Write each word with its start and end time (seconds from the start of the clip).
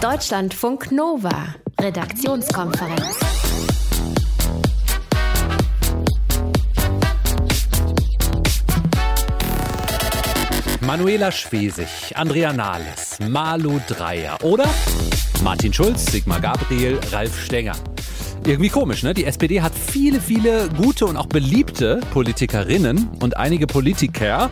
Deutschlandfunk 0.00 0.92
Nova, 0.92 1.54
Redaktionskonferenz. 1.78 3.18
Manuela 10.80 11.30
Schwesig, 11.30 12.14
Andrea 12.14 12.50
Nahles, 12.54 13.18
Malu 13.28 13.78
Dreyer 13.86 14.42
oder 14.42 14.64
Martin 15.44 15.74
Schulz, 15.74 16.06
Sigmar 16.10 16.40
Gabriel, 16.40 16.98
Ralf 17.12 17.38
Stenger. 17.38 17.74
Irgendwie 18.46 18.70
komisch, 18.70 19.02
ne? 19.02 19.12
Die 19.12 19.26
SPD 19.26 19.60
hat 19.60 19.72
viele, 19.74 20.18
viele 20.22 20.70
gute 20.70 21.04
und 21.04 21.18
auch 21.18 21.26
beliebte 21.26 22.00
Politikerinnen 22.14 23.10
und 23.20 23.36
einige 23.36 23.66
Politiker, 23.66 24.48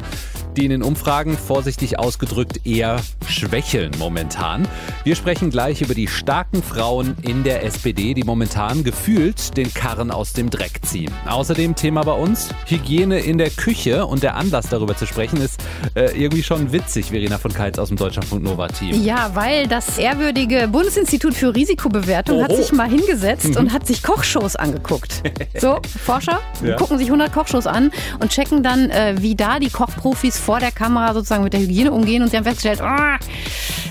die 0.58 0.64
in 0.64 0.70
den 0.70 0.82
Umfragen 0.82 1.36
vorsichtig 1.36 1.98
ausgedrückt 2.00 2.66
eher 2.66 3.00
schwächeln 3.28 3.92
momentan. 3.98 4.66
Wir 5.04 5.14
sprechen 5.14 5.50
gleich 5.50 5.82
über 5.82 5.94
die 5.94 6.08
starken 6.08 6.62
Frauen 6.62 7.16
in 7.22 7.44
der 7.44 7.64
SPD, 7.64 8.12
die 8.14 8.24
momentan 8.24 8.82
gefühlt 8.82 9.56
den 9.56 9.72
Karren 9.72 10.10
aus 10.10 10.32
dem 10.32 10.50
Dreck 10.50 10.80
ziehen. 10.84 11.12
Außerdem 11.28 11.76
Thema 11.76 12.02
bei 12.02 12.12
uns 12.12 12.48
Hygiene 12.66 13.20
in 13.20 13.38
der 13.38 13.50
Küche 13.50 14.06
und 14.06 14.24
der 14.24 14.34
Anlass 14.34 14.68
darüber 14.68 14.96
zu 14.96 15.06
sprechen 15.06 15.40
ist 15.40 15.62
äh, 15.94 16.20
irgendwie 16.20 16.42
schon 16.42 16.72
witzig, 16.72 17.10
Verena 17.10 17.38
von 17.38 17.52
Keitz 17.52 17.78
aus 17.78 17.88
dem 17.88 17.96
Deutschlandfunk 17.96 18.42
Nova 18.42 18.66
Team. 18.66 19.00
Ja, 19.04 19.30
weil 19.34 19.68
das 19.68 19.98
ehrwürdige 19.98 20.66
Bundesinstitut 20.68 21.34
für 21.34 21.54
Risikobewertung 21.54 22.38
Oho. 22.38 22.44
hat 22.44 22.56
sich 22.56 22.72
mal 22.72 22.88
hingesetzt 22.88 23.50
mhm. 23.50 23.58
und 23.58 23.72
hat 23.72 23.86
sich 23.86 24.02
Kochshows 24.02 24.56
angeguckt. 24.56 25.22
So, 25.58 25.80
Forscher 26.04 26.40
ja. 26.62 26.76
gucken 26.76 26.98
sich 26.98 27.08
100 27.08 27.32
Kochshows 27.32 27.66
an 27.66 27.90
und 28.20 28.30
checken 28.30 28.62
dann, 28.62 28.90
äh, 28.90 29.16
wie 29.18 29.34
da 29.34 29.58
die 29.58 29.70
Kochprofis 29.70 30.38
vor 30.48 30.60
der 30.60 30.72
Kamera 30.72 31.12
sozusagen 31.12 31.44
mit 31.44 31.52
der 31.52 31.60
Hygiene 31.60 31.92
umgehen 31.92 32.22
und 32.22 32.30
sie 32.30 32.38
haben 32.38 32.44
festgestellt, 32.44 32.80
oh, 32.82 33.26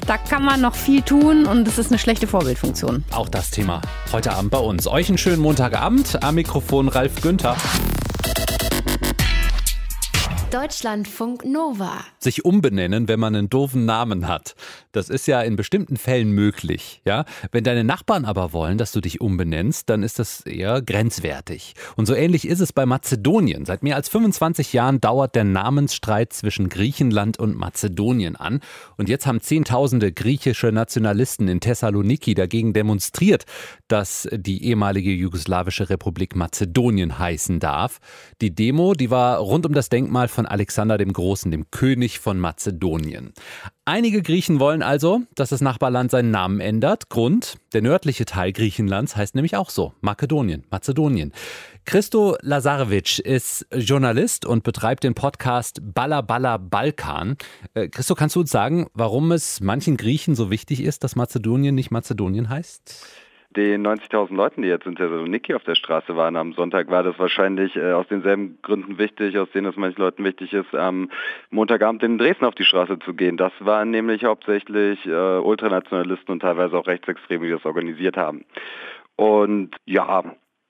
da 0.07 0.17
kann 0.17 0.43
man 0.43 0.59
noch 0.59 0.73
viel 0.73 1.03
tun 1.03 1.45
und 1.45 1.67
es 1.67 1.77
ist 1.77 1.91
eine 1.91 1.99
schlechte 1.99 2.25
Vorbildfunktion. 2.25 3.03
Auch 3.11 3.29
das 3.29 3.51
Thema 3.51 3.79
heute 4.11 4.33
Abend 4.33 4.49
bei 4.49 4.57
uns. 4.57 4.87
Euch 4.87 5.07
einen 5.07 5.19
schönen 5.19 5.39
Montagabend. 5.39 6.23
Am 6.23 6.33
Mikrofon 6.33 6.87
Ralf 6.87 7.21
Günther. 7.21 7.55
Deutschlandfunk 10.51 11.43
Nova. 11.43 12.05
Sich 12.19 12.45
umbenennen, 12.45 13.09
wenn 13.09 13.19
man 13.19 13.35
einen 13.35 13.49
doofen 13.49 13.83
Namen 13.83 14.29
hat. 14.29 14.55
Das 14.93 15.09
ist 15.09 15.27
ja 15.27 15.41
in 15.41 15.57
bestimmten 15.57 15.97
Fällen 15.97 16.31
möglich, 16.31 17.01
ja? 17.03 17.25
Wenn 17.51 17.65
deine 17.65 17.83
Nachbarn 17.83 18.23
aber 18.23 18.53
wollen, 18.53 18.77
dass 18.77 18.93
du 18.93 19.01
dich 19.01 19.19
umbenennst, 19.19 19.89
dann 19.89 20.03
ist 20.03 20.19
das 20.19 20.45
eher 20.45 20.81
grenzwertig. 20.81 21.73
Und 21.97 22.05
so 22.05 22.15
ähnlich 22.15 22.47
ist 22.47 22.61
es 22.61 22.71
bei 22.71 22.85
Mazedonien. 22.85 23.65
Seit 23.65 23.83
mehr 23.83 23.97
als 23.97 24.07
25 24.07 24.71
Jahren 24.71 25.01
dauert 25.01 25.35
der 25.35 25.43
Namensstreit 25.43 26.31
zwischen 26.31 26.69
Griechenland 26.69 27.37
und 27.37 27.57
Mazedonien 27.57 28.37
an. 28.37 28.61
Und 28.95 29.09
jetzt 29.09 29.27
haben 29.27 29.41
Zehntausende 29.41 30.13
griechische 30.13 30.71
Nationalisten 30.71 31.49
in 31.49 31.59
Thessaloniki 31.59 32.35
dagegen 32.35 32.71
demonstriert, 32.71 33.43
dass 33.89 34.29
die 34.31 34.63
ehemalige 34.63 35.11
jugoslawische 35.11 35.89
Republik 35.89 36.37
Mazedonien 36.37 37.19
heißen 37.19 37.59
darf. 37.59 37.99
Die 38.39 38.55
Demo, 38.55 38.93
die 38.93 39.11
war 39.11 39.39
rund 39.39 39.65
um 39.65 39.73
das 39.73 39.89
Denkmal 39.89 40.29
von 40.37 40.45
Alexander 40.45 40.99
dem 40.99 41.13
Großen, 41.13 41.49
dem 41.49 41.71
König 41.71 42.19
von 42.19 42.37
Mazedonien. 42.39 43.33
Einige 43.85 44.21
Griechen 44.21 44.59
wollen 44.59 44.83
also, 44.83 45.21
dass 45.33 45.49
das 45.49 45.61
Nachbarland 45.61 46.11
seinen 46.11 46.29
Namen 46.29 46.59
ändert. 46.59 47.09
Grund, 47.09 47.55
der 47.73 47.81
nördliche 47.81 48.25
Teil 48.25 48.53
Griechenlands 48.53 49.15
heißt 49.15 49.33
nämlich 49.33 49.55
auch 49.55 49.71
so, 49.71 49.93
Makedonien, 50.01 50.63
Mazedonien. 50.69 51.33
Christo 51.85 52.37
Lazarevic 52.41 53.17
ist 53.17 53.65
Journalist 53.73 54.45
und 54.45 54.63
betreibt 54.63 55.03
den 55.03 55.15
Podcast 55.15 55.79
Balla 55.81 56.21
Balla 56.21 56.57
Balkan. 56.57 57.37
Äh, 57.73 57.87
Christo, 57.87 58.13
kannst 58.13 58.35
du 58.35 58.41
uns 58.41 58.51
sagen, 58.51 58.85
warum 58.93 59.31
es 59.31 59.59
manchen 59.59 59.97
Griechen 59.97 60.35
so 60.35 60.51
wichtig 60.51 60.81
ist, 60.81 61.03
dass 61.03 61.15
Mazedonien 61.15 61.73
nicht 61.73 61.89
Mazedonien 61.89 62.49
heißt? 62.49 63.26
Den 63.57 63.85
90.000 63.85 64.35
Leuten, 64.35 64.61
die 64.61 64.67
jetzt 64.67 64.85
in 64.85 64.95
Thessaloniki 64.95 65.55
auf 65.55 65.63
der 65.63 65.73
Straße 65.73 66.15
waren 66.15 66.35
am 66.35 66.53
Sonntag, 66.53 66.89
war 66.91 67.01
das 67.01 67.17
wahrscheinlich 67.17 67.75
äh, 67.75 67.91
aus 67.91 68.07
denselben 68.07 68.59
Gründen 68.61 68.99
wichtig, 68.99 69.37
aus 69.37 69.49
denen 69.51 69.65
es 69.65 69.75
manchen 69.75 69.99
Leuten 69.99 70.23
wichtig 70.23 70.53
ist, 70.53 70.75
am 70.75 71.09
Montagabend 71.49 72.03
in 72.03 72.19
Dresden 72.19 72.45
auf 72.45 72.53
die 72.53 72.63
Straße 72.63 72.99
zu 72.99 73.15
gehen. 73.15 73.35
Das 73.35 73.51
waren 73.59 73.89
nämlich 73.89 74.23
hauptsächlich 74.23 75.03
äh, 75.07 75.39
Ultranationalisten 75.39 76.33
und 76.33 76.41
teilweise 76.41 76.77
auch 76.77 76.85
Rechtsextreme, 76.85 77.45
die 77.45 77.51
das 77.51 77.65
organisiert 77.65 78.15
haben. 78.15 78.45
Und 79.15 79.75
ja, 79.85 80.23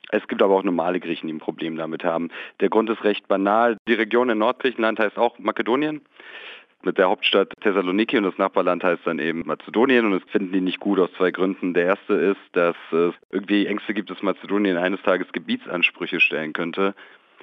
es 0.09 0.25
gibt 0.29 0.41
aber 0.41 0.55
auch 0.55 0.63
normale 0.63 1.01
Griechen, 1.01 1.27
die 1.27 1.33
ein 1.33 1.39
Problem 1.39 1.75
damit 1.75 2.05
haben. 2.05 2.29
Der 2.61 2.69
Grund 2.69 2.89
ist 2.89 3.03
recht 3.03 3.27
banal. 3.27 3.75
Die 3.89 3.93
Region 3.93 4.29
in 4.29 4.37
Nordgriechenland 4.37 4.99
heißt 4.99 5.17
auch 5.17 5.37
Makedonien 5.39 6.01
mit 6.83 6.97
der 6.97 7.09
Hauptstadt 7.09 7.53
Thessaloniki 7.61 8.17
und 8.17 8.23
das 8.23 8.37
Nachbarland 8.37 8.83
heißt 8.83 9.05
dann 9.05 9.19
eben 9.19 9.45
Mazedonien 9.45 10.05
und 10.05 10.11
das 10.11 10.29
finden 10.31 10.53
die 10.53 10.61
nicht 10.61 10.79
gut 10.79 10.99
aus 10.99 11.09
zwei 11.17 11.31
Gründen. 11.31 11.73
Der 11.73 11.85
erste 11.85 12.13
ist, 12.13 12.39
dass 12.53 12.75
es 12.91 13.13
irgendwie 13.31 13.65
Ängste 13.65 13.93
gibt, 13.93 14.09
dass 14.09 14.21
Mazedonien 14.21 14.77
eines 14.77 15.01
Tages 15.01 15.31
Gebietsansprüche 15.31 16.19
stellen 16.19 16.53
könnte. 16.53 16.95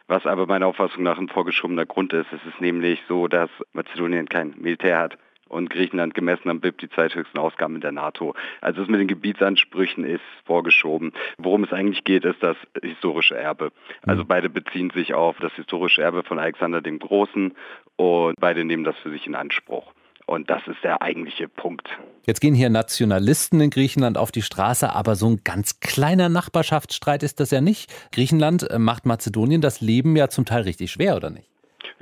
Was 0.07 0.27
aber 0.27 0.47
meiner 0.47 0.67
Auffassung 0.67 1.03
nach 1.03 1.19
ein 1.19 1.29
vorgeschobener 1.29 1.87
Grund 1.87 2.13
ist. 2.13 2.27
Es 2.31 2.45
ist 2.47 2.61
nämlich 2.61 3.03
so, 3.09 3.27
dass 3.27 3.49
Mazedonien 3.73 4.29
kein 4.29 4.55
Militär 4.59 4.99
hat 4.99 5.19
und 5.55 5.71
Griechenland 5.71 6.15
gemessen 6.15 6.51
am 6.51 6.61
BIP 6.61 6.79
die 6.79 6.91
zweithöchsten 6.91 7.39
Ausgaben 7.41 7.77
in 7.77 7.81
der 7.81 7.93
NATO. 7.93 8.35
Also 8.61 8.81
das 8.81 8.89
mit 8.89 9.01
den 9.01 9.09
Gebietsansprüchen 9.09 10.05
ist 10.05 10.23
vorgeschoben. 10.45 11.13
Worum 11.39 11.65
es 11.65 11.73
eigentlich 11.73 12.05
geht, 12.05 12.25
ist 12.25 12.43
das 12.43 12.57
historische 12.83 13.37
Erbe. 13.37 13.71
Also 14.03 14.25
mhm. 14.25 14.29
beide 14.29 14.51
beziehen 14.51 14.91
sich 14.91 15.15
auf 15.15 15.37
das 15.41 15.53
historische 15.55 16.03
Erbe 16.03 16.23
von 16.25 16.39
Alexander 16.39 16.83
dem 16.83 16.99
Großen 16.99 17.55
und 17.97 18.35
beide 18.41 18.65
nehmen 18.65 18.85
das 18.85 18.97
für 18.99 19.11
sich 19.11 19.27
in 19.27 19.35
Anspruch. 19.35 19.93
Und 20.27 20.49
das 20.49 20.67
ist 20.67 20.83
der 20.83 21.03
eigentliche 21.03 21.49
Punkt. 21.49 21.87
Jetzt 22.27 22.41
gehen 22.41 22.55
hier 22.55 22.71
Nationalisten 22.71 23.61
in 23.61 23.69
Griechenland 23.69 24.17
auf 24.17 24.33
die 24.33 24.41
Straße, 24.41 24.91
aber 24.91 25.17
so 25.17 25.29
ein 25.29 25.43
ganz 25.45 25.81
kleiner 25.81 26.31
Nachbarschaftsstreit 26.31 27.23
ist 27.23 27.41
das 27.41 27.51
ja 27.51 27.61
nicht. 27.61 27.93
Griechenland 28.11 28.69
äh, 28.71 28.79
macht 28.79 29.05
Mazedonien 29.05 29.61
das 29.61 29.83
Leben 29.83 30.17
ja 30.17 30.29
zum 30.29 30.47
Teil 30.47 30.63
richtig 30.63 30.91
schwer, 30.91 31.17
oder 31.17 31.29
nicht? 31.29 31.54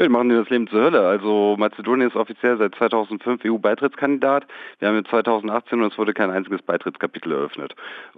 Wir 0.02 0.10
machen 0.10 0.30
dir 0.30 0.40
das 0.40 0.50
Leben 0.50 0.66
zur 0.66 0.82
Hölle. 0.82 1.06
Also 1.06 1.54
Mazedonien 1.56 2.08
ist 2.08 2.16
offiziell 2.16 2.58
seit 2.58 2.74
2005 2.74 3.44
EU-Beitrittskandidat. 3.44 4.48
Wir 4.80 4.88
haben 4.88 4.96
jetzt 4.96 5.10
2018 5.10 5.80
und 5.80 5.92
es 5.92 5.96
wurde 5.96 6.12
kein 6.12 6.28
einziges 6.32 6.60
Beitrittskapitel 6.60 7.30
eröffnet. 7.30 7.76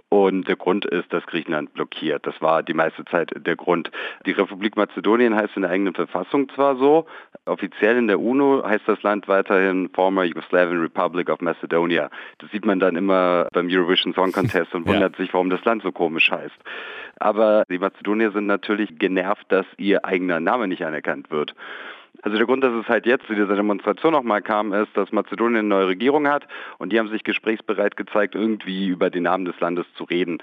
Und 0.09 0.47
der 0.47 0.55
Grund 0.55 0.85
ist, 0.85 1.13
dass 1.13 1.23
Griechenland 1.27 1.75
blockiert. 1.75 2.25
Das 2.25 2.41
war 2.41 2.63
die 2.63 2.73
meiste 2.73 3.05
Zeit 3.05 3.33
der 3.35 3.55
Grund. 3.55 3.91
Die 4.25 4.31
Republik 4.31 4.75
Mazedonien 4.77 5.35
heißt 5.35 5.55
in 5.57 5.61
der 5.61 5.69
eigenen 5.69 5.93
Verfassung 5.93 6.49
zwar 6.55 6.75
so, 6.77 7.05
offiziell 7.45 7.97
in 7.97 8.07
der 8.07 8.19
UNO 8.19 8.63
heißt 8.65 8.87
das 8.87 9.03
Land 9.03 9.27
weiterhin 9.27 9.89
Former 9.93 10.23
Yugoslavian 10.23 10.81
Republic 10.81 11.29
of 11.29 11.39
Macedonia. 11.41 12.09
Das 12.39 12.49
sieht 12.49 12.65
man 12.65 12.79
dann 12.79 12.95
immer 12.95 13.47
beim 13.53 13.67
Eurovision 13.69 14.15
Song 14.15 14.31
Contest 14.31 14.73
und 14.73 14.87
wundert 14.87 15.19
ja. 15.19 15.23
sich, 15.23 15.31
warum 15.35 15.51
das 15.51 15.63
Land 15.65 15.83
so 15.83 15.91
komisch 15.91 16.31
heißt. 16.31 16.57
Aber 17.19 17.63
die 17.69 17.79
Mazedonier 17.79 18.31
sind 18.31 18.45
natürlich 18.45 18.97
genervt, 18.99 19.45
dass 19.49 19.65
ihr 19.77 20.05
eigener 20.05 20.39
Name 20.39 20.67
nicht 20.67 20.85
anerkannt 20.85 21.31
wird. 21.31 21.55
Also 22.25 22.37
der 22.37 22.47
Grund, 22.47 22.63
dass 22.63 22.73
es 22.73 22.89
halt 22.89 23.05
jetzt 23.05 23.27
zu 23.27 23.35
dieser 23.35 23.55
Demonstration 23.55 24.11
nochmal 24.11 24.41
kam, 24.41 24.73
ist, 24.73 24.89
dass 24.97 25.11
Mazedonien 25.11 25.59
eine 25.59 25.67
neue 25.67 25.87
Regierung 25.89 26.27
hat 26.27 26.47
und 26.79 26.91
die 26.91 26.97
haben 26.97 27.09
sich 27.09 27.23
gesprächsbereit 27.23 27.95
gezeigt, 27.97 28.33
irgendwie 28.33 28.87
über 28.87 29.11
den 29.11 29.23
Namen 29.23 29.45
des 29.45 29.59
Landes 29.59 29.85
zu 29.93 30.05
reden. 30.05 30.39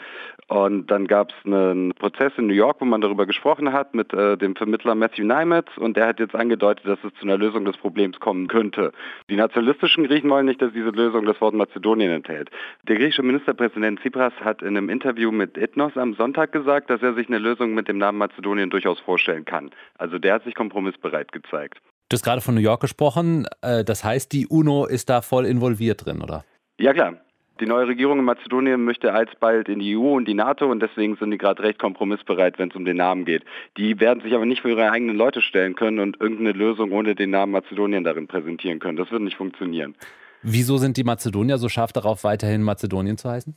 Und 0.47 0.93
dann 0.93 1.09
gab 1.09 1.31
es 1.31 1.45
einen 1.45 1.93
Prozess 1.95 2.35
in 2.37 2.47
New 2.47 2.55
York, 2.55 2.77
wo 2.79 2.85
man 2.85 3.01
darüber 3.01 3.27
gesprochen 3.27 3.73
hat 3.73 3.97
mit 3.97 4.15
äh, 4.15 4.37
dem 4.37 4.55
Vermittler 4.55 4.95
Matthew 4.95 5.25
Nimitz 5.25 5.77
und 5.77 5.97
der 5.97 6.07
hat 6.07 6.21
jetzt 6.21 6.37
angedeutet, 6.37 6.87
dass 6.87 7.03
es 7.03 7.13
zu 7.19 7.25
einer 7.25 7.37
Lösung 7.37 7.65
des 7.65 7.77
Problems 7.77 8.21
kommen 8.21 8.47
könnte. 8.47 8.93
Die 9.29 9.35
nationalistischen 9.35 10.05
Griechen 10.05 10.31
wollen 10.31 10.47
nicht, 10.47 10.63
dass 10.63 10.73
diese 10.73 10.91
Lösung 10.91 11.25
das 11.25 11.41
Wort 11.41 11.55
Mazedonien 11.55 12.13
enthält. 12.13 12.49
Der 12.85 12.95
griechische 12.95 13.25
Ministerpräsident 13.25 13.99
Tsipras 13.99 14.35
hat 14.45 14.63
in 14.63 14.77
einem 14.77 14.89
Interview 14.89 15.33
mit 15.33 15.59
Ethnos 15.59 15.97
am 15.97 16.15
Sonntag 16.15 16.53
gesagt, 16.53 16.91
dass 16.91 17.03
er 17.03 17.15
sich 17.15 17.27
eine 17.27 17.39
Lösung 17.39 17.75
mit 17.75 17.89
dem 17.89 17.99
Namen 17.99 18.19
Mazedonien 18.19 18.71
durchaus 18.71 19.01
vorstellen 19.01 19.45
kann. 19.45 19.73
Also 19.99 20.21
der 20.21 20.35
hat 20.35 20.45
sich 20.45 20.55
kompromissbereit 20.55 21.33
gezeigt. 21.33 21.72
Du 22.13 22.17
hast 22.17 22.25
gerade 22.25 22.43
von 22.43 22.55
New 22.55 22.61
York 22.61 22.83
gesprochen. 22.83 23.47
Äh, 23.63 23.85
das 23.85 24.05
heißt, 24.05 24.33
die 24.33 24.47
UNO 24.47 24.85
ist 24.85 25.09
da 25.09 25.23
voll 25.23 25.47
involviert 25.47 26.05
drin, 26.05 26.21
oder? 26.21 26.45
Ja, 26.79 26.93
klar. 26.93 27.15
Die 27.59 27.65
neue 27.65 27.87
Regierung 27.87 28.19
in 28.19 28.27
Mazedonien 28.27 28.85
möchte 28.85 29.15
alsbald 29.15 29.71
in 29.71 29.79
die 29.79 29.97
EU 29.97 30.17
und 30.17 30.29
die 30.29 30.35
NATO 30.35 30.71
und 30.71 30.81
deswegen 30.81 31.17
sind 31.17 31.31
die 31.31 31.39
gerade 31.39 31.63
recht 31.63 31.79
kompromissbereit, 31.79 32.59
wenn 32.59 32.69
es 32.69 32.77
um 32.77 32.85
den 32.85 32.99
Namen 32.99 33.25
geht. 33.25 33.45
Die 33.79 33.99
werden 33.99 34.23
sich 34.23 34.35
aber 34.35 34.45
nicht 34.45 34.61
für 34.61 34.69
ihre 34.69 34.91
eigenen 34.91 35.17
Leute 35.17 35.41
stellen 35.41 35.75
können 35.75 36.01
und 36.01 36.21
irgendeine 36.21 36.53
Lösung 36.53 36.93
ohne 36.93 37.15
den 37.15 37.31
Namen 37.31 37.53
Mazedonien 37.53 38.05
darin 38.05 38.27
präsentieren 38.27 38.79
können. 38.79 38.99
Das 38.99 39.11
wird 39.11 39.23
nicht 39.23 39.39
funktionieren. 39.39 39.95
Wieso 40.43 40.77
sind 40.77 40.99
die 40.99 41.05
Mazedonier 41.05 41.57
so 41.57 41.71
scharf 41.71 41.95
darauf, 41.95 42.25
weiterhin 42.25 42.63
Mazedonien 42.63 43.17
zu 43.17 43.31
heißen? 43.31 43.57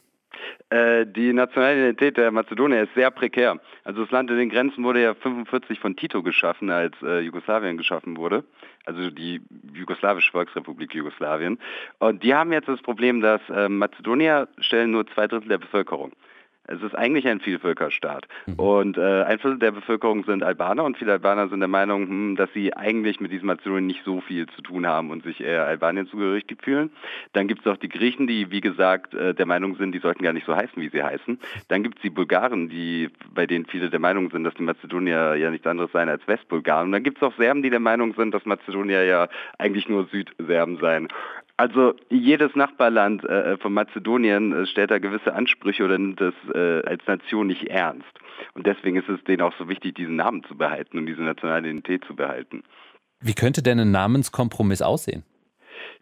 Äh, 0.70 1.06
die 1.06 1.34
nationale 1.34 1.78
Identität 1.78 2.18
der 2.18 2.32
Mazedonier 2.32 2.84
ist 2.84 2.94
sehr 2.96 3.12
prekär. 3.12 3.60
Also 3.84 4.04
das 4.04 4.12
Land 4.12 4.32
in 4.32 4.38
den 4.38 4.50
Grenzen 4.50 4.84
wurde 4.84 5.02
ja 5.02 5.14
45 5.14 5.80
von 5.80 5.96
Tito 5.96 6.24
geschaffen, 6.24 6.70
als 6.70 6.96
äh, 7.04 7.20
Jugoslawien 7.20 7.78
geschaffen 7.78 8.18
wurde. 8.18 8.44
Also 8.86 9.10
die 9.10 9.42
jugoslawische 9.74 10.32
Volksrepublik 10.32 10.94
Jugoslawien. 10.94 11.60
Und 12.00 12.24
die 12.24 12.34
haben 12.34 12.52
jetzt 12.52 12.68
das 12.68 12.82
Problem, 12.82 13.22
dass 13.22 13.42
äh, 13.50 13.70
Mazedonier 13.70 14.48
stellen 14.60 14.92
nur 14.92 15.08
zwei 15.08 15.28
Drittel 15.28 15.50
der 15.50 15.58
Bevölkerung. 15.58 16.12
Es 16.68 16.82
ist 16.82 16.96
eigentlich 16.96 17.28
ein 17.28 17.40
Vielvölkerstaat. 17.40 18.28
Mhm. 18.46 18.54
Und 18.56 18.98
äh, 18.98 19.24
ein 19.24 19.40
Viertel 19.40 19.60
der 19.60 19.72
Bevölkerung 19.72 20.24
sind 20.26 20.44
Albaner 20.44 20.84
und 20.84 20.98
viele 20.98 21.14
Albaner 21.14 21.48
sind 21.50 21.60
der 21.60 21.68
Meinung, 21.68 22.08
hm, 22.08 22.36
dass 22.36 22.52
sie 22.54 22.76
eigentlich 22.76 23.20
mit 23.20 23.32
diesem 23.32 23.48
Mazedonien 23.48 23.88
nicht 23.88 24.04
so 24.04 24.22
viel 24.22 24.48
zu 24.48 24.62
tun 24.62 24.88
haben 24.88 25.12
und 25.12 25.24
sich 25.24 25.42
eher 25.42 25.66
Albanien 25.66 26.08
zugehörig 26.08 26.46
fühlen. 26.62 26.92
Dann 27.34 27.48
gibt 27.48 27.66
es 27.66 27.72
auch 27.72 27.78
die 27.78 27.90
Griechen, 27.90 28.28
die, 28.28 28.52
wie 28.52 28.62
gesagt, 28.62 29.14
äh, 29.14 29.34
der 29.34 29.46
Meinung 29.46 29.76
sind, 29.76 29.92
die 29.92 30.00
sollten 30.00 30.24
gar 30.24 30.34
nicht 30.34 30.46
so 30.46 30.56
heißen, 30.56 30.82
wie 30.82 30.90
sie 30.90 31.04
heißen. 31.04 31.40
Dann 31.68 31.84
gibt 31.84 31.98
es 31.98 32.02
die 32.02 32.10
Bulgaren, 32.10 32.70
die, 32.70 33.10
bei 33.34 33.46
denen 33.46 33.66
viele 33.66 33.90
der 33.90 34.00
Meinung 34.00 34.32
sind, 34.32 34.44
dass 34.44 34.54
die 34.56 34.64
Mazedonier 34.64 35.36
ja 35.36 35.52
nichts 35.52 35.68
anderes 35.68 35.92
seien 35.92 36.10
als 36.10 36.28
Westbulgaren. 36.28 36.88
Und 36.88 36.92
dann 36.94 37.04
gibt 37.04 37.18
es 37.18 37.24
auch 37.24 37.36
Serben, 37.38 37.62
die 37.62 37.70
der 37.70 37.80
Meinung 37.80 38.14
sind, 38.16 38.34
dass 38.34 38.46
Mazedonier 38.46 39.04
ja 39.04 39.28
eigentlich 39.58 39.88
nur 39.90 40.08
Südserben 40.08 40.78
seien. 40.78 41.08
Also 41.58 41.94
jedes 42.10 42.54
Nachbarland 42.56 43.24
äh, 43.24 43.58
von 43.58 43.74
Mazedonien 43.74 44.52
äh, 44.52 44.66
stellt 44.68 44.92
da 44.92 45.00
gewisse 45.00 45.34
Ansprüche 45.34 45.86
oder 45.86 45.98
nimmt 45.98 46.20
das 46.20 46.34
äh, 46.54 46.82
als 46.86 47.06
Nation 47.08 47.48
nicht 47.48 47.68
ernst. 47.68 48.08
Und 48.54 48.68
deswegen 48.68 48.98
ist 48.98 49.08
es 49.08 49.24
denen 49.24 49.42
auch 49.42 49.54
so 49.58 49.70
wichtig, 49.70 49.96
diesen 49.96 50.18
Namen 50.18 50.44
zu 50.44 50.58
behalten 50.58 50.98
und 50.98 51.06
diese 51.06 51.22
nationale 51.22 51.70
Identität 51.70 52.04
zu 52.06 52.16
behalten. 52.16 52.64
Wie 53.22 53.34
könnte 53.34 53.64
denn 53.64 53.80
ein 53.80 53.92
Namenskompromiss 53.92 54.82
aussehen? 54.82 55.24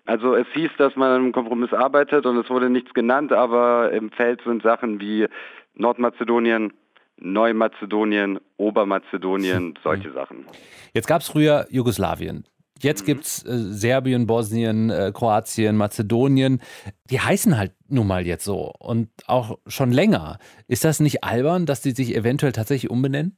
Also 0.06 0.36
es 0.36 0.48
hieß, 0.54 0.72
dass 0.78 0.96
man 0.96 1.12
an 1.12 1.22
einem 1.22 1.32
Kompromiss 1.32 1.72
arbeitet 1.72 2.26
und 2.26 2.38
es 2.38 2.50
wurde 2.50 2.70
nichts 2.70 2.94
genannt, 2.94 3.32
aber 3.32 3.92
im 3.92 4.12
Feld 4.12 4.42
sind 4.44 4.64
Sachen 4.64 5.00
wie 5.00 5.28
Nordmazedonien, 5.76 6.74
Neumazedonien, 7.18 8.40
Obermazedonien, 8.58 9.76
solche 9.84 10.12
Sachen. 10.12 10.46
Jetzt 10.94 11.08
gab 11.08 11.22
es 11.22 11.30
früher 11.30 11.68
Jugoslawien. 11.70 12.46
Jetzt 12.84 13.04
mhm. 13.04 13.06
gibt 13.06 13.24
es 13.24 13.44
äh, 13.46 13.58
Serbien, 13.58 14.28
Bosnien, 14.28 14.90
äh, 14.90 15.12
Kroatien, 15.14 15.78
Mazedonien. 15.78 16.62
Die 17.10 17.20
heißen 17.20 17.58
halt 17.58 17.72
nun 17.88 18.08
mal 18.08 18.26
jetzt 18.26 18.44
so 18.44 18.74
und 18.80 19.10
auch 19.28 19.58
schon 19.68 19.92
länger. 19.92 20.38
Ist 20.68 20.84
das 20.84 21.00
nicht 21.00 21.24
albern, 21.24 21.66
dass 21.66 21.82
die 21.82 21.92
sich 21.92 22.16
eventuell 22.16 22.52
tatsächlich 22.52 22.92
umbenennen? 22.92 23.38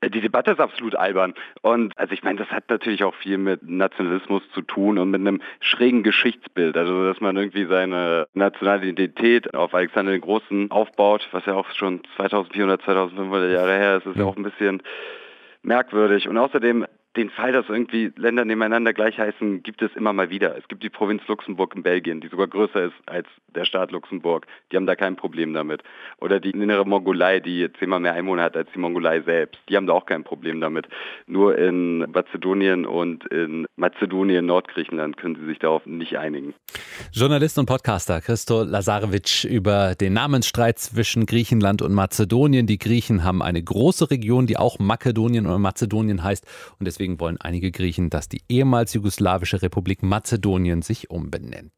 Äh, 0.00 0.10
die 0.10 0.20
Debatte 0.20 0.52
ist 0.52 0.60
absolut 0.60 0.94
albern. 0.94 1.34
Und 1.62 1.96
also 1.98 2.12
ich 2.12 2.22
meine, 2.22 2.38
das 2.38 2.48
hat 2.48 2.64
natürlich 2.68 3.04
auch 3.04 3.14
viel 3.14 3.38
mit 3.38 3.68
Nationalismus 3.68 4.42
zu 4.54 4.62
tun 4.62 4.98
und 4.98 5.10
mit 5.10 5.20
einem 5.20 5.42
schrägen 5.60 6.02
Geschichtsbild. 6.02 6.76
Also 6.76 7.04
dass 7.04 7.20
man 7.20 7.36
irgendwie 7.36 7.66
seine 7.66 8.26
nationale 8.34 8.86
Identität 8.86 9.54
auf 9.54 9.74
Alexander 9.74 10.12
den 10.12 10.20
Großen 10.20 10.70
aufbaut, 10.70 11.28
was 11.32 11.46
ja 11.46 11.54
auch 11.54 11.70
schon 11.72 12.02
2400, 12.16 12.82
2500 12.82 13.52
Jahre 13.52 13.76
her 13.76 13.96
ist, 13.96 14.06
ist 14.06 14.16
ja 14.16 14.24
auch 14.24 14.36
ein 14.36 14.42
bisschen 14.42 14.82
merkwürdig. 15.62 16.28
Und 16.28 16.38
außerdem 16.38 16.86
den 17.16 17.30
Fall, 17.30 17.52
dass 17.52 17.68
irgendwie 17.68 18.12
Länder 18.16 18.44
nebeneinander 18.44 18.92
gleich 18.92 19.18
heißen, 19.18 19.62
gibt 19.62 19.82
es 19.82 19.94
immer 19.96 20.12
mal 20.12 20.30
wieder. 20.30 20.56
Es 20.56 20.68
gibt 20.68 20.82
die 20.82 20.90
Provinz 20.90 21.22
Luxemburg 21.26 21.74
in 21.74 21.82
Belgien, 21.82 22.20
die 22.20 22.28
sogar 22.28 22.46
größer 22.46 22.84
ist 22.84 22.94
als 23.06 23.26
der 23.54 23.64
Staat 23.64 23.90
Luxemburg. 23.90 24.46
Die 24.70 24.76
haben 24.76 24.86
da 24.86 24.94
kein 24.94 25.16
Problem 25.16 25.52
damit. 25.52 25.82
Oder 26.20 26.38
die 26.38 26.50
innere 26.50 26.86
Mongolei, 26.86 27.40
die 27.40 27.68
zehnmal 27.78 28.00
mehr 28.00 28.12
Einwohner 28.12 28.42
hat 28.42 28.56
als 28.56 28.70
die 28.72 28.78
Mongolei 28.78 29.20
selbst. 29.22 29.60
Die 29.68 29.76
haben 29.76 29.86
da 29.86 29.94
auch 29.94 30.06
kein 30.06 30.22
Problem 30.22 30.60
damit. 30.60 30.86
Nur 31.26 31.58
in 31.58 32.00
Mazedonien 32.10 32.86
und 32.86 33.26
in 33.26 33.66
Mazedonien, 33.76 34.46
Nordgriechenland 34.46 35.16
können 35.16 35.36
sie 35.36 35.46
sich 35.46 35.58
darauf 35.58 35.86
nicht 35.86 36.18
einigen. 36.18 36.54
Journalist 37.12 37.58
und 37.58 37.66
Podcaster 37.66 38.20
Christo 38.20 38.62
Lazarevic 38.62 39.44
über 39.44 39.94
den 39.94 40.12
Namensstreit 40.12 40.78
zwischen 40.78 41.26
Griechenland 41.26 41.82
und 41.82 41.92
Mazedonien. 41.92 42.66
Die 42.66 42.78
Griechen 42.78 43.24
haben 43.24 43.42
eine 43.42 43.62
große 43.62 44.10
Region, 44.10 44.46
die 44.46 44.56
auch 44.56 44.78
Makedonien 44.78 45.46
oder 45.46 45.58
Mazedonien 45.58 46.22
heißt. 46.22 46.46
Und 46.78 46.86
deswegen 46.86 47.07
wollen 47.18 47.40
einige 47.40 47.70
Griechen, 47.70 48.10
dass 48.10 48.28
die 48.28 48.42
ehemals 48.48 48.92
jugoslawische 48.94 49.62
Republik 49.62 50.02
Mazedonien 50.02 50.82
sich 50.82 51.10
umbenennt. 51.10 51.72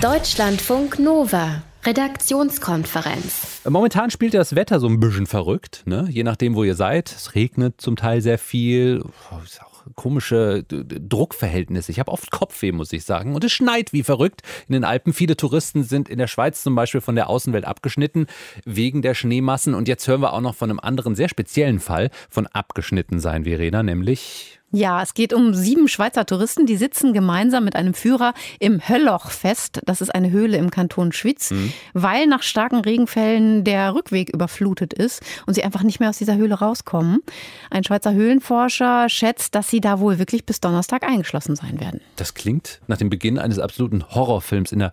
Deutschlandfunk 0.00 0.98
Nova. 0.98 1.62
Redaktionskonferenz. 1.84 3.62
Momentan 3.68 4.10
spielt 4.10 4.34
das 4.34 4.54
Wetter 4.54 4.78
so 4.78 4.86
ein 4.86 5.00
bisschen 5.00 5.26
verrückt, 5.26 5.82
ne? 5.84 6.06
Je 6.08 6.22
nachdem, 6.22 6.54
wo 6.54 6.62
ihr 6.62 6.76
seid. 6.76 7.10
Es 7.10 7.34
regnet 7.34 7.80
zum 7.80 7.96
Teil 7.96 8.20
sehr 8.20 8.38
viel. 8.38 9.02
Ist 9.44 9.62
auch 9.62 9.71
komische 9.94 10.64
Druckverhältnisse. 10.64 11.92
Ich 11.92 11.98
habe 11.98 12.10
oft 12.10 12.30
Kopfweh, 12.30 12.72
muss 12.72 12.92
ich 12.92 13.04
sagen. 13.04 13.34
Und 13.34 13.44
es 13.44 13.52
schneit 13.52 13.92
wie 13.92 14.02
verrückt 14.02 14.42
in 14.68 14.72
den 14.72 14.84
Alpen. 14.84 15.12
Viele 15.12 15.36
Touristen 15.36 15.84
sind 15.84 16.08
in 16.08 16.18
der 16.18 16.26
Schweiz 16.26 16.62
zum 16.62 16.74
Beispiel 16.74 17.00
von 17.00 17.14
der 17.14 17.28
Außenwelt 17.28 17.64
abgeschnitten 17.64 18.26
wegen 18.64 19.02
der 19.02 19.14
Schneemassen. 19.14 19.74
Und 19.74 19.88
jetzt 19.88 20.06
hören 20.08 20.20
wir 20.20 20.32
auch 20.32 20.40
noch 20.40 20.54
von 20.54 20.70
einem 20.70 20.80
anderen 20.80 21.14
sehr 21.14 21.28
speziellen 21.28 21.80
Fall 21.80 22.10
von 22.28 22.46
abgeschnitten 22.46 23.20
sein, 23.20 23.44
Verena, 23.44 23.82
nämlich 23.82 24.61
ja, 24.72 25.02
es 25.02 25.14
geht 25.14 25.32
um 25.34 25.54
sieben 25.54 25.86
Schweizer 25.86 26.24
Touristen, 26.24 26.66
die 26.66 26.76
sitzen 26.76 27.12
gemeinsam 27.12 27.64
mit 27.64 27.76
einem 27.76 27.92
Führer 27.92 28.32
im 28.58 28.86
Hölloch 28.88 29.30
fest. 29.30 29.80
Das 29.84 30.00
ist 30.00 30.14
eine 30.14 30.30
Höhle 30.30 30.56
im 30.56 30.70
Kanton 30.70 31.12
Schwyz, 31.12 31.50
mhm. 31.50 31.72
weil 31.92 32.26
nach 32.26 32.42
starken 32.42 32.80
Regenfällen 32.80 33.64
der 33.64 33.94
Rückweg 33.94 34.30
überflutet 34.30 34.94
ist 34.94 35.22
und 35.46 35.54
sie 35.54 35.62
einfach 35.62 35.82
nicht 35.82 36.00
mehr 36.00 36.08
aus 36.08 36.18
dieser 36.18 36.36
Höhle 36.36 36.54
rauskommen. 36.54 37.22
Ein 37.70 37.84
Schweizer 37.84 38.14
Höhlenforscher 38.14 39.08
schätzt, 39.08 39.54
dass 39.54 39.68
sie 39.68 39.80
da 39.80 40.00
wohl 40.00 40.18
wirklich 40.18 40.46
bis 40.46 40.60
Donnerstag 40.60 41.02
eingeschlossen 41.04 41.54
sein 41.54 41.78
werden. 41.78 42.00
Das 42.16 42.34
klingt 42.34 42.80
nach 42.86 42.96
dem 42.96 43.10
Beginn 43.10 43.38
eines 43.38 43.58
absoluten 43.58 44.04
Horrorfilms 44.08 44.72
in 44.72 44.78
der 44.78 44.92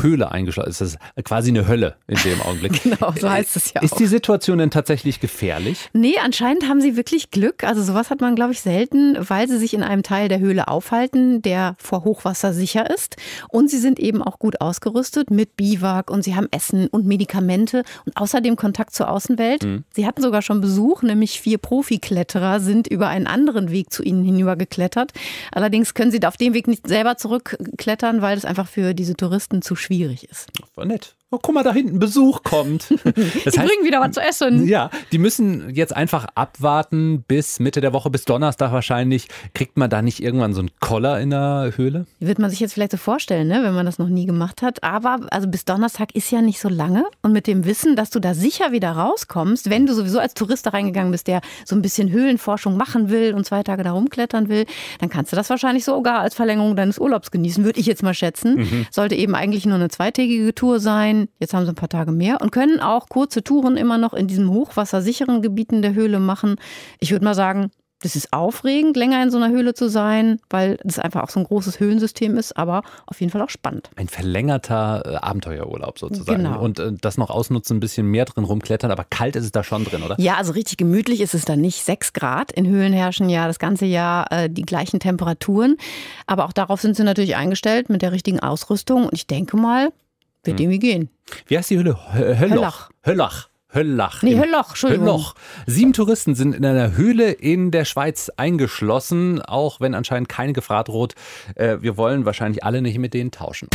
Höhle 0.00 0.30
eingeschlossen. 0.30 0.70
ist. 0.70 0.80
Das 0.80 0.88
ist 0.90 1.24
quasi 1.24 1.50
eine 1.50 1.66
Hölle 1.66 1.96
in 2.06 2.18
dem 2.24 2.40
Augenblick. 2.42 2.82
genau, 2.82 3.12
so 3.18 3.28
heißt 3.28 3.56
es 3.56 3.72
ja. 3.74 3.82
Ist 3.82 3.94
auch. 3.94 3.98
die 3.98 4.06
Situation 4.06 4.58
denn 4.58 4.70
tatsächlich 4.70 5.20
gefährlich? 5.20 5.88
Nee, 5.92 6.14
anscheinend 6.22 6.68
haben 6.68 6.80
sie 6.80 6.96
wirklich 6.96 7.30
Glück. 7.30 7.64
Also 7.64 7.82
sowas 7.82 8.10
hat 8.10 8.20
man, 8.20 8.34
glaube 8.34 8.52
ich, 8.52 8.60
selten, 8.60 9.16
weil 9.28 9.48
sie 9.48 9.58
sich 9.58 9.74
in 9.74 9.82
einem 9.82 10.02
Teil 10.02 10.28
der 10.28 10.38
Höhle 10.38 10.68
aufhalten, 10.68 11.42
der 11.42 11.76
vor 11.78 12.04
Hochwasser 12.04 12.52
sicher 12.52 12.90
ist. 12.90 13.16
Und 13.48 13.70
sie 13.70 13.78
sind 13.78 13.98
eben 13.98 14.22
auch 14.22 14.38
gut 14.38 14.60
ausgerüstet 14.60 15.30
mit 15.30 15.56
Biwak 15.56 16.10
und 16.10 16.22
sie 16.22 16.34
haben 16.34 16.48
Essen 16.50 16.88
und 16.88 17.06
Medikamente 17.06 17.84
und 18.04 18.16
außerdem 18.16 18.56
Kontakt 18.56 18.94
zur 18.94 19.10
Außenwelt. 19.10 19.64
Mhm. 19.64 19.84
Sie 19.92 20.06
hatten 20.06 20.22
sogar 20.22 20.42
schon 20.42 20.60
Besuch, 20.60 21.02
nämlich 21.02 21.40
vier 21.40 21.58
Profikletterer 21.58 22.60
sind 22.60 22.86
über 22.88 23.08
einen 23.08 23.26
anderen 23.26 23.70
Weg 23.70 23.92
zu 23.92 24.02
ihnen 24.02 24.24
hinüber 24.24 24.56
geklettert. 24.56 25.12
Allerdings 25.52 25.94
können 25.94 26.10
sie 26.10 26.22
auf 26.24 26.36
dem 26.36 26.54
Weg 26.54 26.68
nicht 26.68 26.86
selber 26.86 27.16
zurückklettern, 27.16 28.22
weil 28.22 28.36
es 28.36 28.44
einfach 28.44 28.68
für 28.68 28.94
diese 28.94 29.14
Touristen 29.14 29.62
zu 29.62 29.76
schwierig 29.78 30.24
ist. 30.24 30.46
War 30.74 30.84
nett 30.84 31.16
oh, 31.30 31.38
guck 31.42 31.54
mal, 31.54 31.62
da 31.62 31.72
hinten 31.72 31.98
Besuch 31.98 32.42
kommt. 32.42 32.88
Das 33.44 33.54
die 33.54 33.60
heißt, 33.60 33.68
bringen 33.68 33.84
wieder 33.84 34.00
was 34.00 34.12
zu 34.12 34.20
essen. 34.20 34.66
Ja, 34.66 34.90
die 35.12 35.18
müssen 35.18 35.74
jetzt 35.74 35.94
einfach 35.94 36.26
abwarten 36.34 37.24
bis 37.26 37.58
Mitte 37.60 37.80
der 37.80 37.92
Woche, 37.92 38.10
bis 38.10 38.24
Donnerstag 38.24 38.72
wahrscheinlich. 38.72 39.28
Kriegt 39.54 39.76
man 39.76 39.90
da 39.90 40.02
nicht 40.02 40.22
irgendwann 40.22 40.54
so 40.54 40.60
einen 40.60 40.70
Koller 40.80 41.20
in 41.20 41.30
der 41.30 41.72
Höhle? 41.76 42.06
Wird 42.20 42.38
man 42.38 42.50
sich 42.50 42.60
jetzt 42.60 42.74
vielleicht 42.74 42.92
so 42.92 42.96
vorstellen, 42.96 43.48
ne, 43.48 43.62
wenn 43.62 43.74
man 43.74 43.86
das 43.86 43.98
noch 43.98 44.08
nie 44.08 44.26
gemacht 44.26 44.62
hat. 44.62 44.82
Aber 44.82 45.20
also 45.30 45.48
bis 45.48 45.64
Donnerstag 45.64 46.14
ist 46.14 46.30
ja 46.30 46.42
nicht 46.42 46.60
so 46.60 46.68
lange. 46.68 47.04
Und 47.22 47.32
mit 47.32 47.46
dem 47.46 47.64
Wissen, 47.64 47.96
dass 47.96 48.10
du 48.10 48.20
da 48.20 48.34
sicher 48.34 48.72
wieder 48.72 48.92
rauskommst, 48.92 49.70
wenn 49.70 49.86
du 49.86 49.94
sowieso 49.94 50.18
als 50.18 50.34
Tourist 50.34 50.66
da 50.66 50.70
reingegangen 50.70 51.12
bist, 51.12 51.26
der 51.26 51.40
so 51.64 51.74
ein 51.74 51.82
bisschen 51.82 52.10
Höhlenforschung 52.10 52.76
machen 52.76 53.10
will 53.10 53.34
und 53.34 53.44
zwei 53.44 53.62
Tage 53.62 53.82
da 53.82 53.92
rumklettern 53.92 54.48
will, 54.48 54.66
dann 55.00 55.08
kannst 55.08 55.32
du 55.32 55.36
das 55.36 55.50
wahrscheinlich 55.50 55.84
sogar 55.84 56.20
als 56.20 56.34
Verlängerung 56.34 56.76
deines 56.76 56.98
Urlaubs 56.98 57.30
genießen, 57.30 57.64
würde 57.64 57.80
ich 57.80 57.86
jetzt 57.86 58.02
mal 58.02 58.14
schätzen. 58.14 58.56
Mhm. 58.56 58.86
Sollte 58.90 59.14
eben 59.14 59.34
eigentlich 59.34 59.66
nur 59.66 59.76
eine 59.76 59.88
zweitägige 59.88 60.54
Tour 60.54 60.80
sein 60.80 61.17
Jetzt 61.38 61.54
haben 61.54 61.64
sie 61.64 61.72
ein 61.72 61.74
paar 61.74 61.88
Tage 61.88 62.12
mehr 62.12 62.40
und 62.40 62.52
können 62.52 62.80
auch 62.80 63.08
kurze 63.08 63.42
Touren 63.42 63.76
immer 63.76 63.98
noch 63.98 64.14
in 64.14 64.28
diesen 64.28 64.50
hochwassersicheren 64.50 65.42
Gebieten 65.42 65.82
der 65.82 65.94
Höhle 65.94 66.20
machen. 66.20 66.56
Ich 67.00 67.10
würde 67.10 67.24
mal 67.24 67.34
sagen, 67.34 67.70
das 68.00 68.14
ist 68.14 68.32
aufregend, 68.32 68.96
länger 68.96 69.22
in 69.22 69.30
so 69.30 69.38
einer 69.38 69.50
Höhle 69.50 69.74
zu 69.74 69.88
sein, 69.88 70.38
weil 70.50 70.78
das 70.84 70.98
einfach 70.98 71.24
auch 71.24 71.30
so 71.30 71.40
ein 71.40 71.44
großes 71.44 71.80
Höhlensystem 71.80 72.36
ist, 72.36 72.56
aber 72.56 72.82
auf 73.06 73.20
jeden 73.20 73.32
Fall 73.32 73.42
auch 73.42 73.50
spannend. 73.50 73.90
Ein 73.96 74.08
verlängerter 74.08 75.02
äh, 75.04 75.16
Abenteuerurlaub 75.16 75.98
sozusagen. 75.98 76.44
Genau. 76.44 76.62
Und 76.62 76.78
äh, 76.78 76.92
das 77.00 77.18
noch 77.18 77.30
ausnutzen, 77.30 77.78
ein 77.78 77.80
bisschen 77.80 78.06
mehr 78.06 78.24
drin 78.24 78.44
rumklettern, 78.44 78.90
aber 78.90 79.04
kalt 79.04 79.34
ist 79.34 79.44
es 79.44 79.52
da 79.52 79.64
schon 79.64 79.84
drin, 79.84 80.02
oder? 80.02 80.14
Ja, 80.20 80.36
also 80.36 80.52
richtig 80.52 80.76
gemütlich 80.76 81.20
ist 81.20 81.34
es 81.34 81.44
da 81.44 81.56
nicht. 81.56 81.84
Sechs 81.84 82.12
Grad 82.12 82.52
in 82.52 82.68
Höhlen 82.68 82.92
herrschen 82.92 83.28
ja 83.28 83.48
das 83.48 83.58
ganze 83.58 83.86
Jahr 83.86 84.30
äh, 84.30 84.48
die 84.48 84.62
gleichen 84.62 85.00
Temperaturen. 85.00 85.76
Aber 86.26 86.44
auch 86.44 86.52
darauf 86.52 86.80
sind 86.80 86.96
sie 86.96 87.02
natürlich 87.02 87.34
eingestellt 87.34 87.90
mit 87.90 88.02
der 88.02 88.12
richtigen 88.12 88.38
Ausrüstung. 88.38 89.06
Und 89.06 89.14
ich 89.14 89.26
denke 89.26 89.56
mal, 89.56 89.92
wird 90.48 90.58
hm. 90.58 90.64
irgendwie 90.64 90.78
gehen. 90.78 91.10
Wie 91.46 91.56
heißt 91.56 91.70
die 91.70 91.76
Höhle? 91.76 91.96
Höllach. 92.14 92.90
Höllach. 93.04 93.48
Höllach. 93.72 94.22
Nee, 94.22 94.38
Höllach, 94.38 94.70
Entschuldigung. 94.70 95.06
Höllach. 95.06 95.34
Sieben 95.66 95.92
Touristen 95.92 96.34
sind 96.34 96.54
in 96.54 96.64
einer 96.64 96.96
Höhle 96.96 97.30
in 97.30 97.70
der 97.70 97.84
Schweiz 97.84 98.30
eingeschlossen, 98.36 99.42
auch 99.42 99.80
wenn 99.80 99.94
anscheinend 99.94 100.28
keine 100.28 100.54
Gefahr 100.54 100.84
droht. 100.84 101.14
Äh, 101.54 101.76
wir 101.80 101.98
wollen 101.98 102.24
wahrscheinlich 102.24 102.64
alle 102.64 102.80
nicht 102.80 102.98
mit 102.98 103.12
denen 103.12 103.30
tauschen. 103.30 103.68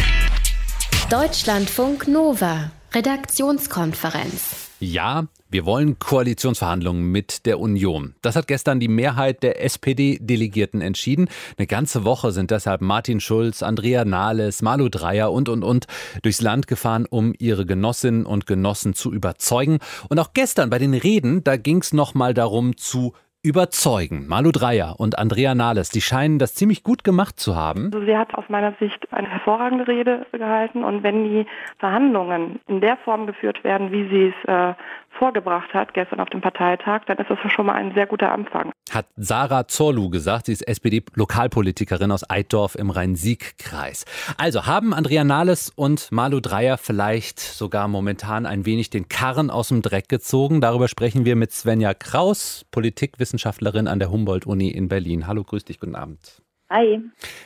Deutschlandfunk 1.10 2.08
Nova. 2.08 2.72
Redaktionskonferenz. 2.94 4.70
Ja, 4.80 5.26
wir 5.54 5.68
wollen 5.68 6.00
Koalitionsverhandlungen 6.00 7.12
mit 7.12 7.46
der 7.46 7.60
Union. 7.60 8.16
Das 8.24 8.36
hat 8.36 8.48
gestern 8.48 8.80
die 8.80 8.88
Mehrheit 8.88 9.44
der 9.44 9.64
SPD-Delegierten 9.64 10.82
entschieden. 10.82 11.30
Eine 11.60 11.68
ganze 11.68 12.06
Woche 12.06 12.32
sind 12.32 12.50
deshalb 12.50 12.82
Martin 12.82 13.20
Schulz, 13.20 13.62
Andrea 13.62 14.04
Nahles, 14.04 14.64
Malu 14.64 14.90
Dreyer 14.90 15.32
und, 15.32 15.50
und, 15.50 15.64
und 15.64 15.86
durchs 16.24 16.42
Land 16.42 16.66
gefahren, 16.66 17.06
um 17.08 17.36
ihre 17.38 17.68
Genossinnen 17.68 18.26
und 18.26 18.48
Genossen 18.48 18.96
zu 18.96 19.14
überzeugen. 19.14 19.78
Und 20.10 20.20
auch 20.20 20.34
gestern 20.34 20.72
bei 20.72 20.80
den 20.80 20.96
Reden, 20.96 21.44
da 21.44 21.56
ging 21.56 21.78
es 21.78 21.94
nochmal 21.94 22.34
darum 22.34 22.76
zu 22.76 23.14
überzeugen. 23.44 24.26
Malu 24.28 24.52
Dreyer 24.52 24.96
und 24.98 25.20
Andrea 25.20 25.54
Nahles, 25.54 25.90
die 25.90 26.00
scheinen 26.00 26.40
das 26.40 26.56
ziemlich 26.56 26.82
gut 26.82 27.04
gemacht 27.04 27.38
zu 27.40 27.58
haben. 27.58 27.92
Also 27.94 28.06
sie 28.06 28.16
hat 28.16 28.34
aus 28.36 28.46
meiner 28.48 28.74
Sicht 28.80 29.12
eine 29.12 29.30
hervorragende 29.30 29.86
Rede 29.86 30.26
gehalten 30.32 30.86
und 30.86 31.04
wenn 31.04 31.26
die 31.26 31.46
Verhandlungen 31.78 32.62
in 32.68 32.80
der 32.80 32.96
Form 32.98 33.28
geführt 33.28 33.64
werden, 33.66 33.92
wie 33.92 34.08
sie 34.08 34.34
es 34.34 34.48
äh, 34.48 34.74
vorgebracht 35.18 35.74
hat 35.74 35.94
gestern 35.94 36.20
auf 36.20 36.30
dem 36.30 36.42
Parteitag, 36.42 37.02
dann 37.06 37.18
ist 37.18 37.30
das 37.30 37.40
schon 37.52 37.66
mal 37.66 37.74
ein 37.74 37.94
sehr 37.94 38.06
guter 38.06 38.32
Anfang. 38.32 38.72
Hat 38.92 39.08
Sarah 39.16 39.68
Zorlu 39.68 40.10
gesagt, 40.10 40.48
sie 40.48 40.54
ist 40.54 40.68
SPD-Lokalpolitikerin 40.68 42.12
aus 42.12 42.30
Eiddorf 42.30 42.76
im 42.76 42.90
Rhein-Sieg-Kreis. 42.90 44.06
Also 44.38 44.66
haben 44.66 44.94
Andrea 44.94 45.24
Nahles 45.24 45.72
und 45.76 46.12
Malu 46.12 46.40
Dreyer 46.40 46.78
vielleicht 46.78 47.40
sogar 47.40 47.88
momentan 47.88 48.46
ein 48.46 48.66
wenig 48.66 48.90
den 48.90 49.08
Karren 49.08 49.50
aus 49.50 49.70
dem 49.70 49.82
Dreck 49.82 50.10
gezogen. 50.10 50.62
Darüber 50.62 50.88
sprechen 50.88 51.26
wir 51.26 51.36
mit 51.36 51.52
Svenja 51.52 51.94
Kraus, 51.94 52.66
Politikwissenschaftlerin 52.72 53.88
an 53.88 54.00
der 54.00 54.12
Humboldt-Uni 54.12 54.70
in 54.70 54.90
Berlin. 54.90 55.28
Hallo, 55.28 55.44
grüß 55.44 55.66
dich, 55.66 55.80
guten 55.80 55.96
Abend. 55.96 56.43
Hi. 56.74 57.00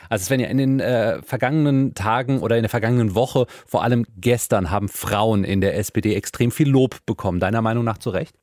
Also 0.08 0.24
Svenja, 0.24 0.48
in 0.48 0.56
den 0.56 0.80
äh, 0.80 1.20
vergangenen 1.20 1.92
Tagen 1.92 2.40
oder 2.40 2.56
in 2.56 2.62
der 2.62 2.70
vergangenen 2.70 3.14
Woche, 3.14 3.44
vor 3.66 3.82
allem 3.84 4.06
gestern, 4.16 4.70
haben 4.70 4.88
Frauen 4.88 5.44
in 5.44 5.60
der 5.60 5.76
SPD 5.76 6.14
extrem 6.14 6.50
viel 6.50 6.70
Lob 6.70 7.04
bekommen. 7.04 7.38
Deiner 7.38 7.60
Meinung 7.60 7.84
nach 7.84 7.98
zu 7.98 8.08
Recht? 8.08 8.34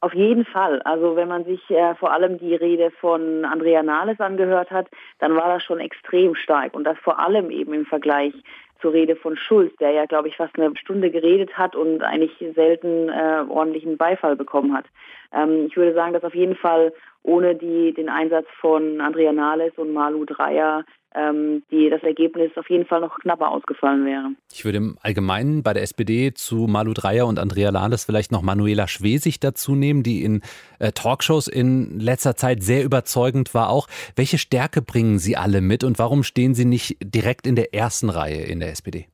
Auf 0.00 0.12
jeden 0.14 0.44
Fall. 0.44 0.82
Also 0.82 1.14
wenn 1.14 1.28
man 1.28 1.44
sich 1.44 1.60
äh, 1.70 1.94
vor 1.94 2.12
allem 2.12 2.38
die 2.38 2.56
Rede 2.56 2.90
von 3.00 3.44
Andrea 3.44 3.84
Nahles 3.84 4.18
angehört 4.18 4.72
hat, 4.72 4.88
dann 5.20 5.36
war 5.36 5.48
das 5.48 5.62
schon 5.62 5.78
extrem 5.78 6.34
stark. 6.34 6.74
Und 6.74 6.82
das 6.82 6.98
vor 6.98 7.20
allem 7.20 7.50
eben 7.50 7.72
im 7.72 7.86
Vergleich 7.86 8.34
zur 8.80 8.92
Rede 8.92 9.16
von 9.16 9.36
Schulz, 9.36 9.74
der 9.76 9.90
ja, 9.90 10.06
glaube 10.06 10.28
ich, 10.28 10.36
fast 10.36 10.58
eine 10.58 10.76
Stunde 10.76 11.10
geredet 11.10 11.56
hat 11.56 11.76
und 11.76 12.02
eigentlich 12.02 12.32
selten 12.54 13.08
äh, 13.08 13.44
ordentlichen 13.48 13.96
Beifall 13.96 14.36
bekommen 14.36 14.74
hat. 14.74 14.86
Ähm, 15.32 15.66
ich 15.66 15.76
würde 15.76 15.94
sagen, 15.94 16.12
dass 16.12 16.24
auf 16.24 16.34
jeden 16.34 16.56
Fall 16.56 16.92
ohne 17.22 17.54
die, 17.54 17.92
den 17.92 18.08
Einsatz 18.08 18.46
von 18.60 19.00
Andrea 19.00 19.32
Nahles 19.32 19.72
und 19.76 19.92
Malu 19.92 20.24
Dreyer 20.24 20.84
ähm, 21.16 21.62
die, 21.70 21.90
das 21.90 22.02
Ergebnis 22.02 22.50
auf 22.56 22.68
jeden 22.68 22.86
Fall 22.86 23.00
noch 23.00 23.18
knapper 23.18 23.50
ausgefallen 23.50 24.04
wäre. 24.04 24.30
Ich 24.52 24.64
würde 24.64 24.78
im 24.78 24.98
Allgemeinen 25.02 25.62
bei 25.62 25.72
der 25.72 25.82
SPD 25.82 26.32
zu 26.34 26.66
Malu 26.68 26.92
Dreyer 26.92 27.26
und 27.26 27.38
Andrea 27.38 27.72
Nahles 27.72 28.04
vielleicht 28.04 28.32
noch 28.32 28.42
Manuela 28.42 28.86
Schwesig 28.88 29.40
dazu 29.40 29.74
nehmen, 29.74 30.02
die 30.02 30.22
in 30.22 30.42
äh, 30.78 30.92
Talkshows 30.92 31.48
in 31.48 31.98
letzter 31.98 32.36
Zeit 32.36 32.62
sehr 32.62 32.84
überzeugend 32.84 33.54
war 33.54 33.70
auch. 33.70 33.88
Welche 34.14 34.38
Stärke 34.38 34.82
bringen 34.82 35.18
sie 35.18 35.36
alle 35.36 35.60
mit 35.60 35.84
und 35.84 35.98
warum 35.98 36.22
stehen 36.22 36.54
sie 36.54 36.64
nicht 36.64 36.96
direkt 37.02 37.46
in 37.46 37.56
der 37.56 37.74
ersten 37.74 38.10
Reihe 38.10 38.44
in 38.44 38.60
der 38.60 38.70
SPD? 38.70 39.06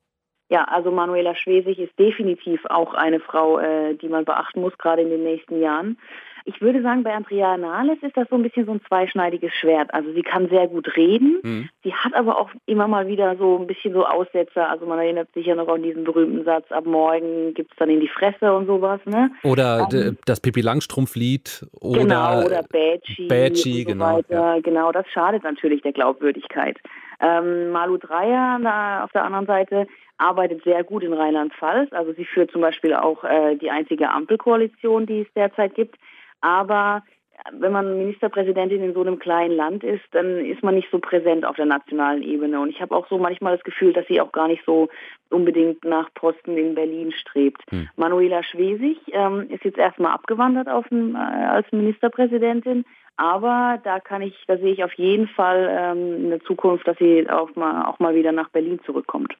Ja, 0.52 0.64
also 0.64 0.90
Manuela 0.90 1.34
Schwesig 1.34 1.78
ist 1.78 1.98
definitiv 1.98 2.60
auch 2.68 2.92
eine 2.92 3.20
Frau, 3.20 3.58
äh, 3.58 3.94
die 3.94 4.08
man 4.08 4.26
beachten 4.26 4.60
muss, 4.60 4.76
gerade 4.76 5.00
in 5.00 5.08
den 5.08 5.22
nächsten 5.22 5.60
Jahren. 5.62 5.96
Ich 6.44 6.60
würde 6.60 6.82
sagen, 6.82 7.02
bei 7.02 7.14
Andrea 7.14 7.56
Nahles 7.56 7.98
ist 8.02 8.16
das 8.16 8.28
so 8.28 8.36
ein 8.36 8.42
bisschen 8.42 8.66
so 8.66 8.72
ein 8.72 8.80
zweischneidiges 8.86 9.52
Schwert. 9.52 9.92
Also 9.94 10.12
sie 10.12 10.22
kann 10.22 10.48
sehr 10.48 10.68
gut 10.68 10.96
reden, 10.96 11.38
mhm. 11.42 11.68
sie 11.82 11.94
hat 11.94 12.14
aber 12.14 12.38
auch 12.38 12.50
immer 12.66 12.88
mal 12.88 13.06
wieder 13.06 13.36
so 13.36 13.58
ein 13.58 13.66
bisschen 13.66 13.92
so 13.92 14.04
Aussetzer. 14.04 14.68
Also 14.68 14.86
man 14.86 14.98
erinnert 14.98 15.32
sich 15.34 15.46
ja 15.46 15.54
noch 15.54 15.68
an 15.68 15.82
diesen 15.82 16.04
berühmten 16.04 16.44
Satz, 16.44 16.70
ab 16.70 16.86
morgen 16.86 17.54
gibt 17.54 17.72
es 17.72 17.78
dann 17.78 17.90
in 17.90 18.00
die 18.00 18.08
Fresse 18.08 18.52
und 18.52 18.66
sowas. 18.66 19.00
Ne? 19.04 19.30
Oder 19.44 19.88
ähm, 19.92 20.18
das 20.24 20.40
Pippi 20.40 20.60
Langstrumpf-Lied. 20.60 21.66
Oder 21.80 22.00
genau, 22.00 22.44
oder 22.44 22.62
Badgy. 22.62 23.28
Badgy, 23.28 23.82
so 23.82 23.88
genau. 23.88 24.20
Ja. 24.28 24.58
Genau, 24.60 24.92
das 24.92 25.06
schadet 25.08 25.44
natürlich 25.44 25.82
der 25.82 25.92
Glaubwürdigkeit. 25.92 26.78
Ähm, 27.20 27.70
Malu 27.70 27.98
Dreyer 27.98 28.58
na, 28.60 29.04
auf 29.04 29.12
der 29.12 29.24
anderen 29.24 29.46
Seite 29.46 29.86
arbeitet 30.18 30.64
sehr 30.64 30.84
gut 30.84 31.02
in 31.02 31.12
Rheinland-Pfalz. 31.12 31.92
Also 31.92 32.12
sie 32.12 32.24
führt 32.24 32.50
zum 32.50 32.60
Beispiel 32.60 32.94
auch 32.94 33.24
äh, 33.24 33.56
die 33.56 33.70
einzige 33.70 34.10
Ampelkoalition, 34.10 35.06
die 35.06 35.20
es 35.20 35.32
derzeit 35.34 35.74
gibt. 35.74 35.96
Aber 36.42 37.02
wenn 37.50 37.72
man 37.72 37.98
Ministerpräsidentin 37.98 38.82
in 38.82 38.94
so 38.94 39.00
einem 39.00 39.18
kleinen 39.18 39.56
Land 39.56 39.82
ist, 39.82 40.04
dann 40.12 40.44
ist 40.44 40.62
man 40.62 40.74
nicht 40.74 40.88
so 40.92 40.98
präsent 40.98 41.44
auf 41.44 41.56
der 41.56 41.66
nationalen 41.66 42.22
Ebene. 42.22 42.60
Und 42.60 42.70
ich 42.70 42.80
habe 42.80 42.94
auch 42.94 43.08
so 43.08 43.18
manchmal 43.18 43.56
das 43.56 43.64
Gefühl, 43.64 43.92
dass 43.92 44.06
sie 44.06 44.20
auch 44.20 44.30
gar 44.32 44.48
nicht 44.48 44.62
so 44.64 44.88
unbedingt 45.28 45.84
nach 45.84 46.12
Posten 46.14 46.56
in 46.56 46.74
Berlin 46.74 47.12
strebt. 47.12 47.62
Hm. 47.70 47.88
Manuela 47.96 48.42
Schwesig 48.42 48.98
ähm, 49.12 49.48
ist 49.50 49.64
jetzt 49.64 49.78
erstmal 49.78 50.12
abgewandert 50.12 50.68
ein, 50.68 51.14
äh, 51.14 51.18
als 51.18 51.66
Ministerpräsidentin. 51.72 52.84
Aber 53.16 53.78
da 53.82 54.00
kann 54.00 54.22
ich, 54.22 54.34
da 54.46 54.56
sehe 54.56 54.72
ich 54.72 54.84
auf 54.84 54.92
jeden 54.94 55.28
Fall 55.28 55.68
ähm, 55.70 56.26
eine 56.26 56.40
Zukunft, 56.42 56.86
dass 56.86 56.96
sie 56.98 57.28
auch 57.28 57.54
mal, 57.56 57.86
auch 57.86 57.98
mal 57.98 58.14
wieder 58.14 58.32
nach 58.32 58.50
Berlin 58.50 58.80
zurückkommt. 58.86 59.34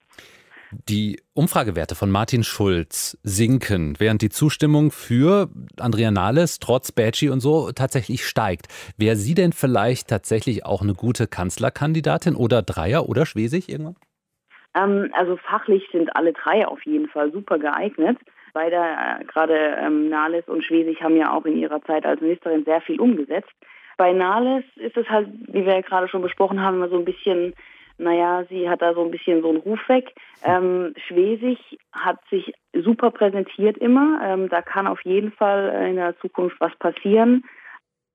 Die 0.89 1.21
Umfragewerte 1.35 1.95
von 1.95 2.11
Martin 2.11 2.43
Schulz 2.43 3.19
sinken, 3.23 3.95
während 3.99 4.23
die 4.23 4.31
Zustimmung 4.31 4.91
für 4.91 5.51
Andrea 5.79 6.11
Nahles 6.11 6.61
trotz 6.61 6.93
Badgy 6.93 7.29
und 7.29 7.41
so 7.41 7.73
tatsächlich 7.73 8.25
steigt. 8.25 8.69
Wäre 8.97 9.17
sie 9.17 9.35
denn 9.35 9.53
vielleicht 9.53 10.09
tatsächlich 10.09 10.65
auch 10.65 10.81
eine 10.81 10.95
gute 10.95 11.27
Kanzlerkandidatin 11.27 12.35
oder 12.37 12.63
Dreier 12.63 13.09
oder 13.09 13.27
Schwesig 13.27 13.69
irgendwann? 13.69 13.97
Ähm, 14.75 15.11
also 15.13 15.37
fachlich 15.37 15.87
sind 15.93 16.17
alle 16.17 16.33
drei 16.33 16.67
auf 16.67 16.85
jeden 16.87 17.09
Fall 17.09 17.31
super 17.33 17.59
geeignet. 17.59 18.19
Beide, 18.55 18.77
äh, 18.77 19.25
gerade 19.27 19.55
ähm, 19.79 20.09
Nahles 20.09 20.47
und 20.49 20.65
Schwesig, 20.65 21.03
haben 21.03 21.17
ja 21.17 21.35
auch 21.35 21.45
in 21.45 21.59
ihrer 21.59 21.83
Zeit 21.83 22.07
als 22.07 22.21
Ministerin 22.21 22.65
sehr 22.65 22.81
viel 22.81 22.99
umgesetzt. 22.99 23.53
Bei 23.99 24.13
Nahles 24.13 24.65
ist 24.77 24.97
es 24.97 25.09
halt, 25.09 25.29
wie 25.49 25.67
wir 25.67 25.75
ja 25.75 25.81
gerade 25.83 26.09
schon 26.09 26.23
besprochen 26.23 26.63
haben, 26.63 26.77
immer 26.77 26.89
so 26.89 26.99
ein 26.99 27.05
bisschen 27.05 27.55
naja, 28.03 28.45
sie 28.49 28.69
hat 28.69 28.83
da 28.83 28.95
so 28.95 29.03
ein 29.05 29.11
bisschen 29.11 29.43
so 29.43 29.49
einen 29.49 29.59
Ruf 29.59 29.81
weg. 29.89 30.13
Ähm, 30.45 30.95
Schwesig 31.07 31.59
hat 31.93 32.19
sich 32.31 32.53
super 32.75 33.11
präsentiert 33.11 33.79
immer. 33.79 34.21
Ähm, 34.25 34.49
da 34.49 34.63
kann 34.63 34.87
auf 34.87 35.01
jeden 35.05 35.33
Fall 35.33 35.89
in 35.89 35.97
der 35.97 36.19
Zukunft 36.19 36.57
was 36.61 36.75
passieren. 36.77 37.45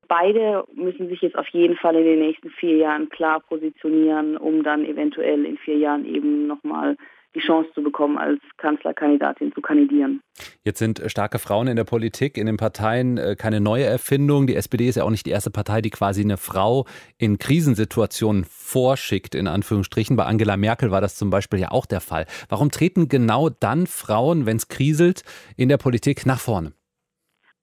Beide 0.08 0.63
müssen 0.74 1.10
sich 1.10 1.22
jetzt 1.22 1.38
auf 1.38 1.48
jeden 1.50 1.75
Fall 1.75 1.96
in 1.96 2.06
den 2.06 2.20
nächsten 2.20 2.50
vier 2.50 2.77
Jahren 2.77 3.10
klar 3.10 3.41
positionieren, 3.41 4.38
um 4.38 4.63
dann 4.63 4.86
eventuell 4.86 5.46
in 5.46 5.58
vier 5.58 5.77
Jahren 5.77 6.06
eben 6.06 6.48
nochmal 6.48 6.96
die 7.38 7.46
Chance 7.46 7.70
zu 7.74 7.84
bekommen, 7.84 8.17
als 8.17 8.39
Kanzlerkandidatin 8.58 9.53
zu 9.53 9.62
kandidieren. 9.62 10.22
Jetzt 10.63 10.79
sind 10.79 11.01
starke 11.08 11.39
Frauen 11.39 11.67
in 11.67 11.75
der 11.75 11.84
Politik, 11.84 12.38
in 12.38 12.46
den 12.46 12.58
Parteien 12.58 13.17
äh, 13.17 13.36
keine 13.38 13.62
neue 13.62 13.86
Erfindung. 13.86 14.48
Die 14.48 14.56
SPD 14.56 14.88
ist 14.88 14.96
ja 14.96 15.03
auch 15.03 15.10
nicht 15.10 15.25
die 15.25 15.32
erste 15.32 15.51
Partei, 15.51 15.82
die 15.82 15.89
quasi 15.89 16.22
eine 16.22 16.38
Frau 16.38 16.86
in 17.17 17.38
Krisensituationen 17.38 18.44
vorschickt, 18.44 19.36
in 19.36 19.48
Anführungsstrichen. 19.48 20.17
Bei 20.17 20.25
Angela 20.25 20.58
Merkel 20.58 20.91
war 20.91 21.01
das 21.01 21.15
zum 21.15 21.29
Beispiel 21.29 21.60
ja 21.60 21.72
auch 21.72 21.86
der 21.86 22.01
Fall. 22.01 22.25
Warum 22.50 22.72
treten 22.72 23.08
genau 23.08 23.50
dann 23.50 23.88
Frauen, 23.88 24.46
wenn 24.46 24.58
es 24.58 24.67
kriselt, 24.67 25.24
in 25.56 25.70
der 25.70 25.77
Politik 25.77 26.25
nach 26.25 26.39
vorne? 26.39 26.74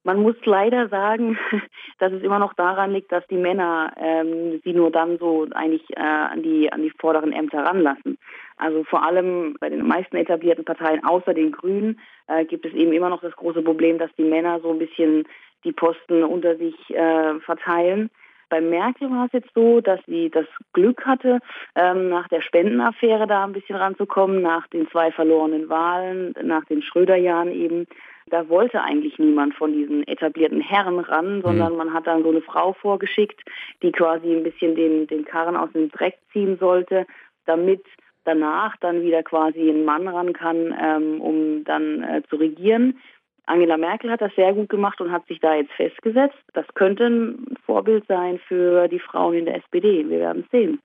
Man 0.07 0.21
muss 0.21 0.37
leider 0.45 0.89
sagen, 0.89 1.39
dass 1.99 2.13
es 2.13 2.23
immer 2.23 2.39
noch 2.39 2.53
daran 2.55 2.93
liegt, 2.93 3.11
dass 3.11 3.27
die 3.29 3.39
Männer 3.39 3.93
ähm, 3.97 4.61
sie 4.63 4.75
nur 4.75 4.91
dann 4.91 5.19
so 5.19 5.47
eigentlich 5.55 5.83
äh, 5.97 6.01
an 6.01 6.43
die 6.43 6.71
an 6.71 6.83
die 6.83 6.93
vorderen 6.99 7.33
Ämter 7.33 7.65
ranlassen. 7.65 8.19
Also 8.57 8.85
vor 8.85 9.03
allem 9.03 9.57
bei 9.61 9.69
den 9.69 9.87
meisten 9.87 10.17
etablierten 10.17 10.65
Parteien 10.65 11.05
außer 11.05 11.35
den 11.35 11.53
Grünen 11.53 11.99
äh, 12.29 12.45
gibt 12.45 12.65
es 12.67 12.73
eben 12.73 12.93
immer 12.93 13.11
noch 13.11 13.21
das 13.21 13.35
große 13.37 13.63
Problem, 13.63 13.99
dass 13.99 14.15
die 14.17 14.25
Männer 14.25 14.61
so 14.61 14.71
ein 14.71 14.79
bisschen 14.79 15.25
die 15.65 15.73
Posten 15.73 16.23
unter 16.23 16.57
sich 16.57 16.75
äh, 16.91 17.41
verteilen. 17.41 18.11
Bei 18.51 18.61
Merkel 18.61 19.11
war 19.11 19.27
es 19.27 19.33
jetzt 19.33 19.51
so, 19.55 19.81
dass 19.81 20.01
sie 20.07 20.31
das 20.31 20.47
Glück 20.73 21.05
hatte, 21.07 21.41
ähm, 21.75 22.09
nach 22.09 22.29
der 22.29 22.41
Spendenaffäre 22.41 23.27
da 23.27 23.45
ein 23.45 23.53
bisschen 23.53 23.77
ranzukommen, 23.77 24.43
nach 24.43 24.67
den 24.69 24.89
zwei 24.91 25.11
verlorenen 25.11 25.69
Wahlen, 25.69 26.35
nach 26.43 26.65
den 26.67 26.83
Schröder-Jahren 26.83 27.51
eben. 27.51 27.87
Da 28.27 28.49
wollte 28.49 28.83
eigentlich 28.83 29.19
niemand 29.19 29.55
von 29.55 29.73
diesen 29.73 30.07
etablierten 30.07 30.61
Herren 30.61 30.99
ran, 31.01 31.43
sondern 31.43 31.73
mhm. 31.73 31.79
man 31.79 31.93
hat 31.93 32.07
dann 32.07 32.23
so 32.23 32.31
eine 32.31 32.43
Frau 32.43 32.75
vorgeschickt, 32.75 33.43
die 33.83 33.93
quasi 33.93 34.33
ein 34.33 34.45
bisschen 34.45 34.77
den, 34.77 35.07
den 35.07 35.25
Karren 35.25 35.57
aus 35.57 35.73
dem 35.73 35.91
Dreck 35.91 36.19
ziehen 36.33 36.57
sollte, 36.59 37.07
damit 37.47 37.83
danach 38.25 38.77
dann 38.79 39.03
wieder 39.03 39.23
quasi 39.23 39.69
ein 39.71 39.85
Mann 39.85 40.09
ran 40.09 40.33
kann, 40.33 40.75
ähm, 40.81 41.21
um 41.21 41.65
dann 41.65 42.03
äh, 42.03 42.23
zu 42.29 42.37
regieren. 42.37 42.99
Angela 43.47 43.77
Merkel 43.77 44.11
hat 44.11 44.23
das 44.23 44.35
sehr 44.37 44.55
gut 44.55 44.69
gemacht 44.71 45.01
und 45.01 45.13
hat 45.13 45.27
sich 45.27 45.39
da 45.41 45.55
jetzt 45.55 45.73
festgesetzt. 45.73 46.39
Das 46.55 46.67
könnte 46.75 47.07
ein 47.07 47.57
Vorbild 47.67 48.07
sein 48.07 48.41
für 48.49 48.89
die 48.89 49.01
Frauen 49.01 49.35
in 49.35 49.45
der 49.45 49.57
SPD. 49.57 50.09
Wir 50.09 50.21
werden 50.21 50.45
es 50.45 50.51
sehen. 50.51 50.81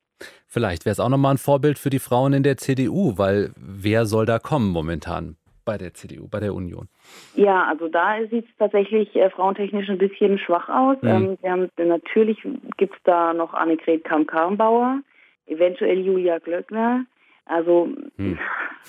Vielleicht 0.47 0.85
wäre 0.85 0.91
es 0.91 0.99
auch 0.99 1.07
nochmal 1.07 1.35
ein 1.35 1.37
Vorbild 1.37 1.79
für 1.79 1.89
die 1.89 1.99
Frauen 1.99 2.33
in 2.33 2.43
der 2.43 2.57
CDU, 2.57 3.17
weil 3.17 3.51
wer 3.55 4.05
soll 4.05 4.25
da 4.25 4.39
kommen 4.39 4.69
momentan? 4.71 5.37
bei 5.69 5.77
der 5.77 5.93
CDU, 5.93 6.27
bei 6.27 6.39
der 6.39 6.55
Union? 6.55 6.89
Ja, 7.35 7.65
also 7.65 7.89
da 7.89 8.17
sieht 8.31 8.45
es 8.45 8.57
tatsächlich 8.57 9.15
äh, 9.15 9.29
frauentechnisch 9.29 9.87
ein 9.87 9.99
bisschen 9.99 10.39
schwach 10.39 10.67
aus. 10.67 10.97
Mhm. 11.03 11.09
Ähm, 11.09 11.37
haben, 11.43 11.69
natürlich 11.77 12.39
gibt 12.77 12.95
es 12.95 13.03
da 13.03 13.35
noch 13.35 13.53
Annegret 13.53 14.03
Kamm-Karrenbauer, 14.03 15.01
eventuell 15.45 15.99
Julia 15.99 16.39
Glöckner. 16.39 17.05
Also 17.49 17.89
mhm. 18.17 18.37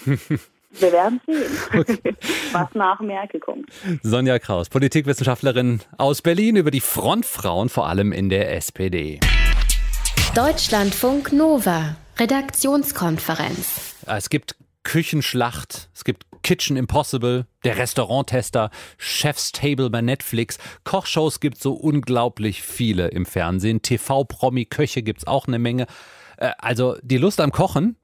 wir 0.71 0.93
werden 0.93 1.21
sehen, 1.27 1.51
okay. 1.81 2.15
was 2.53 2.69
nach 2.75 3.01
Merkel 3.01 3.41
kommt. 3.41 3.71
Sonja 4.03 4.39
Kraus, 4.39 4.69
Politikwissenschaftlerin 4.69 5.81
aus 5.97 6.21
Berlin 6.21 6.57
über 6.57 6.71
die 6.71 6.81
Frontfrauen, 6.81 7.71
vor 7.71 7.89
allem 7.89 8.13
in 8.13 8.29
der 8.29 8.55
SPD. 8.55 9.19
Deutschlandfunk 10.35 11.33
Nova, 11.33 11.97
Redaktionskonferenz. 12.19 13.97
Es 14.07 14.29
gibt 14.29 14.57
Küchenschlacht, 14.83 15.89
es 15.95 16.05
gibt 16.05 16.27
Kitchen 16.43 16.77
Impossible, 16.77 17.47
der 17.65 17.79
Restauranttester, 17.79 18.71
Chef's 18.99 19.53
Table 19.53 19.89
bei 19.89 20.03
Netflix. 20.03 20.59
Kochshows 20.85 21.41
gibt 21.41 21.59
so 21.59 21.73
unglaublich 21.73 22.63
viele 22.63 23.09
im 23.09 23.25
Fernsehen. 23.25 23.81
TV-Promi-Köche 23.83 25.03
gibt's 25.03 25.27
auch 25.27 25.49
eine 25.49 25.59
Menge. 25.59 25.87
Äh, 26.41 26.53
also 26.59 26.97
die 27.03 27.19
Lust 27.19 27.41
am 27.41 27.53
Kochen, 27.53 27.97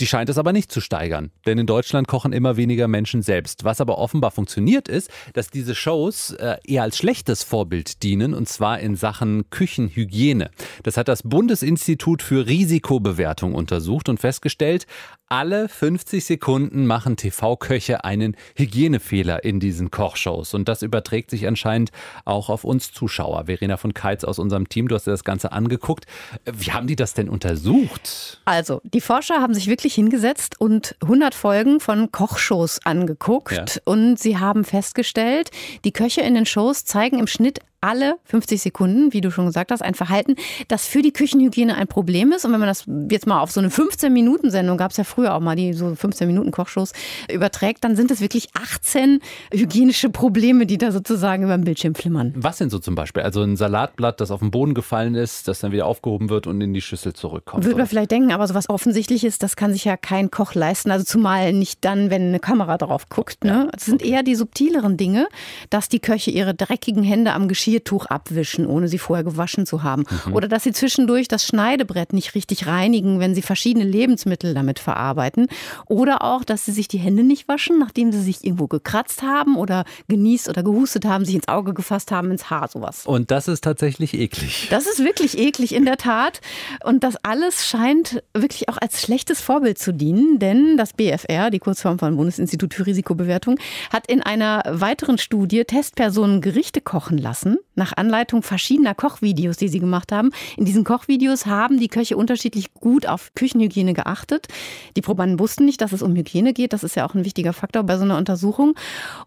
die 0.00 0.06
scheint 0.06 0.30
es 0.30 0.38
aber 0.38 0.52
nicht 0.52 0.72
zu 0.72 0.80
steigern, 0.80 1.30
denn 1.46 1.58
in 1.58 1.66
Deutschland 1.66 2.08
kochen 2.08 2.32
immer 2.32 2.56
weniger 2.56 2.88
Menschen 2.88 3.22
selbst. 3.22 3.64
Was 3.64 3.80
aber 3.80 3.98
offenbar 3.98 4.30
funktioniert 4.30 4.88
ist, 4.88 5.10
dass 5.34 5.50
diese 5.50 5.74
Shows 5.74 6.32
äh, 6.32 6.56
eher 6.64 6.82
als 6.82 6.96
schlechtes 6.96 7.42
Vorbild 7.42 8.02
dienen, 8.02 8.32
und 8.32 8.48
zwar 8.48 8.80
in 8.80 8.96
Sachen 8.96 9.50
Küchenhygiene. 9.50 10.50
Das 10.82 10.96
hat 10.96 11.08
das 11.08 11.22
Bundesinstitut 11.22 12.22
für 12.22 12.46
Risikobewertung 12.46 13.54
untersucht 13.54 14.08
und 14.08 14.18
festgestellt, 14.18 14.86
alle 15.32 15.68
50 15.68 16.24
Sekunden 16.24 16.86
machen 16.86 17.16
TV-Köche 17.16 18.04
einen 18.04 18.36
Hygienefehler 18.56 19.44
in 19.44 19.60
diesen 19.60 19.92
Kochshows. 19.92 20.54
Und 20.54 20.68
das 20.68 20.82
überträgt 20.82 21.30
sich 21.30 21.46
anscheinend 21.46 21.92
auch 22.24 22.50
auf 22.50 22.64
uns 22.64 22.92
Zuschauer. 22.92 23.44
Verena 23.46 23.76
von 23.76 23.94
Keitz 23.94 24.24
aus 24.24 24.40
unserem 24.40 24.68
Team, 24.68 24.88
du 24.88 24.96
hast 24.96 25.06
dir 25.06 25.12
das 25.12 25.22
Ganze 25.22 25.52
angeguckt. 25.52 26.06
Wie 26.52 26.72
haben 26.72 26.88
die 26.88 26.96
das 26.96 27.14
denn 27.14 27.28
untersucht? 27.28 28.40
Also, 28.44 28.80
die 28.82 29.00
Forscher 29.00 29.40
haben 29.40 29.54
sich 29.54 29.68
wirklich 29.68 29.89
hingesetzt 29.94 30.60
und 30.60 30.96
100 31.02 31.34
Folgen 31.34 31.80
von 31.80 32.12
Kochshows 32.12 32.80
angeguckt. 32.84 33.52
Ja. 33.52 33.64
Und 33.84 34.18
sie 34.18 34.38
haben 34.38 34.64
festgestellt, 34.64 35.50
die 35.84 35.92
Köche 35.92 36.20
in 36.22 36.34
den 36.34 36.46
Shows 36.46 36.84
zeigen 36.84 37.18
im 37.18 37.26
Schnitt 37.26 37.60
alle 37.80 38.16
50 38.24 38.60
Sekunden, 38.60 39.12
wie 39.12 39.20
du 39.20 39.30
schon 39.30 39.46
gesagt 39.46 39.70
hast, 39.70 39.82
ein 39.82 39.94
Verhalten, 39.94 40.36
das 40.68 40.86
für 40.86 41.02
die 41.02 41.12
Küchenhygiene 41.12 41.76
ein 41.76 41.88
Problem 41.88 42.32
ist. 42.32 42.44
Und 42.44 42.52
wenn 42.52 42.60
man 42.60 42.68
das 42.68 42.84
jetzt 43.10 43.26
mal 43.26 43.40
auf 43.40 43.50
so 43.50 43.60
eine 43.60 43.70
15-Minuten-Sendung, 43.70 44.76
gab 44.76 44.90
es 44.90 44.96
ja 44.96 45.04
früher 45.04 45.34
auch 45.34 45.40
mal 45.40 45.56
die 45.56 45.72
so 45.72 45.86
15-Minuten-Kochshows, 45.86 46.92
überträgt, 47.30 47.84
dann 47.84 47.96
sind 47.96 48.10
es 48.10 48.20
wirklich 48.20 48.48
18 48.54 49.20
hygienische 49.52 50.10
Probleme, 50.10 50.66
die 50.66 50.78
da 50.78 50.92
sozusagen 50.92 51.44
über 51.44 51.56
dem 51.56 51.64
Bildschirm 51.64 51.94
flimmern. 51.94 52.34
Was 52.36 52.58
sind 52.58 52.70
so 52.70 52.78
zum 52.78 52.94
Beispiel? 52.94 53.22
Also 53.22 53.42
ein 53.42 53.56
Salatblatt, 53.56 54.20
das 54.20 54.30
auf 54.30 54.40
den 54.40 54.50
Boden 54.50 54.74
gefallen 54.74 55.14
ist, 55.14 55.48
das 55.48 55.60
dann 55.60 55.72
wieder 55.72 55.86
aufgehoben 55.86 56.28
wird 56.28 56.46
und 56.46 56.60
in 56.60 56.74
die 56.74 56.82
Schüssel 56.82 57.14
zurückkommt. 57.14 57.64
Würde 57.64 57.78
man 57.78 57.86
vielleicht 57.86 58.10
denken, 58.10 58.32
aber 58.32 58.46
so 58.46 58.54
was 58.54 58.68
offensichtlich 58.68 59.24
ist, 59.24 59.42
das 59.42 59.56
kann 59.56 59.72
sich 59.72 59.84
ja 59.84 59.96
kein 59.96 60.30
Koch 60.30 60.54
leisten. 60.54 60.90
Also 60.90 61.04
zumal 61.04 61.52
nicht 61.52 61.84
dann, 61.84 62.10
wenn 62.10 62.28
eine 62.28 62.40
Kamera 62.40 62.76
drauf 62.76 63.08
guckt. 63.08 63.44
Ne? 63.44 63.68
Das 63.72 63.86
sind 63.86 64.02
eher 64.02 64.22
die 64.22 64.34
subtileren 64.34 64.96
Dinge, 64.96 65.28
dass 65.70 65.88
die 65.88 66.00
Köche 66.00 66.30
ihre 66.30 66.54
dreckigen 66.54 67.02
Hände 67.02 67.32
am 67.32 67.48
Geschirr 67.48 67.69
Geschirrtuch 67.80 68.06
abwischen, 68.06 68.66
ohne 68.66 68.88
sie 68.88 68.98
vorher 68.98 69.24
gewaschen 69.24 69.66
zu 69.66 69.82
haben. 69.82 70.04
Mhm. 70.26 70.34
Oder 70.34 70.48
dass 70.48 70.64
sie 70.64 70.72
zwischendurch 70.72 71.28
das 71.28 71.44
Schneidebrett 71.46 72.12
nicht 72.12 72.34
richtig 72.34 72.66
reinigen, 72.66 73.20
wenn 73.20 73.34
sie 73.34 73.42
verschiedene 73.42 73.84
Lebensmittel 73.84 74.54
damit 74.54 74.78
verarbeiten. 74.78 75.46
Oder 75.86 76.22
auch, 76.22 76.44
dass 76.44 76.64
sie 76.64 76.72
sich 76.72 76.88
die 76.88 76.98
Hände 76.98 77.22
nicht 77.22 77.48
waschen, 77.48 77.78
nachdem 77.78 78.12
sie 78.12 78.20
sich 78.20 78.44
irgendwo 78.44 78.66
gekratzt 78.66 79.22
haben 79.22 79.56
oder 79.56 79.84
genießt 80.08 80.48
oder 80.48 80.62
gehustet 80.62 81.04
haben, 81.04 81.24
sich 81.24 81.34
ins 81.34 81.48
Auge 81.48 81.74
gefasst 81.74 82.12
haben, 82.12 82.30
ins 82.30 82.50
Haar, 82.50 82.68
sowas. 82.68 83.06
Und 83.06 83.30
das 83.30 83.48
ist 83.48 83.64
tatsächlich 83.64 84.14
eklig. 84.14 84.68
Das 84.70 84.86
ist 84.86 85.02
wirklich 85.04 85.38
eklig, 85.38 85.74
in 85.74 85.84
der 85.84 85.96
Tat. 85.96 86.40
Und 86.84 87.02
das 87.04 87.16
alles 87.22 87.66
scheint 87.66 88.22
wirklich 88.34 88.68
auch 88.68 88.78
als 88.78 89.00
schlechtes 89.00 89.40
Vorbild 89.40 89.78
zu 89.78 89.92
dienen, 89.92 90.38
denn 90.38 90.76
das 90.76 90.92
BFR, 90.92 91.50
die 91.50 91.58
Kurzform 91.58 91.98
von 91.98 92.16
Bundesinstitut 92.16 92.74
für 92.74 92.86
Risikobewertung, 92.86 93.58
hat 93.90 94.06
in 94.08 94.22
einer 94.22 94.62
weiteren 94.68 95.18
Studie 95.18 95.64
Testpersonen 95.64 96.40
Gerichte 96.40 96.80
kochen 96.80 97.18
lassen 97.18 97.58
nach 97.74 97.96
Anleitung 97.96 98.42
verschiedener 98.42 98.94
Kochvideos, 98.94 99.56
die 99.56 99.68
sie 99.68 99.80
gemacht 99.80 100.12
haben. 100.12 100.30
In 100.56 100.64
diesen 100.64 100.84
Kochvideos 100.84 101.46
haben 101.46 101.78
die 101.78 101.88
Köche 101.88 102.16
unterschiedlich 102.16 102.74
gut 102.74 103.06
auf 103.06 103.32
Küchenhygiene 103.34 103.94
geachtet. 103.94 104.48
Die 104.96 105.00
Probanden 105.00 105.38
wussten 105.38 105.64
nicht, 105.64 105.80
dass 105.80 105.92
es 105.92 106.02
um 106.02 106.14
Hygiene 106.14 106.52
geht. 106.52 106.72
Das 106.72 106.84
ist 106.84 106.96
ja 106.96 107.06
auch 107.06 107.14
ein 107.14 107.24
wichtiger 107.24 107.52
Faktor 107.52 107.82
bei 107.84 107.96
so 107.96 108.04
einer 108.04 108.18
Untersuchung. 108.18 108.74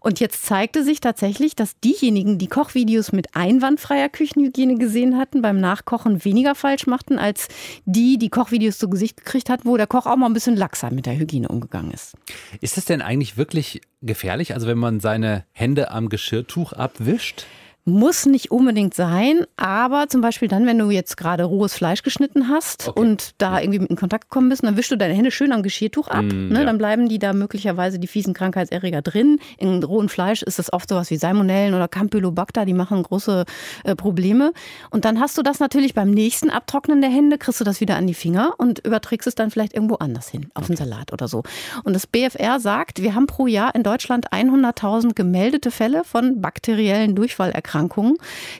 Und 0.00 0.20
jetzt 0.20 0.44
zeigte 0.46 0.84
sich 0.84 1.00
tatsächlich, 1.00 1.56
dass 1.56 1.78
diejenigen, 1.80 2.38
die 2.38 2.46
Kochvideos 2.46 3.12
mit 3.12 3.34
einwandfreier 3.34 4.08
Küchenhygiene 4.08 4.76
gesehen 4.76 5.18
hatten, 5.18 5.42
beim 5.42 5.58
Nachkochen 5.58 6.24
weniger 6.24 6.54
falsch 6.54 6.86
machten, 6.86 7.18
als 7.18 7.48
die, 7.84 8.18
die 8.18 8.28
Kochvideos 8.28 8.78
zu 8.78 8.88
Gesicht 8.88 9.16
gekriegt 9.16 9.50
hatten, 9.50 9.68
wo 9.68 9.76
der 9.76 9.86
Koch 9.86 10.06
auch 10.06 10.16
mal 10.16 10.26
ein 10.26 10.32
bisschen 10.32 10.56
laxer 10.56 10.92
mit 10.92 11.06
der 11.06 11.18
Hygiene 11.18 11.48
umgegangen 11.48 11.90
ist. 11.90 12.14
Ist 12.60 12.76
das 12.76 12.84
denn 12.84 13.02
eigentlich 13.02 13.36
wirklich 13.36 13.80
gefährlich? 14.02 14.54
Also 14.54 14.66
wenn 14.66 14.78
man 14.78 15.00
seine 15.00 15.44
Hände 15.52 15.90
am 15.90 16.08
Geschirrtuch 16.08 16.72
abwischt? 16.72 17.46
Muss 17.86 18.24
nicht 18.24 18.50
unbedingt 18.50 18.94
sein, 18.94 19.44
aber 19.58 20.08
zum 20.08 20.22
Beispiel 20.22 20.48
dann, 20.48 20.64
wenn 20.64 20.78
du 20.78 20.88
jetzt 20.88 21.18
gerade 21.18 21.44
rohes 21.44 21.74
Fleisch 21.74 22.02
geschnitten 22.02 22.48
hast 22.48 22.88
okay. 22.88 22.98
und 22.98 23.32
da 23.36 23.60
irgendwie 23.60 23.78
mit 23.78 23.90
in 23.90 23.96
Kontakt 23.96 24.30
gekommen 24.30 24.48
bist, 24.48 24.64
dann 24.64 24.78
wischst 24.78 24.90
du 24.90 24.96
deine 24.96 25.12
Hände 25.12 25.30
schön 25.30 25.52
am 25.52 25.62
Geschirrtuch 25.62 26.08
ab. 26.08 26.24
Mm, 26.24 26.48
ne? 26.48 26.60
ja. 26.60 26.64
Dann 26.64 26.78
bleiben 26.78 27.10
die 27.10 27.18
da 27.18 27.34
möglicherweise 27.34 27.98
die 27.98 28.06
fiesen 28.06 28.32
Krankheitserreger 28.32 29.02
drin. 29.02 29.38
In 29.58 29.82
rohem 29.84 30.08
Fleisch 30.08 30.42
ist 30.42 30.58
es 30.58 30.72
oft 30.72 30.88
sowas 30.88 31.10
wie 31.10 31.18
Salmonellen 31.18 31.74
oder 31.74 31.86
Campylobacter, 31.86 32.64
die 32.64 32.72
machen 32.72 33.02
große 33.02 33.44
äh, 33.84 33.94
Probleme. 33.94 34.54
Und 34.88 35.04
dann 35.04 35.20
hast 35.20 35.36
du 35.36 35.42
das 35.42 35.60
natürlich 35.60 35.92
beim 35.92 36.10
nächsten 36.10 36.48
Abtrocknen 36.48 37.02
der 37.02 37.10
Hände, 37.10 37.36
kriegst 37.36 37.60
du 37.60 37.64
das 37.64 37.82
wieder 37.82 37.96
an 37.96 38.06
die 38.06 38.14
Finger 38.14 38.54
und 38.56 38.78
überträgst 38.78 39.26
es 39.26 39.34
dann 39.34 39.50
vielleicht 39.50 39.74
irgendwo 39.74 39.96
anders 39.96 40.30
hin, 40.30 40.46
auf 40.54 40.64
okay. 40.64 40.72
den 40.72 40.76
Salat 40.78 41.12
oder 41.12 41.28
so. 41.28 41.42
Und 41.84 41.92
das 41.92 42.06
BFR 42.06 42.60
sagt, 42.60 43.02
wir 43.02 43.14
haben 43.14 43.26
pro 43.26 43.46
Jahr 43.46 43.74
in 43.74 43.82
Deutschland 43.82 44.30
100.000 44.30 45.12
gemeldete 45.12 45.70
Fälle 45.70 46.02
von 46.02 46.40
bakteriellen 46.40 47.14
Durchfallerkrankungen. 47.14 47.73
Erkrankungen, 47.74 48.16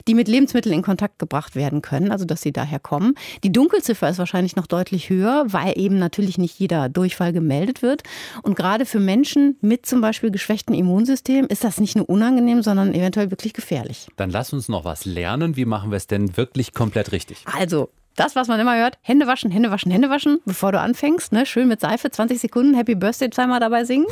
die 0.07 0.13
mit 0.13 0.27
Lebensmitteln 0.27 0.75
in 0.75 0.81
Kontakt 0.81 1.19
gebracht 1.19 1.55
werden 1.55 1.81
können, 1.81 2.11
also 2.11 2.25
dass 2.25 2.41
sie 2.41 2.51
daher 2.51 2.79
kommen. 2.79 3.15
Die 3.43 3.51
Dunkelziffer 3.51 4.09
ist 4.09 4.17
wahrscheinlich 4.17 4.55
noch 4.55 4.67
deutlich 4.67 5.09
höher, 5.09 5.45
weil 5.47 5.73
eben 5.77 5.99
natürlich 5.99 6.37
nicht 6.37 6.59
jeder 6.59 6.89
Durchfall 6.89 7.31
gemeldet 7.31 7.81
wird. 7.81 8.03
Und 8.43 8.55
gerade 8.55 8.85
für 8.85 8.99
Menschen 8.99 9.57
mit 9.61 9.85
zum 9.85 10.01
Beispiel 10.01 10.31
geschwächtem 10.31 10.75
Immunsystem 10.75 11.45
ist 11.45 11.63
das 11.63 11.79
nicht 11.79 11.95
nur 11.95 12.09
unangenehm, 12.09 12.61
sondern 12.61 12.93
eventuell 12.93 13.31
wirklich 13.31 13.53
gefährlich. 13.53 14.07
Dann 14.17 14.29
lass 14.29 14.51
uns 14.51 14.67
noch 14.67 14.83
was 14.83 15.05
lernen. 15.05 15.55
Wie 15.55 15.65
machen 15.65 15.91
wir 15.91 15.97
es 15.97 16.07
denn 16.07 16.35
wirklich 16.35 16.73
komplett 16.73 17.11
richtig? 17.11 17.45
Also, 17.57 17.89
das, 18.15 18.35
was 18.35 18.47
man 18.47 18.59
immer 18.59 18.77
hört, 18.77 18.97
Hände 19.01 19.27
waschen, 19.27 19.51
Hände 19.51 19.71
waschen, 19.71 19.91
Hände 19.91 20.09
waschen, 20.09 20.39
bevor 20.45 20.71
du 20.71 20.79
anfängst. 20.79 21.31
Ne? 21.31 21.45
Schön 21.45 21.67
mit 21.67 21.81
Seife, 21.81 22.09
20 22.09 22.39
Sekunden, 22.39 22.73
Happy 22.73 22.95
Birthday 22.95 23.29
zweimal 23.29 23.59
dabei 23.59 23.83
singen. 23.83 24.05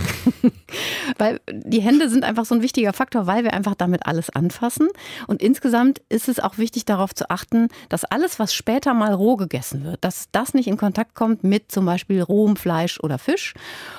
weil 1.18 1.40
die 1.52 1.82
Hände 1.82 2.10
sind 2.10 2.24
einfach 2.24 2.46
so 2.46 2.56
ein 2.56 2.62
wichtiger 2.62 2.94
Faktor, 2.94 3.28
weil 3.28 3.44
wir 3.44 3.54
einfach 3.54 3.76
damit 3.76 4.06
alles 4.06 4.30
anfassen. 4.30 4.90
Und 5.28 5.42
insgesamt 5.42 6.02
ist 6.10 6.28
es 6.28 6.40
auch 6.40 6.58
wichtig 6.58 6.86
darauf 6.86 7.14
zu 7.14 7.30
achten, 7.30 7.70
dass 7.90 8.04
alles, 8.04 8.40
was 8.40 8.54
später 8.54 8.94
mal 8.94 9.14
roh 9.14 9.36
gegessen 9.36 9.84
wird, 9.84 10.04
dass 10.04 10.28
das 10.32 10.54
nicht 10.54 10.68
in 10.68 10.78
Kontakt 10.78 11.16
kommt 11.16 11.44
mit 11.44 11.72
zum 11.72 11.86
Beispiel 11.86 12.22
rohem 12.22 12.56
Fleisch 12.56 13.00
oder 13.00 13.18
Fisch. 13.18 13.54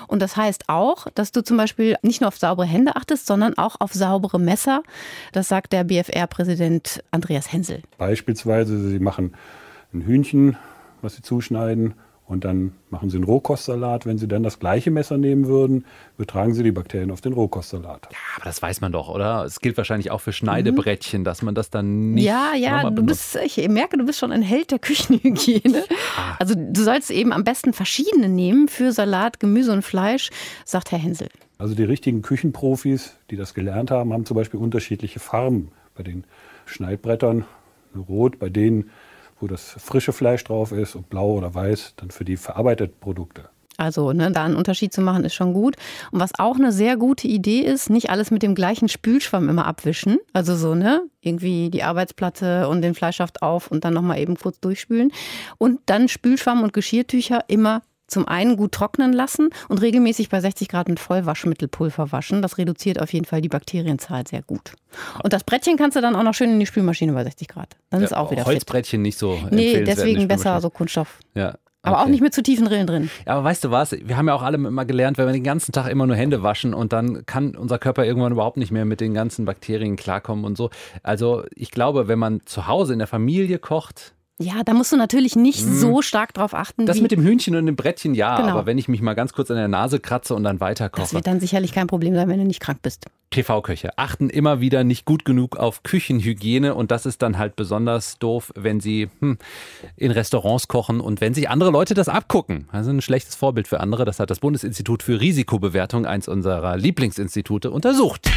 Und 0.06 0.20
das 0.20 0.36
heißt 0.36 0.64
auch, 0.68 1.06
dass 1.14 1.32
du 1.32 1.42
zum 1.42 1.56
Beispiel 1.56 1.96
nicht 2.02 2.20
nur 2.20 2.28
auf 2.28 2.38
saubere 2.38 2.66
Hände 2.66 2.96
achtest, 2.96 3.26
sondern 3.26 3.56
auch 3.56 3.76
auf 3.80 3.92
saubere 3.92 4.38
Messer. 4.38 4.82
Das 5.32 5.48
sagt 5.48 5.72
der 5.72 5.84
BFR-Präsident 5.84 7.02
Andreas 7.10 7.52
Hensel. 7.52 7.82
Beispielsweise, 7.98 8.88
sie 8.88 8.98
machen 8.98 9.34
ein 9.94 10.02
Hühnchen, 10.02 10.56
was 11.02 11.16
sie 11.16 11.22
zuschneiden. 11.22 11.94
Und 12.26 12.46
dann 12.46 12.72
machen 12.88 13.10
sie 13.10 13.18
einen 13.18 13.24
Rohkostsalat. 13.24 14.06
Wenn 14.06 14.16
sie 14.16 14.26
dann 14.26 14.42
das 14.42 14.58
gleiche 14.58 14.90
Messer 14.90 15.18
nehmen 15.18 15.46
würden, 15.46 15.84
übertragen 16.16 16.54
sie 16.54 16.62
die 16.62 16.72
Bakterien 16.72 17.10
auf 17.10 17.20
den 17.20 17.34
Rohkostsalat. 17.34 18.08
Ja, 18.10 18.18
aber 18.36 18.46
das 18.46 18.62
weiß 18.62 18.80
man 18.80 18.92
doch, 18.92 19.10
oder? 19.10 19.44
Es 19.44 19.60
gilt 19.60 19.76
wahrscheinlich 19.76 20.10
auch 20.10 20.22
für 20.22 20.32
Schneidebrettchen, 20.32 21.20
mhm. 21.20 21.24
dass 21.24 21.42
man 21.42 21.54
das 21.54 21.68
dann 21.68 22.12
nicht. 22.12 22.24
Ja, 22.24 22.54
ja, 22.54 22.88
du 22.88 23.04
bist, 23.04 23.36
ich 23.44 23.68
merke, 23.68 23.98
du 23.98 24.06
bist 24.06 24.18
schon 24.18 24.32
ein 24.32 24.40
Held 24.40 24.70
der 24.70 24.78
Küchenhygiene. 24.78 25.84
Ah. 26.16 26.36
Also 26.38 26.54
du 26.54 26.82
sollst 26.82 27.10
eben 27.10 27.32
am 27.32 27.42
besten 27.44 27.72
verschiedene 27.72 28.28
nehmen 28.28 28.68
für 28.68 28.92
Salat, 28.92 29.40
Gemüse 29.40 29.72
und 29.72 29.82
Fleisch, 29.82 30.30
sagt 30.64 30.92
Herr 30.92 30.98
Hensel. 30.98 31.28
Also 31.58 31.74
die 31.74 31.82
richtigen 31.82 32.22
Küchenprofis, 32.22 33.16
die 33.30 33.36
das 33.36 33.54
gelernt 33.54 33.90
haben, 33.90 34.12
haben 34.12 34.26
zum 34.26 34.36
Beispiel 34.36 34.60
unterschiedliche 34.60 35.18
Farben 35.18 35.72
bei 35.96 36.04
den 36.04 36.24
Schneidbrettern. 36.66 37.46
Rot 38.08 38.38
bei 38.38 38.48
denen 38.48 38.90
wo 39.40 39.46
das 39.46 39.76
frische 39.78 40.12
Fleisch 40.12 40.44
drauf 40.44 40.72
ist 40.72 40.94
und 40.94 41.10
blau 41.10 41.32
oder 41.32 41.54
weiß 41.54 41.94
dann 41.96 42.10
für 42.10 42.24
die 42.24 42.36
verarbeiteten 42.36 42.98
Produkte. 43.00 43.48
Also 43.76 44.12
ne, 44.12 44.30
da 44.30 44.44
einen 44.44 44.56
Unterschied 44.56 44.92
zu 44.92 45.00
machen, 45.00 45.24
ist 45.24 45.34
schon 45.34 45.52
gut. 45.52 45.76
Und 46.12 46.20
was 46.20 46.38
auch 46.38 46.56
eine 46.56 46.72
sehr 46.72 46.96
gute 46.96 47.26
Idee 47.26 47.60
ist, 47.60 47.90
nicht 47.90 48.10
alles 48.10 48.30
mit 48.30 48.42
dem 48.42 48.54
gleichen 48.54 48.88
Spülschwamm 48.88 49.48
immer 49.48 49.66
abwischen. 49.66 50.18
Also 50.32 50.54
so, 50.56 50.74
ne, 50.74 51.02
irgendwie 51.20 51.70
die 51.70 51.82
Arbeitsplatte 51.82 52.68
und 52.68 52.82
den 52.82 52.94
Fleischhaft 52.94 53.42
auf 53.42 53.70
und 53.70 53.84
dann 53.84 53.94
nochmal 53.94 54.20
eben 54.20 54.36
kurz 54.36 54.60
durchspülen. 54.60 55.12
Und 55.58 55.80
dann 55.86 56.08
Spülschwamm 56.08 56.62
und 56.62 56.72
Geschirrtücher 56.72 57.44
immer 57.48 57.82
zum 58.06 58.28
einen 58.28 58.56
gut 58.56 58.72
trocknen 58.72 59.12
lassen 59.12 59.50
und 59.68 59.80
regelmäßig 59.80 60.28
bei 60.28 60.40
60 60.40 60.68
Grad 60.68 60.88
mit 60.88 61.00
Vollwaschmittelpulver 61.00 62.12
waschen. 62.12 62.42
Das 62.42 62.58
reduziert 62.58 63.00
auf 63.00 63.12
jeden 63.12 63.24
Fall 63.24 63.40
die 63.40 63.48
Bakterienzahl 63.48 64.26
sehr 64.26 64.42
gut. 64.42 64.72
Und 65.22 65.32
das 65.32 65.44
Brettchen 65.44 65.76
kannst 65.76 65.96
du 65.96 66.00
dann 66.00 66.14
auch 66.14 66.22
noch 66.22 66.34
schön 66.34 66.50
in 66.50 66.60
die 66.60 66.66
Spülmaschine 66.66 67.12
bei 67.12 67.24
60 67.24 67.48
Grad. 67.48 67.76
Dann 67.90 68.02
ist 68.02 68.10
ja, 68.10 68.18
auch 68.18 68.30
wieder 68.30 68.44
Holzbrettchen 68.44 68.98
fit. 68.98 69.02
nicht 69.02 69.18
so. 69.18 69.38
Nee, 69.50 69.82
deswegen 69.84 70.28
besser 70.28 70.60
so 70.60 70.70
Kunststoff. 70.70 71.18
Ja. 71.34 71.54
Aber 71.84 71.96
okay. 71.96 72.04
auch 72.04 72.08
nicht 72.08 72.22
mit 72.22 72.32
zu 72.32 72.42
tiefen 72.42 72.66
Rillen 72.66 72.86
drin. 72.86 73.10
Ja, 73.26 73.34
aber 73.34 73.44
weißt 73.44 73.64
du 73.64 73.70
was? 73.70 73.92
Wir 73.92 74.16
haben 74.16 74.26
ja 74.26 74.34
auch 74.34 74.42
alle 74.42 74.56
immer 74.56 74.86
gelernt, 74.86 75.18
wenn 75.18 75.26
wir 75.26 75.34
den 75.34 75.44
ganzen 75.44 75.72
Tag 75.72 75.90
immer 75.90 76.06
nur 76.06 76.16
Hände 76.16 76.42
waschen 76.42 76.72
und 76.72 76.94
dann 76.94 77.26
kann 77.26 77.56
unser 77.56 77.78
Körper 77.78 78.06
irgendwann 78.06 78.32
überhaupt 78.32 78.56
nicht 78.56 78.72
mehr 78.72 78.86
mit 78.86 79.02
den 79.02 79.12
ganzen 79.12 79.44
Bakterien 79.44 79.96
klarkommen 79.96 80.46
und 80.46 80.56
so. 80.56 80.70
Also 81.02 81.44
ich 81.54 81.70
glaube, 81.70 82.08
wenn 82.08 82.18
man 82.18 82.40
zu 82.46 82.66
Hause 82.66 82.94
in 82.94 83.00
der 83.00 83.08
Familie 83.08 83.58
kocht, 83.58 84.13
Ja, 84.40 84.64
da 84.64 84.74
musst 84.74 84.90
du 84.90 84.96
natürlich 84.96 85.36
nicht 85.36 85.60
hm. 85.60 85.76
so 85.76 86.02
stark 86.02 86.34
drauf 86.34 86.54
achten. 86.54 86.86
Das 86.86 87.00
mit 87.00 87.12
dem 87.12 87.22
Hühnchen 87.22 87.54
und 87.54 87.66
dem 87.66 87.76
Brettchen, 87.76 88.14
ja, 88.14 88.36
genau. 88.36 88.48
aber 88.50 88.66
wenn 88.66 88.78
ich 88.78 88.88
mich 88.88 89.00
mal 89.00 89.14
ganz 89.14 89.32
kurz 89.32 89.48
an 89.52 89.56
der 89.56 89.68
Nase 89.68 90.00
kratze 90.00 90.34
und 90.34 90.42
dann 90.42 90.58
weiter 90.58 90.88
koche. 90.88 91.02
Das 91.02 91.14
wird 91.14 91.28
dann 91.28 91.38
sicherlich 91.38 91.72
kein 91.72 91.86
Problem 91.86 92.14
sein, 92.16 92.28
wenn 92.28 92.40
du 92.40 92.44
nicht 92.44 92.58
krank 92.58 92.80
bist. 92.82 93.06
TV-Köche 93.30 93.96
achten 93.96 94.30
immer 94.30 94.60
wieder 94.60 94.82
nicht 94.82 95.04
gut 95.04 95.24
genug 95.24 95.56
auf 95.56 95.84
Küchenhygiene 95.84 96.74
und 96.74 96.90
das 96.90 97.06
ist 97.06 97.22
dann 97.22 97.38
halt 97.38 97.54
besonders 97.54 98.18
doof, 98.18 98.52
wenn 98.56 98.80
sie 98.80 99.08
hm, 99.20 99.38
in 99.96 100.10
Restaurants 100.10 100.66
kochen 100.66 101.00
und 101.00 101.20
wenn 101.20 101.32
sich 101.32 101.48
andere 101.48 101.70
Leute 101.70 101.94
das 101.94 102.08
abgucken. 102.08 102.66
Also 102.72 102.90
ein 102.90 103.02
schlechtes 103.02 103.36
Vorbild 103.36 103.68
für 103.68 103.78
andere. 103.78 104.04
Das 104.04 104.18
hat 104.18 104.30
das 104.30 104.40
Bundesinstitut 104.40 105.04
für 105.04 105.20
Risikobewertung, 105.20 106.06
eins 106.06 106.26
unserer 106.26 106.76
Lieblingsinstitute, 106.76 107.70
untersucht. 107.70 108.28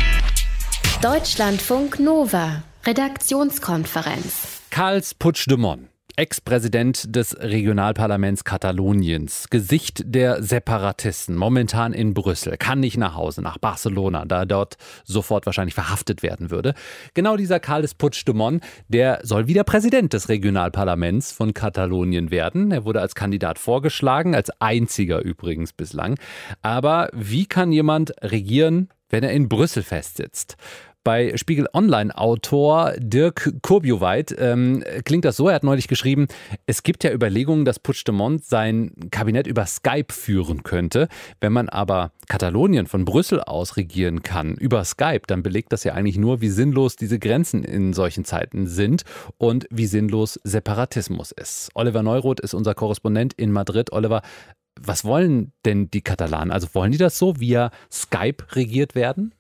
Deutschlandfunk 1.02 2.00
Nova, 2.00 2.62
Redaktionskonferenz. 2.86 4.57
Karls 4.70 5.14
Puigdemont. 5.16 5.90
Ex-Präsident 6.18 7.16
des 7.16 7.38
Regionalparlaments 7.40 8.44
Kataloniens, 8.44 9.50
Gesicht 9.52 10.02
der 10.06 10.42
Separatisten, 10.42 11.36
momentan 11.36 11.94
in 11.94 12.16
Brüssel, 12.16 12.58
kann 12.58 12.80
nicht 12.80 12.98
nach 12.98 13.14
Hause, 13.14 13.44
nach 13.44 13.60
Barcelona, 13.60 14.26
da 14.26 14.46
dort 14.46 14.78
sofort 15.04 15.46
wahrscheinlich 15.46 15.76
verhaftet 15.76 16.24
werden 16.24 16.50
würde. 16.50 16.74
Genau 17.14 17.38
dieser 17.38 17.60
Carles 17.60 17.94
Puigdemont, 17.94 18.64
der 18.88 19.20
soll 19.22 19.48
wieder 19.48 19.64
Präsident 19.64 20.14
des 20.14 20.28
Regionalparlaments 20.28 21.32
von 21.32 21.54
Katalonien 21.54 22.32
werden. 22.32 22.72
Er 22.72 22.84
wurde 22.84 23.00
als 23.02 23.14
Kandidat 23.14 23.60
vorgeschlagen, 23.60 24.34
als 24.34 24.50
einziger 24.60 25.22
übrigens 25.22 25.72
bislang. 25.72 26.18
Aber 26.64 27.10
wie 27.14 27.46
kann 27.46 27.72
jemand 27.72 28.12
regieren, 28.24 28.90
wenn 29.10 29.24
er 29.24 29.34
in 29.34 29.50
Brüssel 29.50 29.84
festsitzt? 29.84 30.58
Bei 31.04 31.38
Spiegel 31.38 31.68
Online-Autor 31.74 32.94
Dirk 32.98 33.54
Kurbioweit 33.62 34.36
ähm, 34.38 34.84
klingt 35.06 35.24
das 35.24 35.38
so, 35.38 35.48
er 35.48 35.56
hat 35.56 35.64
neulich 35.64 35.88
geschrieben, 35.88 36.28
es 36.66 36.84
gibt 36.84 37.04
ja 37.06 37.14
Überlegungen, 37.14 37.64
dass 37.64 37.80
Puigdemont 37.80 38.44
sein 38.44 38.92
Kabinett 39.10 39.48
über 39.48 39.66
Skype 39.66 40.12
führen 40.12 40.64
könnte. 40.64 41.08
Wenn 41.40 41.54
man 41.54 41.70
aber 41.70 42.12
Katalonien 42.28 42.88
von 42.88 43.06
Brüssel 43.06 43.42
aus 43.42 43.78
regieren 43.78 44.22
kann, 44.22 44.56
über 44.56 44.84
Skype, 44.84 45.22
dann 45.28 45.44
belegt 45.44 45.72
das 45.72 45.86
ja 45.86 45.94
eigentlich 45.94 46.18
nur, 46.18 46.42
wie 46.42 46.50
sinnlos 46.50 46.98
diese 46.98 47.20
Grenzen 47.20 47.64
in 47.64 47.94
solchen 47.94 48.26
Zeiten 48.26 48.68
sind 48.68 49.04
und 49.38 49.66
wie 49.70 49.88
sinnlos 49.88 50.40
Separatismus 50.44 51.32
ist. 51.32 51.70
Oliver 51.74 52.04
Neuroth 52.04 52.42
ist 52.42 52.54
unser 52.54 52.76
Korrespondent 52.76 53.34
in 53.34 53.52
Madrid. 53.52 53.94
Oliver, 53.94 54.22
was 54.80 55.06
wollen 55.06 55.54
denn 55.66 55.90
die 55.90 56.02
Katalanen? 56.02 56.52
Also 56.52 56.68
wollen 56.74 56.92
die 56.92 56.98
das 56.98 57.18
so 57.18 57.40
via 57.40 57.72
Skype 57.92 58.44
regiert 58.56 58.94
werden? 58.94 59.34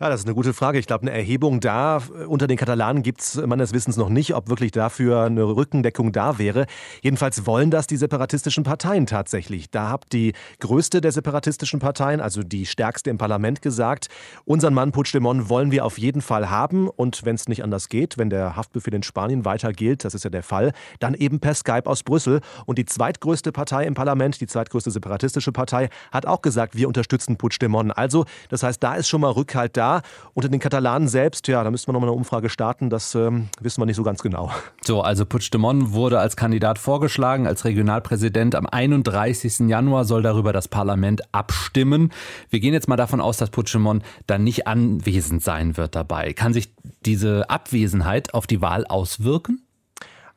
Ja, 0.00 0.08
das 0.10 0.20
ist 0.20 0.26
eine 0.26 0.36
gute 0.36 0.54
Frage. 0.54 0.78
Ich 0.78 0.86
glaube, 0.86 1.02
eine 1.02 1.10
Erhebung 1.10 1.58
da 1.58 1.96
äh, 1.96 2.24
unter 2.24 2.46
den 2.46 2.56
Katalanen 2.56 3.02
gibt 3.02 3.20
es 3.20 3.34
meines 3.34 3.72
Wissens 3.72 3.96
noch 3.96 4.10
nicht, 4.10 4.32
ob 4.32 4.48
wirklich 4.48 4.70
dafür 4.70 5.24
eine 5.24 5.42
Rückendeckung 5.42 6.12
da 6.12 6.38
wäre. 6.38 6.66
Jedenfalls 7.02 7.46
wollen 7.46 7.72
das 7.72 7.88
die 7.88 7.96
separatistischen 7.96 8.62
Parteien 8.62 9.06
tatsächlich. 9.06 9.72
Da 9.72 9.88
habt 9.88 10.12
die 10.12 10.34
größte 10.60 11.00
der 11.00 11.10
separatistischen 11.10 11.80
Parteien, 11.80 12.20
also 12.20 12.44
die 12.44 12.64
stärkste 12.64 13.10
im 13.10 13.18
Parlament, 13.18 13.60
gesagt, 13.60 14.06
unseren 14.44 14.72
Mann 14.72 14.92
Puigdemont 14.92 15.48
wollen 15.48 15.72
wir 15.72 15.84
auf 15.84 15.98
jeden 15.98 16.22
Fall 16.22 16.48
haben. 16.48 16.88
Und 16.88 17.24
wenn 17.24 17.34
es 17.34 17.48
nicht 17.48 17.64
anders 17.64 17.88
geht, 17.88 18.18
wenn 18.18 18.30
der 18.30 18.54
Haftbefehl 18.54 18.94
in 18.94 19.02
Spanien 19.02 19.44
weiter 19.44 19.72
gilt, 19.72 20.04
das 20.04 20.14
ist 20.14 20.22
ja 20.22 20.30
der 20.30 20.44
Fall, 20.44 20.74
dann 21.00 21.14
eben 21.14 21.40
per 21.40 21.54
Skype 21.54 21.86
aus 21.86 22.04
Brüssel. 22.04 22.40
Und 22.66 22.78
die 22.78 22.84
zweitgrößte 22.84 23.50
Partei 23.50 23.84
im 23.84 23.94
Parlament, 23.94 24.40
die 24.40 24.46
zweitgrößte 24.46 24.92
separatistische 24.92 25.50
Partei, 25.50 25.88
hat 26.12 26.24
auch 26.24 26.40
gesagt, 26.40 26.76
wir 26.76 26.86
unterstützen 26.86 27.36
Puigdemont. 27.36 27.98
Also, 27.98 28.26
das 28.48 28.62
heißt, 28.62 28.80
da 28.80 28.94
ist 28.94 29.08
schon 29.08 29.22
mal 29.22 29.32
Rückhalt 29.32 29.76
da. 29.76 29.87
Unter 30.34 30.48
den 30.48 30.60
Katalanen 30.60 31.08
selbst, 31.08 31.48
ja, 31.48 31.64
da 31.64 31.70
müsste 31.70 31.88
man 31.88 31.94
nochmal 31.94 32.10
eine 32.10 32.16
Umfrage 32.16 32.48
starten, 32.48 32.90
das 32.90 33.14
ähm, 33.14 33.48
wissen 33.60 33.80
wir 33.80 33.86
nicht 33.86 33.96
so 33.96 34.02
ganz 34.02 34.22
genau. 34.22 34.50
So, 34.82 35.02
also 35.02 35.26
Puigdemont 35.26 35.92
wurde 35.92 36.20
als 36.20 36.36
Kandidat 36.36 36.78
vorgeschlagen, 36.78 37.46
als 37.46 37.64
Regionalpräsident. 37.64 38.54
Am 38.54 38.66
31. 38.66 39.68
Januar 39.68 40.04
soll 40.04 40.22
darüber 40.22 40.52
das 40.52 40.68
Parlament 40.68 41.22
abstimmen. 41.32 42.12
Wir 42.50 42.60
gehen 42.60 42.72
jetzt 42.72 42.88
mal 42.88 42.96
davon 42.96 43.20
aus, 43.20 43.36
dass 43.36 43.50
Puigdemont 43.50 44.02
dann 44.26 44.44
nicht 44.44 44.66
anwesend 44.66 45.42
sein 45.42 45.76
wird 45.76 45.94
dabei. 45.94 46.32
Kann 46.32 46.52
sich 46.52 46.72
diese 47.04 47.50
Abwesenheit 47.50 48.34
auf 48.34 48.46
die 48.46 48.60
Wahl 48.60 48.86
auswirken? 48.86 49.67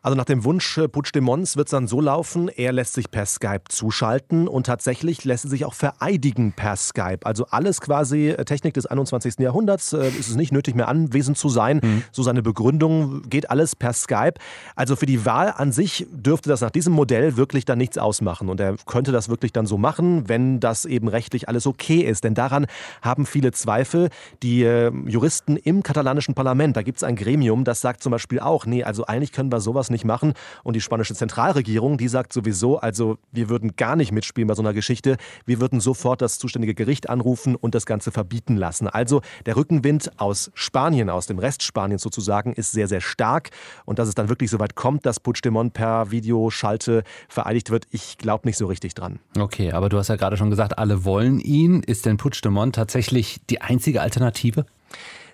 Also 0.03 0.17
nach 0.17 0.25
dem 0.25 0.43
Wunsch 0.43 0.79
äh, 0.79 0.87
Puigdemonts 0.87 1.57
wird 1.57 1.67
es 1.67 1.71
dann 1.71 1.85
so 1.85 2.01
laufen, 2.01 2.49
er 2.49 2.71
lässt 2.71 2.95
sich 2.95 3.11
per 3.11 3.27
Skype 3.27 3.65
zuschalten 3.69 4.47
und 4.47 4.65
tatsächlich 4.65 5.23
lässt 5.25 5.45
er 5.45 5.51
sich 5.51 5.63
auch 5.63 5.75
vereidigen 5.75 6.53
per 6.53 6.75
Skype. 6.75 7.19
Also 7.23 7.45
alles 7.51 7.81
quasi 7.81 8.29
äh, 8.29 8.43
Technik 8.43 8.73
des 8.73 8.87
21. 8.87 9.35
Jahrhunderts, 9.37 9.93
äh, 9.93 10.09
ist 10.09 10.27
es 10.29 10.35
nicht 10.35 10.51
nötig 10.51 10.73
mehr 10.73 10.87
anwesend 10.87 11.37
zu 11.37 11.49
sein. 11.49 11.81
Mhm. 11.83 12.03
So 12.11 12.23
seine 12.23 12.41
Begründung 12.41 13.21
geht 13.29 13.51
alles 13.51 13.75
per 13.75 13.93
Skype. 13.93 14.33
Also 14.75 14.95
für 14.95 15.05
die 15.05 15.23
Wahl 15.23 15.53
an 15.55 15.71
sich 15.71 16.07
dürfte 16.09 16.49
das 16.49 16.61
nach 16.61 16.71
diesem 16.71 16.93
Modell 16.93 17.37
wirklich 17.37 17.65
dann 17.65 17.77
nichts 17.77 17.99
ausmachen 17.99 18.49
und 18.49 18.59
er 18.59 18.77
könnte 18.87 19.11
das 19.11 19.29
wirklich 19.29 19.53
dann 19.53 19.67
so 19.67 19.77
machen, 19.77 20.27
wenn 20.27 20.59
das 20.59 20.85
eben 20.85 21.09
rechtlich 21.09 21.47
alles 21.47 21.67
okay 21.67 22.01
ist. 22.01 22.23
Denn 22.23 22.33
daran 22.33 22.65
haben 23.03 23.27
viele 23.27 23.51
Zweifel. 23.51 24.09
Die 24.41 24.63
äh, 24.63 24.91
Juristen 25.05 25.57
im 25.57 25.83
katalanischen 25.83 26.33
Parlament, 26.33 26.75
da 26.75 26.81
gibt 26.81 26.97
es 26.97 27.03
ein 27.03 27.15
Gremium, 27.15 27.65
das 27.65 27.81
sagt 27.81 28.01
zum 28.01 28.11
Beispiel 28.11 28.39
auch, 28.39 28.65
nee, 28.65 28.83
also 28.83 29.05
eigentlich 29.05 29.31
können 29.31 29.51
wir 29.51 29.59
sowas 29.59 29.90
nicht 29.91 30.05
machen. 30.05 30.33
Und 30.63 30.75
die 30.75 30.81
spanische 30.81 31.13
Zentralregierung, 31.13 31.97
die 31.97 32.07
sagt 32.07 32.33
sowieso, 32.33 32.79
also 32.79 33.17
wir 33.31 33.49
würden 33.49 33.75
gar 33.75 33.95
nicht 33.95 34.11
mitspielen 34.11 34.47
bei 34.47 34.55
so 34.55 34.61
einer 34.61 34.73
Geschichte. 34.73 35.17
Wir 35.45 35.59
würden 35.59 35.79
sofort 35.79 36.21
das 36.21 36.39
zuständige 36.39 36.73
Gericht 36.73 37.09
anrufen 37.09 37.55
und 37.55 37.75
das 37.75 37.85
Ganze 37.85 38.11
verbieten 38.11 38.57
lassen. 38.57 38.87
Also 38.87 39.21
der 39.45 39.55
Rückenwind 39.55 40.19
aus 40.19 40.51
Spanien, 40.53 41.09
aus 41.09 41.27
dem 41.27 41.39
Rest 41.39 41.63
Spaniens 41.63 42.01
sozusagen, 42.01 42.53
ist 42.53 42.71
sehr, 42.71 42.87
sehr 42.87 43.01
stark. 43.01 43.49
Und 43.85 43.99
dass 43.99 44.07
es 44.07 44.15
dann 44.15 44.29
wirklich 44.29 44.49
so 44.49 44.59
weit 44.59 44.75
kommt, 44.75 45.05
dass 45.05 45.19
Puigdemont 45.19 45.73
per 45.73 46.11
Videoschalte 46.11 47.03
vereidigt 47.27 47.69
wird, 47.69 47.85
ich 47.91 48.17
glaube 48.17 48.47
nicht 48.47 48.57
so 48.57 48.65
richtig 48.67 48.93
dran. 48.93 49.19
Okay, 49.37 49.71
aber 49.71 49.89
du 49.89 49.97
hast 49.97 50.07
ja 50.07 50.15
gerade 50.15 50.37
schon 50.37 50.49
gesagt, 50.49 50.77
alle 50.77 51.05
wollen 51.05 51.39
ihn. 51.39 51.83
Ist 51.83 52.05
denn 52.05 52.17
Puigdemont 52.17 52.75
tatsächlich 52.75 53.41
die 53.49 53.61
einzige 53.61 54.01
Alternative? 54.01 54.65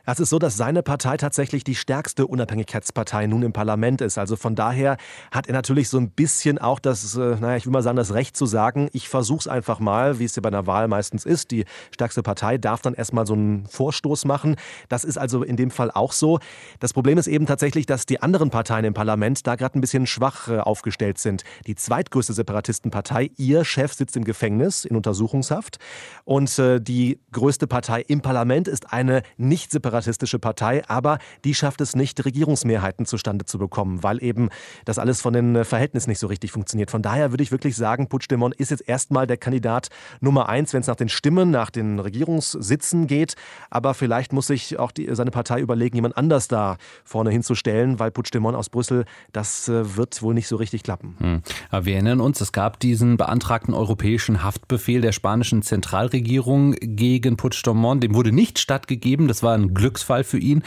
Es 0.10 0.22
ist 0.22 0.30
so, 0.30 0.40
dass 0.40 0.56
seine 0.56 0.84
Partei 0.84 1.18
tatsächlich 1.18 1.66
die 1.66 1.76
stärkste 1.76 2.28
Unabhängigkeitspartei 2.28 3.28
nun 3.28 3.44
im 3.44 3.52
Parlament 3.52 4.00
ist. 4.00 4.18
Also 4.18 4.38
von 4.38 4.56
daher 4.56 4.96
hat 5.32 5.48
er 5.48 5.54
natürlich 5.54 5.90
so 5.90 5.98
ein 5.98 6.12
bisschen 6.12 6.60
auch 6.60 6.80
das, 6.80 7.18
äh, 7.18 7.36
naja, 7.36 7.58
ich 7.58 7.66
will 7.66 7.74
mal 7.74 7.84
sagen, 7.84 7.98
das 7.98 8.14
Recht 8.14 8.38
zu 8.38 8.46
sagen, 8.46 8.88
ich 8.94 9.10
versuche 9.10 9.40
es 9.40 9.48
einfach 9.50 9.82
mal, 9.82 10.18
wie 10.18 10.24
es 10.24 10.34
ja 10.38 10.42
bei 10.42 10.48
einer 10.48 10.66
Wahl 10.66 10.88
meistens 10.88 11.26
ist. 11.26 11.52
Die 11.52 11.66
stärkste 11.92 12.24
Partei 12.24 12.58
darf 12.58 12.82
dann 12.82 12.94
erstmal 12.94 13.28
so 13.28 13.34
einen 13.34 13.66
Vorstoß 13.66 14.24
machen. 14.24 14.56
Das 14.88 15.04
ist 15.04 15.18
also 15.18 15.44
in 15.44 15.58
dem 15.58 15.72
Fall 15.72 15.92
auch 15.92 16.14
so. 16.14 16.40
Das 16.80 16.94
Problem 16.94 17.18
ist 17.18 17.28
eben 17.28 17.46
tatsächlich, 17.46 17.86
dass 17.86 18.06
die 18.06 18.22
anderen 18.22 18.50
Parteien 18.50 18.86
im 18.86 18.94
Parlament 18.94 19.46
da 19.46 19.56
gerade 19.56 19.78
ein 19.78 19.82
bisschen 19.82 20.08
schwach 20.08 20.48
äh, 20.48 20.60
aufgestellt 20.60 21.18
sind. 21.18 21.44
Die 21.66 21.76
zweitgrößte 21.76 22.32
Separatistenpartei, 22.32 23.32
ihr 23.36 23.66
Chef 23.66 23.92
sitzt 23.92 24.16
im 24.16 24.24
Gefängnis 24.24 24.86
in 24.86 24.96
Untersuchungshaft. 24.96 25.80
Und 26.24 26.58
äh, 26.60 26.80
die 26.80 27.20
größte 27.34 27.68
Partei 27.68 28.06
im 28.08 28.22
Parlament 28.22 28.70
ist 28.70 28.94
eine 28.94 29.22
nicht 29.36 29.70
separate 29.70 29.97
separatistische 29.98 30.40
Partei, 30.40 30.84
aber 30.88 31.20
die 31.44 31.54
schafft 31.54 31.82
es 31.82 31.96
nicht, 31.96 32.24
Regierungsmehrheiten 32.24 33.06
zustande 33.06 33.46
zu 33.46 33.58
bekommen, 33.58 34.04
weil 34.04 34.22
eben 34.24 34.50
das 34.86 35.00
alles 35.00 35.22
von 35.22 35.34
den 35.34 35.56
äh, 35.56 35.64
Verhältnissen 35.64 36.10
nicht 36.10 36.20
so 36.20 36.28
richtig 36.28 36.52
funktioniert. 36.52 36.92
Von 36.92 37.02
daher 37.02 37.32
würde 37.32 37.44
ich 37.44 37.52
wirklich 37.52 37.76
sagen, 37.76 38.08
Puigdemont 38.08 38.56
ist 38.56 38.72
jetzt 38.72 38.88
erstmal 38.88 39.28
der 39.28 39.38
Kandidat 39.38 39.90
Nummer 40.22 40.50
eins, 40.50 40.74
wenn 40.74 40.82
es 40.82 40.88
nach 40.88 40.96
den 40.96 41.10
Stimmen, 41.10 41.52
nach 41.52 41.70
den 41.70 42.00
Regierungssitzen 42.00 43.08
geht. 43.08 43.36
Aber 43.70 43.94
vielleicht 43.94 44.34
muss 44.34 44.48
sich 44.48 44.78
auch 44.80 44.92
die, 44.92 45.08
seine 45.14 45.32
Partei 45.32 45.60
überlegen, 45.60 45.96
jemand 45.96 46.18
anders 46.18 46.48
da 46.48 46.78
vorne 47.04 47.32
hinzustellen, 47.32 48.00
weil 48.00 48.12
Puigdemont 48.12 48.56
aus 48.56 48.70
Brüssel, 48.70 49.06
das 49.32 49.68
äh, 49.68 49.98
wird 49.98 50.22
wohl 50.22 50.34
nicht 50.34 50.48
so 50.48 50.56
richtig 50.58 50.84
klappen. 50.84 51.16
Hm. 51.20 51.42
Aber 51.70 51.86
wir 51.86 51.94
erinnern 51.94 52.22
uns, 52.22 52.42
es 52.42 52.52
gab 52.52 52.80
diesen 52.80 53.18
beantragten 53.18 53.74
europäischen 53.74 54.44
Haftbefehl 54.44 55.02
der 55.02 55.12
spanischen 55.12 55.62
Zentralregierung 55.62 56.76
gegen 56.80 57.38
Puigdemont. 57.38 58.04
Dem 58.04 58.14
wurde 58.14 58.32
nicht 58.32 58.60
stattgegeben. 58.60 59.28
Das 59.28 59.44
war 59.44 59.56
ein 59.56 59.74
Glück 59.74 59.87
Glücksfall 59.88 60.26
für 60.26 60.38
ihn. 60.38 60.64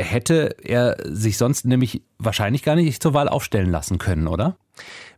Hätte 0.00 0.56
er 0.62 0.96
sich 1.04 1.38
sonst 1.38 1.64
nämlich 1.64 2.02
wahrscheinlich 2.18 2.64
gar 2.64 2.74
nicht 2.74 3.00
zur 3.02 3.14
Wahl 3.14 3.28
aufstellen 3.28 3.70
lassen 3.70 3.98
können, 3.98 4.26
oder? 4.26 4.56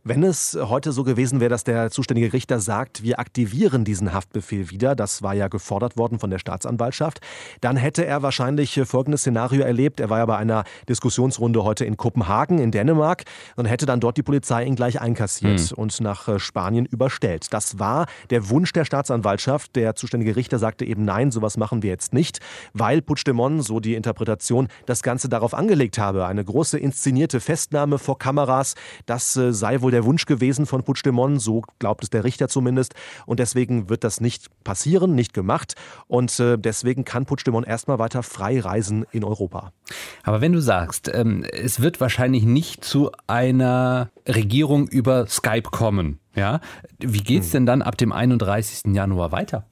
Wenn 0.07 0.23
es 0.23 0.57
heute 0.57 0.93
so 0.93 1.03
gewesen 1.03 1.41
wäre, 1.41 1.49
dass 1.49 1.65
der 1.65 1.91
zuständige 1.91 2.31
Richter 2.31 2.61
sagt, 2.61 3.03
wir 3.03 3.19
aktivieren 3.19 3.83
diesen 3.83 4.13
Haftbefehl 4.13 4.69
wieder, 4.69 4.95
das 4.95 5.21
war 5.21 5.33
ja 5.33 5.49
gefordert 5.49 5.97
worden 5.97 6.17
von 6.17 6.29
der 6.29 6.39
Staatsanwaltschaft, 6.39 7.19
dann 7.59 7.75
hätte 7.75 8.05
er 8.05 8.23
wahrscheinlich 8.23 8.79
folgendes 8.85 9.19
Szenario 9.21 9.63
erlebt. 9.63 9.99
Er 9.99 10.09
war 10.09 10.19
ja 10.19 10.25
bei 10.25 10.37
einer 10.37 10.63
Diskussionsrunde 10.87 11.65
heute 11.65 11.83
in 11.83 11.97
Kopenhagen 11.97 12.57
in 12.57 12.71
Dänemark 12.71 13.25
und 13.57 13.65
hätte 13.65 13.85
dann 13.85 13.99
dort 13.99 14.15
die 14.15 14.23
Polizei 14.23 14.63
ihn 14.63 14.77
gleich 14.77 15.01
einkassiert 15.01 15.71
mhm. 15.71 15.77
und 15.77 15.99
nach 15.99 16.29
äh, 16.29 16.39
Spanien 16.39 16.85
überstellt. 16.85 17.47
Das 17.51 17.77
war 17.77 18.05
der 18.29 18.49
Wunsch 18.49 18.71
der 18.71 18.85
Staatsanwaltschaft. 18.85 19.75
Der 19.75 19.95
zuständige 19.95 20.37
Richter 20.37 20.57
sagte 20.57 20.85
eben 20.85 21.03
nein, 21.03 21.31
sowas 21.31 21.57
machen 21.57 21.83
wir 21.83 21.89
jetzt 21.89 22.13
nicht, 22.13 22.39
weil 22.71 23.01
Puigdemont, 23.01 23.65
so 23.65 23.81
die 23.81 23.95
Interpretation, 23.95 24.69
das 24.85 25.03
Ganze 25.03 25.27
darauf 25.27 25.53
angelegt 25.53 25.97
habe. 25.97 26.27
Eine 26.27 26.45
große 26.45 26.79
inszenierte 26.79 27.41
Festnahme 27.41 27.97
vor 27.97 28.17
Kameras, 28.17 28.75
das 29.05 29.35
äh, 29.35 29.51
sei 29.51 29.81
wohl 29.81 29.91
der 29.91 29.96
der 29.97 30.05
Wunsch 30.05 30.27
gewesen 30.27 30.67
von 30.67 30.83
Puigdemont, 30.83 31.41
so 31.41 31.63
glaubt 31.79 32.03
es 32.03 32.11
der 32.11 32.23
Richter 32.23 32.47
zumindest. 32.47 32.93
Und 33.25 33.39
deswegen 33.39 33.89
wird 33.89 34.03
das 34.03 34.21
nicht 34.21 34.47
passieren, 34.63 35.15
nicht 35.15 35.33
gemacht. 35.33 35.73
Und 36.05 36.39
äh, 36.39 36.57
deswegen 36.57 37.03
kann 37.03 37.25
Puigdemont 37.25 37.67
erstmal 37.67 37.97
weiter 37.97 38.21
frei 38.21 38.59
reisen 38.59 39.05
in 39.11 39.23
Europa. 39.23 39.71
Aber 40.21 40.39
wenn 40.39 40.53
du 40.53 40.61
sagst, 40.61 41.09
ähm, 41.11 41.43
es 41.51 41.81
wird 41.81 41.99
wahrscheinlich 41.99 42.43
nicht 42.43 42.85
zu 42.85 43.11
einer 43.25 44.11
Regierung 44.27 44.87
über 44.87 45.25
Skype 45.25 45.69
kommen, 45.71 46.19
ja, 46.35 46.59
wie 46.99 47.23
geht's 47.23 47.47
hm. 47.47 47.53
denn 47.53 47.65
dann 47.65 47.81
ab 47.81 47.97
dem 47.97 48.11
31. 48.11 48.93
Januar 48.93 49.31
weiter? 49.31 49.65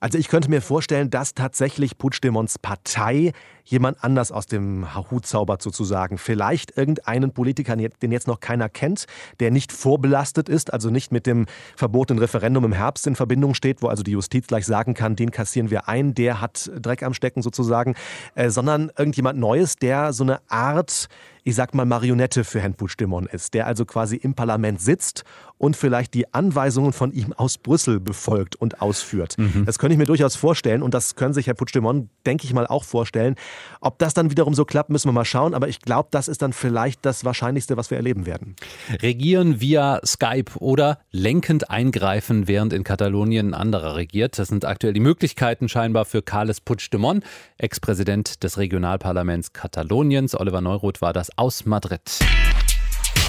Also 0.00 0.18
ich 0.18 0.28
könnte 0.28 0.50
mir 0.50 0.62
vorstellen, 0.62 1.10
dass 1.10 1.34
tatsächlich 1.34 1.98
Puigdemonts 1.98 2.58
Partei 2.58 3.32
jemand 3.64 4.02
anders 4.04 4.30
aus 4.30 4.46
dem 4.46 4.86
Hut 5.10 5.26
zaubert 5.26 5.62
sozusagen. 5.62 6.18
Vielleicht 6.18 6.76
irgendeinen 6.76 7.32
Politiker, 7.32 7.76
den 7.76 8.12
jetzt 8.12 8.28
noch 8.28 8.40
keiner 8.40 8.68
kennt, 8.68 9.06
der 9.40 9.50
nicht 9.50 9.72
vorbelastet 9.72 10.48
ist, 10.48 10.72
also 10.72 10.90
nicht 10.90 11.12
mit 11.12 11.26
dem 11.26 11.46
verbotenen 11.76 12.20
Referendum 12.22 12.64
im 12.64 12.72
Herbst 12.72 13.06
in 13.06 13.16
Verbindung 13.16 13.54
steht, 13.54 13.82
wo 13.82 13.88
also 13.88 14.02
die 14.02 14.12
Justiz 14.12 14.46
gleich 14.46 14.66
sagen 14.66 14.94
kann, 14.94 15.16
den 15.16 15.30
kassieren 15.30 15.70
wir 15.70 15.88
ein, 15.88 16.14
der 16.14 16.40
hat 16.40 16.70
Dreck 16.76 17.02
am 17.02 17.14
Stecken 17.14 17.42
sozusagen, 17.42 17.94
äh, 18.34 18.50
sondern 18.50 18.90
irgendjemand 18.96 19.38
Neues, 19.38 19.76
der 19.76 20.12
so 20.12 20.24
eine 20.24 20.40
Art 20.48 21.08
ich 21.46 21.54
sag 21.54 21.74
mal, 21.74 21.84
Marionette 21.84 22.42
für 22.42 22.60
Herrn 22.60 22.74
Puigdemont 22.74 23.28
ist, 23.32 23.52
der 23.52 23.66
also 23.66 23.84
quasi 23.84 24.16
im 24.16 24.34
Parlament 24.34 24.80
sitzt 24.80 25.24
und 25.58 25.76
vielleicht 25.76 26.14
die 26.14 26.32
Anweisungen 26.32 26.94
von 26.94 27.12
ihm 27.12 27.34
aus 27.34 27.58
Brüssel 27.58 28.00
befolgt 28.00 28.56
und 28.56 28.80
ausführt. 28.80 29.36
Mhm. 29.36 29.66
Das 29.66 29.78
könnte 29.78 29.92
ich 29.92 29.98
mir 29.98 30.06
durchaus 30.06 30.36
vorstellen 30.36 30.82
und 30.82 30.94
das 30.94 31.16
können 31.16 31.34
sich 31.34 31.46
Herr 31.46 31.54
Puigdemont, 31.54 32.08
denke 32.24 32.46
ich 32.46 32.54
mal, 32.54 32.66
auch 32.66 32.82
vorstellen. 32.82 33.34
Ob 33.80 33.98
das 33.98 34.14
dann 34.14 34.30
wiederum 34.30 34.54
so 34.54 34.64
klappt, 34.64 34.90
müssen 34.90 35.08
wir 35.08 35.12
mal 35.12 35.24
schauen, 35.24 35.54
aber 35.54 35.68
ich 35.68 35.80
glaube, 35.80 36.08
das 36.10 36.28
ist 36.28 36.42
dann 36.42 36.52
vielleicht 36.52 37.04
das 37.04 37.24
Wahrscheinlichste, 37.24 37.76
was 37.76 37.90
wir 37.90 37.96
erleben 37.96 38.26
werden. 38.26 38.56
Regieren 39.02 39.60
via 39.60 40.00
Skype 40.04 40.52
oder 40.58 40.98
lenkend 41.10 41.70
eingreifen, 41.70 42.48
während 42.48 42.72
in 42.72 42.84
Katalonien 42.84 43.50
ein 43.50 43.54
anderer 43.54 43.96
regiert. 43.96 44.38
Das 44.38 44.48
sind 44.48 44.64
aktuell 44.64 44.92
die 44.92 45.00
Möglichkeiten 45.00 45.68
scheinbar 45.68 46.04
für 46.04 46.22
Carles 46.22 46.60
Puigdemont, 46.60 47.24
Ex-Präsident 47.58 48.42
des 48.42 48.58
Regionalparlaments 48.58 49.52
Kataloniens. 49.52 50.38
Oliver 50.38 50.60
Neuroth 50.60 51.02
war 51.02 51.12
das 51.12 51.36
aus 51.36 51.66
Madrid. 51.66 52.00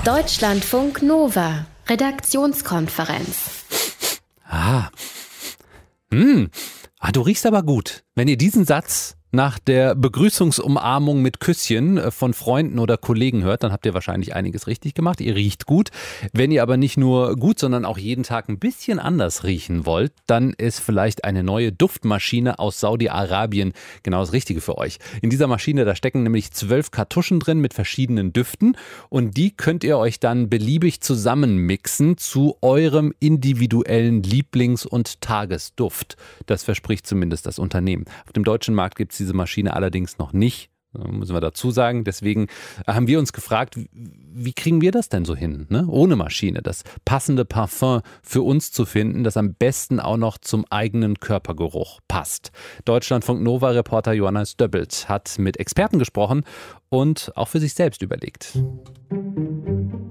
Deutschlandfunk 0.04 1.02
Nova, 1.02 1.66
Redaktionskonferenz. 1.88 3.66
Ah. 4.48 4.90
Hm. 6.12 6.50
Ah, 7.00 7.12
du 7.12 7.22
riechst 7.22 7.46
aber 7.46 7.64
gut. 7.64 8.04
Wenn 8.16 8.28
ihr 8.28 8.38
diesen 8.38 8.66
Satz 8.66 9.18
nach 9.36 9.60
der 9.60 9.96
Begrüßungsumarmung 9.96 11.22
mit 11.22 11.40
Küsschen 11.40 11.98
äh, 11.98 12.12
von 12.12 12.34
Freunden 12.34 12.80
oder 12.80 12.98
Kollegen 12.98 13.44
hört, 13.44 13.64
dann 13.64 13.72
habt 13.72 13.86
ihr 13.86 13.94
wahrscheinlich 13.94 14.34
einiges 14.34 14.68
richtig 14.68 14.94
gemacht. 14.94 15.22
Ihr 15.22 15.36
riecht 15.36 15.66
gut. 15.66 15.90
Wenn 16.34 16.52
ihr 16.52 16.64
aber 16.64 16.78
nicht 16.78 16.98
nur 16.98 17.36
gut, 17.36 17.60
sondern 17.60 17.86
auch 17.86 17.98
jeden 17.98 18.24
Tag 18.24 18.50
ein 18.50 18.60
bisschen 18.60 18.98
anders 19.00 19.44
riechen 19.44 19.86
wollt, 19.86 20.14
dann 20.26 20.54
ist 20.54 20.80
vielleicht 20.80 21.26
eine 21.26 21.44
neue 21.44 21.72
Duftmaschine 21.72 22.60
aus 22.60 22.80
Saudi-Arabien 22.80 23.74
genau 24.04 24.22
das 24.22 24.34
Richtige 24.34 24.62
für 24.62 24.78
euch. 24.78 25.00
In 25.22 25.30
dieser 25.30 25.48
Maschine, 25.48 25.86
da 25.86 25.96
stecken 25.96 26.24
nämlich 26.24 26.52
zwölf 26.52 26.92
Kartuschen 26.92 27.40
drin 27.40 27.60
mit 27.60 27.74
verschiedenen 27.74 28.32
Düften 28.32 28.78
und 29.10 29.36
die 29.38 29.52
könnt 29.52 29.84
ihr 29.84 29.98
euch 29.98 30.20
dann 30.20 30.50
beliebig 30.50 31.02
zusammenmixen 31.02 32.18
zu 32.18 32.58
eurem 32.62 33.14
individuellen 33.20 34.24
Lieblings- 34.24 34.86
und 34.86 35.20
Tagesduft. 35.22 36.16
Das 36.46 36.64
verspricht 36.64 37.06
zumindest 37.06 37.46
das 37.46 37.60
Unternehmen. 37.60 38.06
Auf 38.26 38.32
dem 38.32 38.46
deutschen 38.46 38.74
Markt 38.74 38.96
gibt 38.96 39.12
es 39.12 39.25
diese 39.26 39.34
Maschine 39.34 39.74
allerdings 39.74 40.20
noch 40.20 40.34
nicht. 40.34 40.70
Müssen 40.94 41.34
wir 41.36 41.42
dazu 41.42 41.72
sagen. 41.72 42.04
Deswegen 42.04 42.48
haben 42.88 43.08
wir 43.08 43.20
uns 43.20 43.34
gefragt, 43.34 43.76
wie 43.92 44.54
kriegen 44.54 44.80
wir 44.80 44.94
das 44.94 45.10
denn 45.10 45.26
so 45.26 45.36
hin, 45.36 45.66
ne? 45.70 45.86
ohne 45.90 46.16
Maschine, 46.16 46.62
das 46.62 46.84
passende 47.04 47.44
Parfum 47.44 48.02
für 48.24 48.44
uns 48.44 48.72
zu 48.72 48.86
finden, 48.86 49.26
das 49.26 49.36
am 49.36 49.56
besten 49.56 50.00
auch 50.00 50.16
noch 50.16 50.38
zum 50.38 50.64
eigenen 50.70 51.20
Körpergeruch 51.20 52.00
passt. 52.08 52.52
Deutschlandfunk 52.86 53.42
Nova-Reporter 53.42 54.14
Johannes 54.14 54.56
Döbbelt 54.56 55.10
hat 55.10 55.38
mit 55.38 55.58
Experten 55.58 56.00
gesprochen 56.00 56.44
und 56.88 57.34
auch 57.36 57.50
für 57.50 57.60
sich 57.60 57.74
selbst 57.74 58.02
überlegt. 58.02 58.54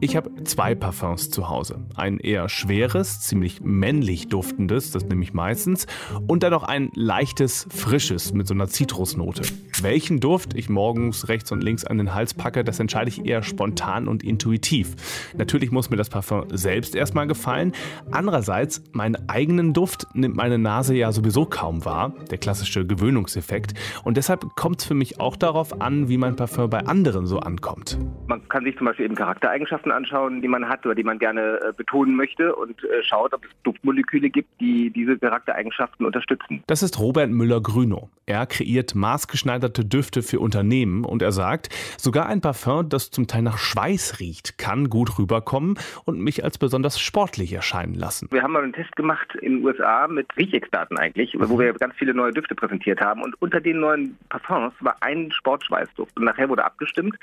Ich 0.04 0.16
habe 0.16 0.44
zwei 0.44 0.74
Parfums 0.74 1.30
zu 1.30 1.48
Hause. 1.48 1.78
Ein 1.96 2.18
eher 2.18 2.50
schweres, 2.50 3.22
ziemlich 3.22 3.62
männlich 3.62 4.28
duftendes, 4.28 4.90
das 4.90 5.06
nehme 5.06 5.22
ich 5.22 5.32
meistens, 5.32 5.86
und 6.26 6.42
dann 6.42 6.50
noch 6.50 6.62
ein 6.62 6.90
leichtes, 6.94 7.66
frisches 7.70 8.34
mit 8.34 8.46
so 8.46 8.52
einer 8.52 8.68
Zitrusnote. 8.68 9.44
Welchen 9.80 10.20
Duft 10.20 10.52
ich 10.52 10.68
morgens 10.68 11.28
rechts 11.28 11.52
und 11.52 11.64
links 11.64 11.86
an 11.86 11.96
den 11.96 12.14
Hals 12.14 12.34
packe, 12.34 12.64
das 12.64 12.80
entscheide 12.80 13.08
ich 13.08 13.24
eher 13.24 13.42
spontan 13.42 14.06
und 14.06 14.22
intuitiv. 14.22 14.94
Natürlich 15.38 15.70
muss 15.70 15.88
mir 15.88 15.96
das 15.96 16.10
Parfum 16.10 16.44
selbst 16.52 16.94
erstmal 16.94 17.26
gefallen. 17.26 17.72
Andererseits, 18.10 18.82
meinen 18.92 19.30
eigenen 19.30 19.72
Duft 19.72 20.06
nimmt 20.12 20.36
meine 20.36 20.58
Nase 20.58 20.94
ja 20.94 21.12
sowieso 21.12 21.46
kaum 21.46 21.86
wahr, 21.86 22.12
der 22.30 22.36
klassische 22.36 22.86
Gewöhnungseffekt. 22.86 23.72
Und 24.04 24.18
deshalb 24.18 24.54
kommt 24.54 24.80
es 24.80 24.84
für 24.84 24.94
mich 24.94 25.18
auch 25.18 25.36
darauf 25.36 25.80
an, 25.80 26.10
wie 26.10 26.18
mein 26.18 26.36
Parfum 26.36 26.68
bei 26.68 26.80
anderen 26.80 27.26
so 27.26 27.38
ankommt. 27.38 27.98
Man 28.26 28.46
kann 28.48 28.64
sich 28.64 28.76
zum 28.76 28.86
Beispiel 28.86 29.06
eben 29.06 29.14
Charaktereigenschaften 29.14 29.93
anschauen, 29.94 30.42
die 30.42 30.48
man 30.48 30.68
hat 30.68 30.84
oder 30.84 30.94
die 30.94 31.04
man 31.04 31.18
gerne 31.18 31.60
äh, 31.60 31.72
betonen 31.76 32.16
möchte 32.16 32.54
und 32.54 32.82
äh, 32.84 33.02
schaut, 33.02 33.32
ob 33.32 33.44
es 33.44 33.50
Duftmoleküle 33.62 34.30
gibt, 34.30 34.60
die 34.60 34.90
diese 34.90 35.18
Charaktereigenschaften 35.18 36.04
unterstützen. 36.04 36.62
Das 36.66 36.82
ist 36.82 36.98
Robert 36.98 37.30
Müller-Grünow. 37.30 38.08
Er 38.26 38.46
kreiert 38.46 38.94
maßgeschneiderte 38.94 39.84
Düfte 39.84 40.22
für 40.22 40.40
Unternehmen 40.40 41.04
und 41.04 41.22
er 41.22 41.32
sagt, 41.32 41.68
sogar 41.98 42.26
ein 42.26 42.40
Parfum, 42.40 42.88
das 42.88 43.10
zum 43.10 43.26
Teil 43.26 43.42
nach 43.42 43.58
Schweiß 43.58 44.20
riecht, 44.20 44.58
kann 44.58 44.88
gut 44.88 45.18
rüberkommen 45.18 45.78
und 46.04 46.20
mich 46.20 46.42
als 46.42 46.58
besonders 46.58 46.98
sportlich 46.98 47.52
erscheinen 47.52 47.94
lassen. 47.94 48.28
Wir 48.30 48.42
haben 48.42 48.52
mal 48.52 48.62
einen 48.62 48.72
Test 48.72 48.96
gemacht 48.96 49.34
in 49.36 49.56
den 49.56 49.64
USA 49.64 50.08
mit 50.08 50.26
Riechexperten 50.36 50.98
eigentlich, 50.98 51.36
wo 51.38 51.58
wir 51.58 51.72
ganz 51.74 51.94
viele 51.96 52.14
neue 52.14 52.32
Düfte 52.32 52.54
präsentiert 52.54 53.00
haben 53.00 53.22
und 53.22 53.40
unter 53.42 53.60
den 53.60 53.80
neuen 53.80 54.16
Parfums 54.30 54.72
war 54.80 54.96
ein 55.00 55.30
Sportschweißduft 55.30 56.16
und 56.16 56.24
nachher 56.24 56.48
wurde 56.48 56.64
abgestimmt 56.64 57.16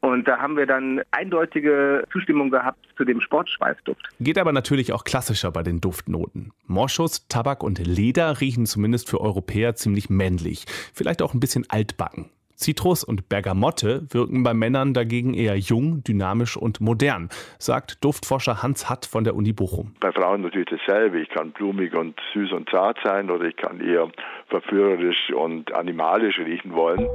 und 0.00 0.28
da 0.28 0.38
haben 0.38 0.56
wir 0.56 0.66
dann 0.66 1.02
eindeutige 1.10 2.05
Zustimmung 2.12 2.50
gehabt 2.50 2.78
zu 2.96 3.04
dem 3.04 3.20
Sportschweißduft. 3.20 4.08
Geht 4.20 4.38
aber 4.38 4.52
natürlich 4.52 4.92
auch 4.92 5.04
klassischer 5.04 5.50
bei 5.50 5.62
den 5.62 5.80
Duftnoten. 5.80 6.52
Moschus, 6.66 7.26
Tabak 7.28 7.62
und 7.62 7.78
Leder 7.78 8.40
riechen 8.40 8.66
zumindest 8.66 9.08
für 9.08 9.20
Europäer 9.20 9.74
ziemlich 9.74 10.10
männlich, 10.10 10.64
vielleicht 10.94 11.22
auch 11.22 11.34
ein 11.34 11.40
bisschen 11.40 11.64
altbacken. 11.68 12.30
Zitrus 12.56 13.04
und 13.04 13.28
Bergamotte 13.28 14.06
wirken 14.10 14.42
bei 14.42 14.54
Männern 14.54 14.94
dagegen 14.94 15.34
eher 15.34 15.56
jung, 15.56 16.02
dynamisch 16.02 16.56
und 16.56 16.80
modern, 16.80 17.28
sagt 17.58 18.02
Duftforscher 18.02 18.62
Hans 18.62 18.88
Hatt 18.88 19.04
von 19.04 19.24
der 19.24 19.36
Uni 19.36 19.52
Bochum. 19.52 19.94
Bei 20.00 20.10
Frauen 20.10 20.40
natürlich 20.40 20.68
dasselbe. 20.70 21.20
Ich 21.20 21.28
kann 21.28 21.52
blumig 21.52 21.94
und 21.94 22.18
süß 22.32 22.52
und 22.52 22.68
zart 22.70 22.98
sein 23.04 23.30
oder 23.30 23.44
ich 23.44 23.56
kann 23.56 23.80
eher 23.80 24.10
verführerisch 24.48 25.30
und 25.34 25.72
animalisch 25.74 26.38
riechen 26.38 26.72
wollen. 26.72 27.06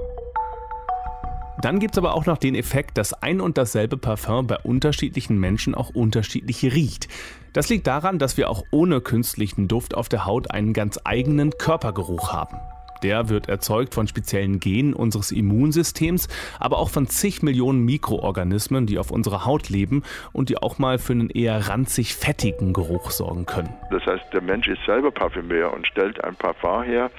Dann 1.61 1.77
gibt 1.77 1.93
es 1.93 1.99
aber 1.99 2.15
auch 2.15 2.25
noch 2.25 2.39
den 2.39 2.55
Effekt, 2.55 2.97
dass 2.97 3.13
ein 3.13 3.39
und 3.39 3.57
dasselbe 3.57 3.95
Parfum 3.95 4.47
bei 4.47 4.57
unterschiedlichen 4.57 5.39
Menschen 5.39 5.75
auch 5.75 5.91
unterschiedlich 5.91 6.63
riecht. 6.63 7.07
Das 7.53 7.69
liegt 7.69 7.85
daran, 7.85 8.17
dass 8.17 8.35
wir 8.35 8.49
auch 8.49 8.63
ohne 8.71 8.99
künstlichen 8.99 9.67
Duft 9.67 9.95
auf 9.95 10.09
der 10.09 10.25
Haut 10.25 10.49
einen 10.49 10.73
ganz 10.73 10.99
eigenen 11.03 11.51
Körpergeruch 11.51 12.33
haben. 12.33 12.57
Der 13.03 13.29
wird 13.29 13.49
erzeugt 13.49 13.93
von 13.93 14.07
speziellen 14.07 14.59
Genen 14.59 14.93
unseres 14.93 15.31
Immunsystems, 15.31 16.27
aber 16.59 16.77
auch 16.77 16.89
von 16.89 17.07
zig 17.07 17.41
Millionen 17.41 17.83
Mikroorganismen, 17.83 18.85
die 18.85 18.99
auf 18.99 19.11
unserer 19.11 19.45
Haut 19.45 19.69
leben 19.69 20.03
und 20.33 20.49
die 20.49 20.57
auch 20.57 20.77
mal 20.77 20.99
für 20.99 21.13
einen 21.13 21.29
eher 21.29 21.67
ranzig 21.67 22.15
fettigen 22.15 22.73
Geruch 22.73 23.11
sorgen 23.11 23.45
können. 23.45 23.73
Das 23.89 24.05
heißt, 24.05 24.25
der 24.33 24.41
Mensch 24.41 24.67
ist 24.67 24.85
selber 24.85 25.11
Parfümeur 25.11 25.73
und 25.73 25.87
stellt 25.87 26.23
ein 26.23 26.35
Parfum 26.35 26.83
her, 26.83 27.09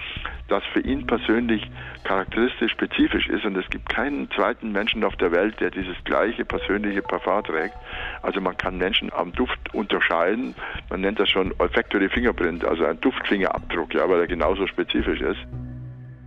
das 0.49 0.63
für 0.73 0.81
ihn 0.81 1.07
persönlich 1.07 1.63
charakteristisch 2.05 2.73
spezifisch 2.73 3.29
ist 3.29 3.45
und 3.45 3.57
es 3.57 3.69
gibt 3.71 3.89
keinen 3.89 4.31
zweiten 4.33 4.73
Menschen 4.73 5.05
auf 5.05 5.17
der 5.17 5.33
Welt, 5.33 5.61
der 5.61 5.71
dieses 5.71 5.97
gleiche 6.05 6.45
persönliche 6.45 7.03
Parfum 7.03 7.45
trägt. 7.45 7.75
Also 8.23 8.41
man 8.41 8.57
kann 8.57 8.77
Menschen 8.77 9.13
am 9.13 9.33
Duft 9.33 9.75
unterscheiden. 9.75 10.55
Man 10.91 11.01
nennt 11.01 11.19
das 11.19 11.29
schon 11.29 11.55
Olfactory 11.59 12.09
Fingerprint, 12.09 12.65
also 12.65 12.85
ein 12.85 13.01
Duftfingerabdruck, 13.01 13.95
ja, 13.95 14.09
weil 14.09 14.21
er 14.21 14.27
genauso 14.27 14.67
spezifisch 14.67 15.21
ist. 15.21 15.41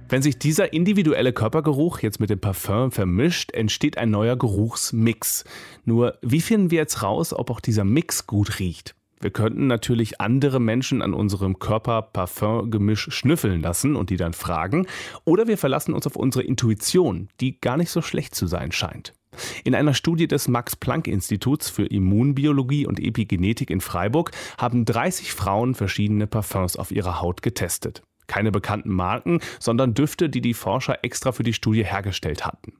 Wenn 0.07 0.21
sich 0.21 0.37
dieser 0.37 0.71
individuelle 0.71 1.33
Körpergeruch 1.33 1.99
jetzt 1.99 2.19
mit 2.19 2.29
dem 2.29 2.39
Parfum 2.39 2.91
vermischt, 2.91 3.51
entsteht 3.53 3.97
ein 3.97 4.11
neuer 4.11 4.37
Geruchsmix. 4.37 5.45
Nur, 5.83 6.19
wie 6.21 6.41
finden 6.41 6.69
wir 6.69 6.77
jetzt 6.77 7.01
raus, 7.01 7.33
ob 7.33 7.49
auch 7.49 7.59
dieser 7.59 7.83
Mix 7.83 8.27
gut 8.27 8.59
riecht? 8.59 8.95
Wir 9.25 9.31
könnten 9.31 9.65
natürlich 9.65 10.21
andere 10.21 10.59
Menschen 10.59 11.01
an 11.01 11.15
unserem 11.15 11.57
Körper-Parfum-Gemisch 11.57 13.07
schnüffeln 13.09 13.59
lassen 13.59 13.95
und 13.95 14.11
die 14.11 14.17
dann 14.17 14.33
fragen. 14.33 14.85
Oder 15.23 15.47
wir 15.47 15.57
verlassen 15.57 15.95
uns 15.95 16.05
auf 16.05 16.15
unsere 16.15 16.45
Intuition, 16.45 17.29
die 17.41 17.59
gar 17.59 17.75
nicht 17.75 17.89
so 17.89 18.03
schlecht 18.03 18.35
zu 18.35 18.45
sein 18.45 18.71
scheint. 18.71 19.15
In 19.63 19.73
einer 19.73 19.95
Studie 19.95 20.27
des 20.27 20.47
Max-Planck-Instituts 20.47 21.71
für 21.71 21.87
Immunbiologie 21.87 22.85
und 22.85 22.99
Epigenetik 22.99 23.71
in 23.71 23.81
Freiburg 23.81 24.29
haben 24.59 24.85
30 24.85 25.33
Frauen 25.33 25.73
verschiedene 25.73 26.27
Parfums 26.27 26.75
auf 26.75 26.91
ihrer 26.91 27.19
Haut 27.19 27.41
getestet. 27.41 28.03
Keine 28.27 28.51
bekannten 28.51 28.93
Marken, 28.93 29.39
sondern 29.59 29.95
Düfte, 29.95 30.29
die 30.29 30.41
die 30.41 30.53
Forscher 30.53 31.03
extra 31.03 31.31
für 31.31 31.41
die 31.41 31.53
Studie 31.53 31.83
hergestellt 31.83 32.45
hatten. 32.45 32.73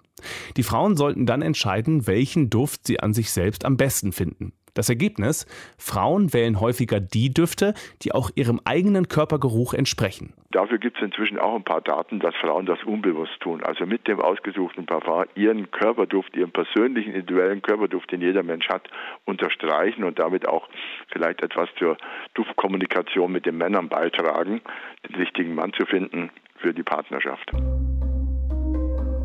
Die 0.58 0.64
Frauen 0.64 0.96
sollten 0.96 1.26
dann 1.26 1.42
entscheiden, 1.42 2.06
welchen 2.06 2.52
Duft 2.52 2.86
sie 2.86 3.00
an 3.00 3.16
sich 3.16 3.32
selbst 3.32 3.66
am 3.66 3.78
besten 3.78 4.12
finden. 4.12 4.54
Das 4.76 4.90
Ergebnis? 4.90 5.48
Frauen 5.78 6.34
wählen 6.34 6.60
häufiger 6.60 7.00
die 7.00 7.34
Düfte, 7.34 7.74
die 8.04 8.12
auch 8.12 8.30
ihrem 8.36 8.60
eigenen 8.66 9.08
Körpergeruch 9.08 9.74
entsprechen. 9.74 10.34
Dafür 10.52 10.78
gibt 10.78 10.98
es 10.98 11.04
inzwischen 11.04 11.40
auch 11.40 11.56
ein 11.56 11.64
paar 11.64 11.82
Daten, 11.82 12.20
dass 12.20 12.36
Frauen 12.36 12.66
das 12.66 12.84
unbewusst 12.84 13.40
tun. 13.40 13.64
Also 13.64 13.86
mit 13.86 14.08
dem 14.08 14.20
ausgesuchten 14.20 14.86
Parfum 14.86 15.26
ihren 15.36 15.72
Körperduft, 15.72 16.36
ihren 16.36 16.52
persönlichen, 16.52 17.14
individuellen 17.14 17.62
Körperduft, 17.62 18.12
den 18.12 18.22
jeder 18.22 18.44
Mensch 18.44 18.68
hat, 18.68 18.90
unterstreichen 19.26 20.04
und 20.04 20.20
damit 20.20 20.48
auch 20.48 20.68
vielleicht 21.12 21.42
etwas 21.42 21.70
zur 21.80 21.98
Duftkommunikation 22.34 23.32
mit 23.32 23.46
den 23.46 23.58
Männern 23.58 23.88
beitragen, 23.88 24.62
den 25.08 25.16
richtigen 25.16 25.56
Mann 25.56 25.72
zu 25.74 25.86
finden 25.86 26.32
für 26.58 26.74
die 26.74 26.84
Partnerschaft. 26.84 27.52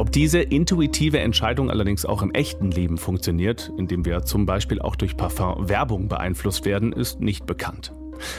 Ob 0.01 0.11
diese 0.11 0.41
intuitive 0.41 1.19
Entscheidung 1.19 1.69
allerdings 1.69 2.07
auch 2.07 2.23
im 2.23 2.33
echten 2.33 2.71
Leben 2.71 2.97
funktioniert, 2.97 3.71
indem 3.77 4.07
wir 4.07 4.23
zum 4.23 4.47
Beispiel 4.47 4.81
auch 4.81 4.97
durch 4.97 5.15
Parfum-Werbung 5.15 6.09
beeinflusst 6.09 6.65
werden, 6.65 6.95
ist 6.95 7.21
nicht 7.21 7.45
bekannt. 7.45 7.93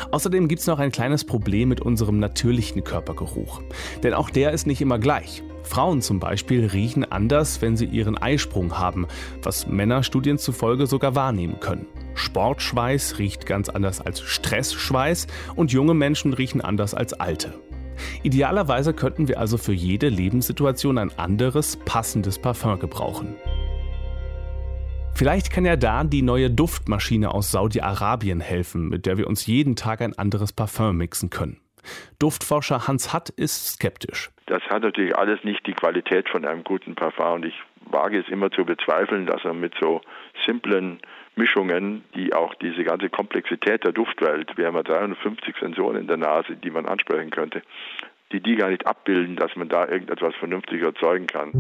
Außerdem 0.10 0.48
gibt 0.48 0.62
es 0.62 0.66
noch 0.66 0.80
ein 0.80 0.92
kleines 0.92 1.24
Problem 1.24 1.70
mit 1.70 1.80
unserem 1.80 2.18
natürlichen 2.18 2.84
Körpergeruch. 2.84 3.62
Denn 4.02 4.16
auch 4.16 4.32
der 4.32 4.54
ist 4.54 4.66
nicht 4.66 4.82
immer 4.82 4.98
gleich. 4.98 5.44
Frauen 5.62 6.02
zum 6.02 6.20
Beispiel 6.20 6.66
riechen 6.66 7.06
anders, 7.06 7.62
wenn 7.62 7.78
sie 7.78 7.86
ihren 7.86 8.18
Eisprung 8.18 8.80
haben, 8.80 9.06
was 9.44 9.68
Männer 9.68 10.02
Studien 10.02 10.40
zufolge 10.40 10.88
sogar 10.88 11.14
wahrnehmen 11.14 11.60
können. 11.60 11.86
Sportschweiß 12.16 13.20
riecht 13.20 13.46
ganz 13.46 13.70
anders 13.70 14.02
als 14.02 14.20
Stressschweiß 14.22 15.28
und 15.56 15.72
junge 15.72 15.94
Menschen 15.94 16.34
riechen 16.34 16.62
anders 16.62 16.96
als 16.96 17.14
alte. 17.14 17.54
Idealerweise 18.24 18.94
könnten 18.94 19.28
wir 19.28 19.40
also 19.40 19.58
für 19.58 19.74
jede 19.74 20.10
Lebenssituation 20.10 20.98
ein 20.98 21.12
anderes, 21.18 21.78
passendes 21.78 22.40
Parfum 22.40 22.80
gebrauchen. 22.80 23.36
Vielleicht 25.14 25.52
kann 25.52 25.66
ja 25.66 25.76
da 25.76 26.04
die 26.04 26.24
neue 26.24 26.50
Duftmaschine 26.50 27.34
aus 27.34 27.52
Saudi-Arabien 27.52 28.40
helfen, 28.40 28.90
mit 28.90 29.06
der 29.06 29.18
wir 29.18 29.28
uns 29.28 29.46
jeden 29.46 29.76
Tag 29.76 30.02
ein 30.02 30.18
anderes 30.18 30.54
Parfum 30.54 30.98
mixen 30.98 31.30
können. 31.30 31.60
Duftforscher 32.20 32.88
Hans 32.88 33.14
Hatt 33.14 33.30
ist 33.30 33.74
skeptisch. 33.74 34.30
Das 34.48 34.62
hat 34.64 34.84
natürlich 34.84 35.16
alles 35.16 35.44
nicht 35.44 35.66
die 35.68 35.74
Qualität 35.74 36.30
von 36.30 36.46
einem 36.46 36.64
guten 36.64 36.96
Parfum 36.96 37.34
und 37.34 37.46
ich 37.46 37.56
wage 37.86 38.20
es 38.20 38.28
immer 38.30 38.52
zu 38.52 38.66
bezweifeln, 38.66 39.26
dass 39.26 39.44
er 39.44 39.54
mit 39.54 39.74
so 39.80 40.02
simplen 40.46 41.00
Mischungen, 41.36 42.04
die 42.16 42.34
auch 42.34 42.54
diese 42.56 42.84
ganze 42.84 43.10
Komplexität 43.10 43.84
der 43.84 43.94
Duftwelt, 43.94 44.58
wir 44.58 44.68
haben 44.68 44.76
ja 44.76 44.84
350 44.84 45.56
Sensoren 45.60 45.98
in 45.98 46.08
der 46.08 46.18
Nase, 46.18 46.56
die 46.56 46.72
man 46.72 46.86
ansprechen 46.86 47.30
könnte, 47.30 47.62
die 48.32 48.42
die 48.42 48.56
gar 48.56 48.70
nicht 48.70 48.86
abbilden, 48.86 49.36
dass 49.36 49.56
man 49.56 49.70
da 49.70 49.88
irgendetwas 49.88 50.36
vernünftig 50.36 50.82
erzeugen 50.82 51.28
kann. 51.28 51.52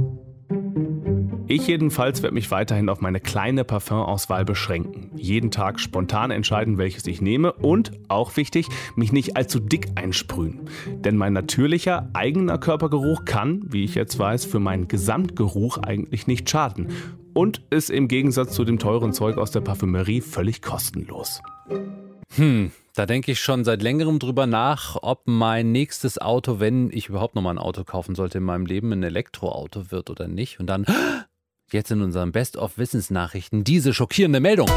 Ich 1.51 1.67
jedenfalls 1.67 2.23
werde 2.23 2.33
mich 2.33 2.49
weiterhin 2.49 2.87
auf 2.87 3.01
meine 3.01 3.19
kleine 3.19 3.65
Parfumauswahl 3.65 4.45
beschränken. 4.45 5.11
Jeden 5.17 5.51
Tag 5.51 5.81
spontan 5.81 6.31
entscheiden, 6.31 6.77
welches 6.77 7.05
ich 7.07 7.21
nehme 7.21 7.51
und, 7.51 7.91
auch 8.07 8.37
wichtig, 8.37 8.67
mich 8.95 9.11
nicht 9.11 9.35
allzu 9.35 9.59
dick 9.59 9.87
einsprühen. 9.95 10.69
Denn 10.87 11.17
mein 11.17 11.33
natürlicher, 11.33 12.09
eigener 12.13 12.57
Körpergeruch 12.57 13.25
kann, 13.25 13.63
wie 13.65 13.83
ich 13.83 13.95
jetzt 13.95 14.17
weiß, 14.17 14.45
für 14.45 14.61
meinen 14.61 14.87
Gesamtgeruch 14.87 15.77
eigentlich 15.79 16.25
nicht 16.25 16.49
schaden. 16.49 16.87
Und 17.33 17.61
ist 17.69 17.89
im 17.89 18.07
Gegensatz 18.07 18.53
zu 18.53 18.65
dem 18.65 18.79
teuren 18.79 19.13
Zeug 19.13 19.37
aus 19.37 19.51
der 19.51 19.61
Parfümerie 19.61 20.21
völlig 20.21 20.61
kostenlos. 20.61 21.41
Hm, 22.35 22.71
da 22.95 23.05
denke 23.05 23.31
ich 23.31 23.39
schon 23.39 23.63
seit 23.63 23.81
längerem 23.81 24.19
drüber 24.19 24.47
nach, 24.47 24.97
ob 25.01 25.23
mein 25.25 25.71
nächstes 25.71 26.17
Auto, 26.17 26.59
wenn 26.59 26.91
ich 26.91 27.09
überhaupt 27.09 27.35
noch 27.35 27.41
mal 27.41 27.51
ein 27.51 27.57
Auto 27.57 27.83
kaufen 27.83 28.15
sollte 28.15 28.39
in 28.39 28.43
meinem 28.43 28.65
Leben, 28.65 28.91
ein 28.91 29.03
Elektroauto 29.03 29.91
wird 29.91 30.09
oder 30.09 30.27
nicht. 30.27 30.59
Und 30.59 30.67
dann 30.67 30.85
Jetzt 31.71 31.89
in 31.89 32.01
unseren 32.01 32.33
Best-of-Wissensnachrichten 32.33 33.63
diese 33.63 33.93
schockierende 33.93 34.41
Meldung. 34.41 34.67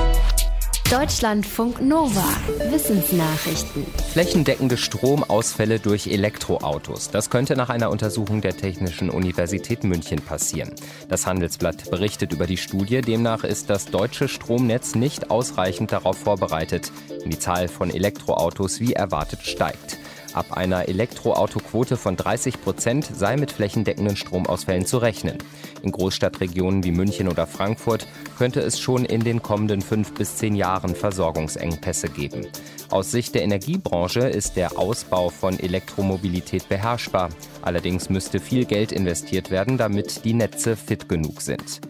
Deutschlandfunk 0.90 1.81
Nova. 1.81 2.25
Wissensnachrichten. 2.70 3.87
Flächendeckende 4.12 4.77
Stromausfälle 4.77 5.81
durch 5.81 6.07
Elektroautos. 6.07 7.11
Das 7.11 7.31
könnte 7.31 7.57
nach 7.57 7.70
einer 7.70 7.90
Untersuchung 7.90 8.42
der 8.42 8.55
Technischen 8.55 9.09
Universität 9.09 9.83
München 9.83 10.20
passieren. 10.20 10.73
Das 11.09 11.27
Handelsblatt 11.27 11.90
berichtet 11.90 12.35
über 12.35 12.47
die 12.47 12.59
Studie. 12.59 13.01
Demnach 13.01 13.44
ist 13.44 13.70
das 13.70 13.87
deutsche 13.87 14.29
Stromnetz 14.29 14.94
nicht 14.94 15.31
ausreichend 15.31 15.90
darauf 15.90 16.18
vorbereitet, 16.18 16.92
wenn 17.23 17.31
die 17.31 17.38
Zahl 17.38 17.68
von 17.68 17.88
Elektroautos 17.90 18.79
wie 18.79 18.92
erwartet 18.92 19.40
steigt. 19.42 19.99
Ab 20.35 20.53
einer 20.53 20.88
Elektroautoquote 20.88 21.97
von 21.97 22.16
30 22.16 22.61
Prozent 22.61 23.09
sei 23.16 23.37
mit 23.37 23.53
flächendeckenden 23.53 24.16
Stromausfällen 24.16 24.85
zu 24.85 24.99
rechnen. 24.99 25.38
In 25.85 25.92
Großstadtregionen 25.92 26.83
wie 26.83 26.92
München 26.92 27.29
oder 27.29 27.47
Frankfurt 27.47 28.09
könnte 28.38 28.61
es 28.61 28.81
schon 28.81 29.05
in 29.05 29.23
den 29.23 29.42
kommenden 29.42 29.83
fünf 29.83 30.14
bis 30.14 30.37
zehn 30.37 30.55
Jahren 30.55 30.94
Versorgungsengpässe 30.94 32.09
geben. 32.09 32.47
Aus 32.88 33.11
Sicht 33.11 33.35
der 33.35 33.42
Energiebranche 33.42 34.20
ist 34.20 34.57
der 34.57 34.79
Ausbau 34.79 35.29
von 35.29 35.61
Elektromobilität 35.61 36.70
beherrschbar. 36.70 37.29
Allerdings 37.61 38.09
müsste 38.09 38.40
viel 38.40 38.64
Geld 38.64 38.92
investiert 38.92 39.51
werden, 39.51 39.77
damit 39.77 40.25
die 40.25 40.33
Netze 40.33 40.75
fit 40.75 41.07
genug 41.07 41.42
sind. 41.42 41.83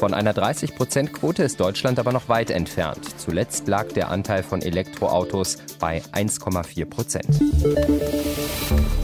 Von 0.00 0.14
einer 0.14 0.32
30-Prozent-Quote 0.32 1.42
ist 1.42 1.60
Deutschland 1.60 1.98
aber 1.98 2.10
noch 2.10 2.30
weit 2.30 2.48
entfernt. 2.48 3.00
Zuletzt 3.18 3.68
lag 3.68 3.86
der 3.88 4.10
Anteil 4.10 4.42
von 4.42 4.62
Elektroautos 4.62 5.58
bei 5.78 6.00
1,4 6.12 6.86
Prozent. 6.86 7.28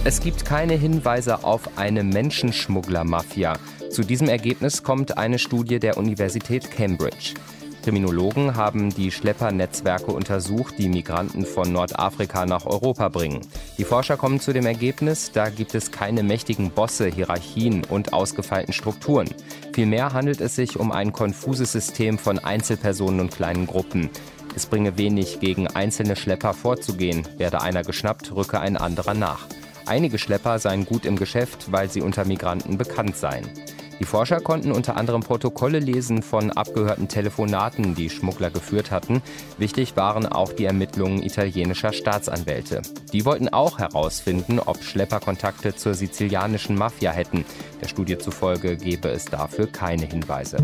Es 0.04 0.20
gibt 0.20 0.46
keine 0.46 0.72
Hinweise 0.72 1.44
auf 1.44 1.76
eine 1.76 2.02
Menschenschmugglermafia. 2.02 3.58
Zu 3.90 4.04
diesem 4.04 4.30
Ergebnis 4.30 4.82
kommt 4.82 5.18
eine 5.18 5.38
Studie 5.38 5.80
der 5.80 5.98
Universität 5.98 6.70
Cambridge. 6.70 7.34
Kriminologen 7.86 8.56
haben 8.56 8.92
die 8.92 9.12
Schleppernetzwerke 9.12 10.10
untersucht, 10.10 10.74
die 10.76 10.88
Migranten 10.88 11.46
von 11.46 11.72
Nordafrika 11.72 12.44
nach 12.44 12.66
Europa 12.66 13.08
bringen. 13.08 13.42
Die 13.78 13.84
Forscher 13.84 14.16
kommen 14.16 14.40
zu 14.40 14.52
dem 14.52 14.66
Ergebnis, 14.66 15.30
da 15.30 15.50
gibt 15.50 15.72
es 15.76 15.92
keine 15.92 16.24
mächtigen 16.24 16.72
Bosse, 16.72 17.06
Hierarchien 17.06 17.84
und 17.84 18.12
ausgefeilten 18.12 18.74
Strukturen. 18.74 19.28
Vielmehr 19.72 20.12
handelt 20.12 20.40
es 20.40 20.56
sich 20.56 20.80
um 20.80 20.90
ein 20.90 21.12
konfuses 21.12 21.70
System 21.70 22.18
von 22.18 22.40
Einzelpersonen 22.40 23.20
und 23.20 23.30
kleinen 23.30 23.68
Gruppen. 23.68 24.10
Es 24.56 24.66
bringe 24.66 24.98
wenig, 24.98 25.38
gegen 25.38 25.68
einzelne 25.68 26.16
Schlepper 26.16 26.54
vorzugehen. 26.54 27.22
Werde 27.36 27.60
einer 27.60 27.84
geschnappt, 27.84 28.34
rücke 28.34 28.58
ein 28.58 28.76
anderer 28.76 29.14
nach. 29.14 29.46
Einige 29.86 30.18
Schlepper 30.18 30.58
seien 30.58 30.86
gut 30.86 31.06
im 31.06 31.14
Geschäft, 31.14 31.70
weil 31.70 31.88
sie 31.88 32.02
unter 32.02 32.24
Migranten 32.24 32.78
bekannt 32.78 33.16
seien. 33.16 33.48
Die 33.98 34.04
Forscher 34.04 34.40
konnten 34.40 34.72
unter 34.72 34.96
anderem 34.96 35.22
Protokolle 35.22 35.78
lesen 35.78 36.22
von 36.22 36.50
abgehörten 36.50 37.08
Telefonaten, 37.08 37.94
die 37.94 38.10
Schmuggler 38.10 38.50
geführt 38.50 38.90
hatten. 38.90 39.22
Wichtig 39.58 39.96
waren 39.96 40.26
auch 40.26 40.52
die 40.52 40.66
Ermittlungen 40.66 41.22
italienischer 41.22 41.92
Staatsanwälte. 41.92 42.82
Die 43.12 43.24
wollten 43.24 43.48
auch 43.48 43.78
herausfinden, 43.78 44.60
ob 44.60 44.82
Schlepper 44.82 45.20
Kontakte 45.20 45.74
zur 45.74 45.94
sizilianischen 45.94 46.76
Mafia 46.76 47.10
hätten. 47.10 47.44
Der 47.80 47.88
Studie 47.88 48.18
zufolge 48.18 48.76
gebe 48.76 49.08
es 49.08 49.24
dafür 49.24 49.66
keine 49.66 50.04
Hinweise. 50.04 50.58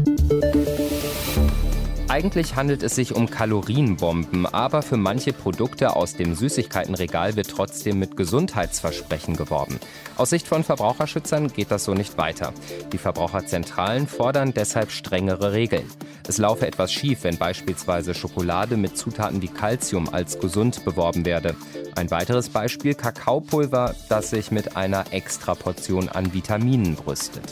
Eigentlich 2.08 2.56
handelt 2.56 2.82
es 2.82 2.94
sich 2.94 3.14
um 3.14 3.30
Kalorienbomben, 3.30 4.46
aber 4.46 4.82
für 4.82 4.96
manche 4.96 5.32
Produkte 5.32 5.96
aus 5.96 6.14
dem 6.14 6.34
Süßigkeitenregal 6.34 7.36
wird 7.36 7.48
trotzdem 7.48 7.98
mit 7.98 8.16
Gesundheitsversprechen 8.16 9.36
geworben. 9.36 9.80
Aus 10.16 10.30
Sicht 10.30 10.46
von 10.46 10.62
Verbraucherschützern 10.62 11.48
geht 11.48 11.70
das 11.70 11.84
so 11.84 11.94
nicht 11.94 12.18
weiter. 12.18 12.52
Die 12.92 12.98
Verbraucherzentralen 12.98 14.06
fordern 14.06 14.52
deshalb 14.52 14.90
strengere 14.90 15.52
Regeln. 15.52 15.88
Es 16.28 16.38
laufe 16.38 16.66
etwas 16.66 16.92
schief, 16.92 17.24
wenn 17.24 17.38
beispielsweise 17.38 18.14
Schokolade 18.14 18.76
mit 18.76 18.96
Zutaten 18.98 19.40
wie 19.40 19.48
Calcium 19.48 20.08
als 20.12 20.38
gesund 20.38 20.84
beworben 20.84 21.24
werde. 21.24 21.56
Ein 21.96 22.10
weiteres 22.10 22.50
Beispiel 22.50 22.94
Kakaopulver, 22.94 23.94
das 24.08 24.30
sich 24.30 24.50
mit 24.50 24.76
einer 24.76 25.12
Extraportion 25.12 26.08
an 26.08 26.34
Vitaminen 26.34 26.94
brüstet. 26.94 27.44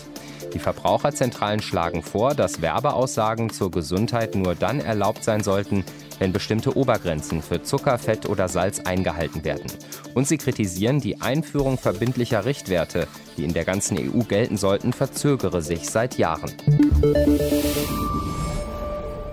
Die 0.54 0.58
Verbraucherzentralen 0.58 1.62
schlagen 1.62 2.02
vor, 2.02 2.34
dass 2.34 2.60
Werbeaussagen 2.60 3.50
zur 3.50 3.70
Gesundheit 3.70 4.34
nur 4.34 4.54
dann 4.54 4.80
erlaubt 4.80 5.22
sein 5.22 5.42
sollten, 5.42 5.84
wenn 6.18 6.32
bestimmte 6.32 6.76
Obergrenzen 6.76 7.42
für 7.42 7.62
Zucker, 7.62 7.98
Fett 7.98 8.28
oder 8.28 8.48
Salz 8.48 8.80
eingehalten 8.80 9.44
werden. 9.44 9.70
Und 10.14 10.26
sie 10.26 10.38
kritisieren, 10.38 11.00
die 11.00 11.20
Einführung 11.20 11.78
verbindlicher 11.78 12.44
Richtwerte, 12.44 13.06
die 13.36 13.44
in 13.44 13.54
der 13.54 13.64
ganzen 13.64 13.96
EU 13.98 14.22
gelten 14.24 14.56
sollten, 14.56 14.92
verzögere 14.92 15.62
sich 15.62 15.88
seit 15.88 16.18
Jahren. 16.18 16.52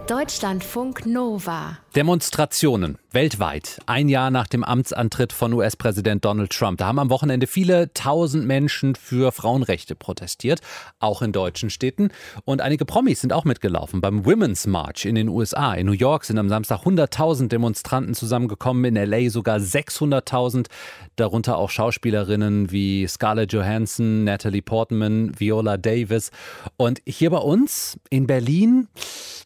Deutschlandfunk 0.08 1.06
Nova 1.06 1.80
Demonstrationen 1.97 2.99
weltweit, 3.12 3.79
ein 3.88 4.07
Jahr 4.07 4.29
nach 4.29 4.45
dem 4.45 4.63
Amtsantritt 4.63 5.33
von 5.33 5.51
US-Präsident 5.51 6.23
Donald 6.23 6.51
Trump. 6.51 6.77
Da 6.77 6.86
haben 6.86 6.99
am 6.99 7.10
Wochenende 7.10 7.47
viele 7.47 7.91
tausend 7.95 8.45
Menschen 8.45 8.93
für 8.93 9.31
Frauenrechte 9.31 9.95
protestiert, 9.95 10.62
auch 10.99 11.23
in 11.23 11.31
deutschen 11.31 11.71
Städten. 11.71 12.10
Und 12.45 12.62
einige 12.62 12.86
Promis 12.86 13.21
sind 13.21 13.33
auch 13.33 13.45
mitgelaufen 13.45 14.01
beim 14.01 14.27
Women's 14.27 14.67
March 14.67 15.05
in 15.05 15.15
den 15.15 15.29
USA. 15.29 15.73
In 15.73 15.88
New 15.88 15.93
York 15.93 16.25
sind 16.25 16.38
am 16.38 16.49
Samstag 16.49 16.81
100.000 16.81 17.47
Demonstranten 17.47 18.13
zusammengekommen, 18.13 18.86
in 18.86 19.10
LA 19.10 19.31
sogar 19.31 19.57
600.000, 19.57 20.67
darunter 21.15 21.57
auch 21.57 21.71
Schauspielerinnen 21.71 22.71
wie 22.71 23.07
Scarlett 23.07 23.51
Johansson, 23.51 24.23
Natalie 24.23 24.62
Portman, 24.62 25.31
Viola 25.39 25.77
Davis. 25.77 26.29
Und 26.75 27.01
hier 27.07 27.31
bei 27.31 27.39
uns 27.39 27.97
in 28.12 28.27
Berlin, 28.27 28.88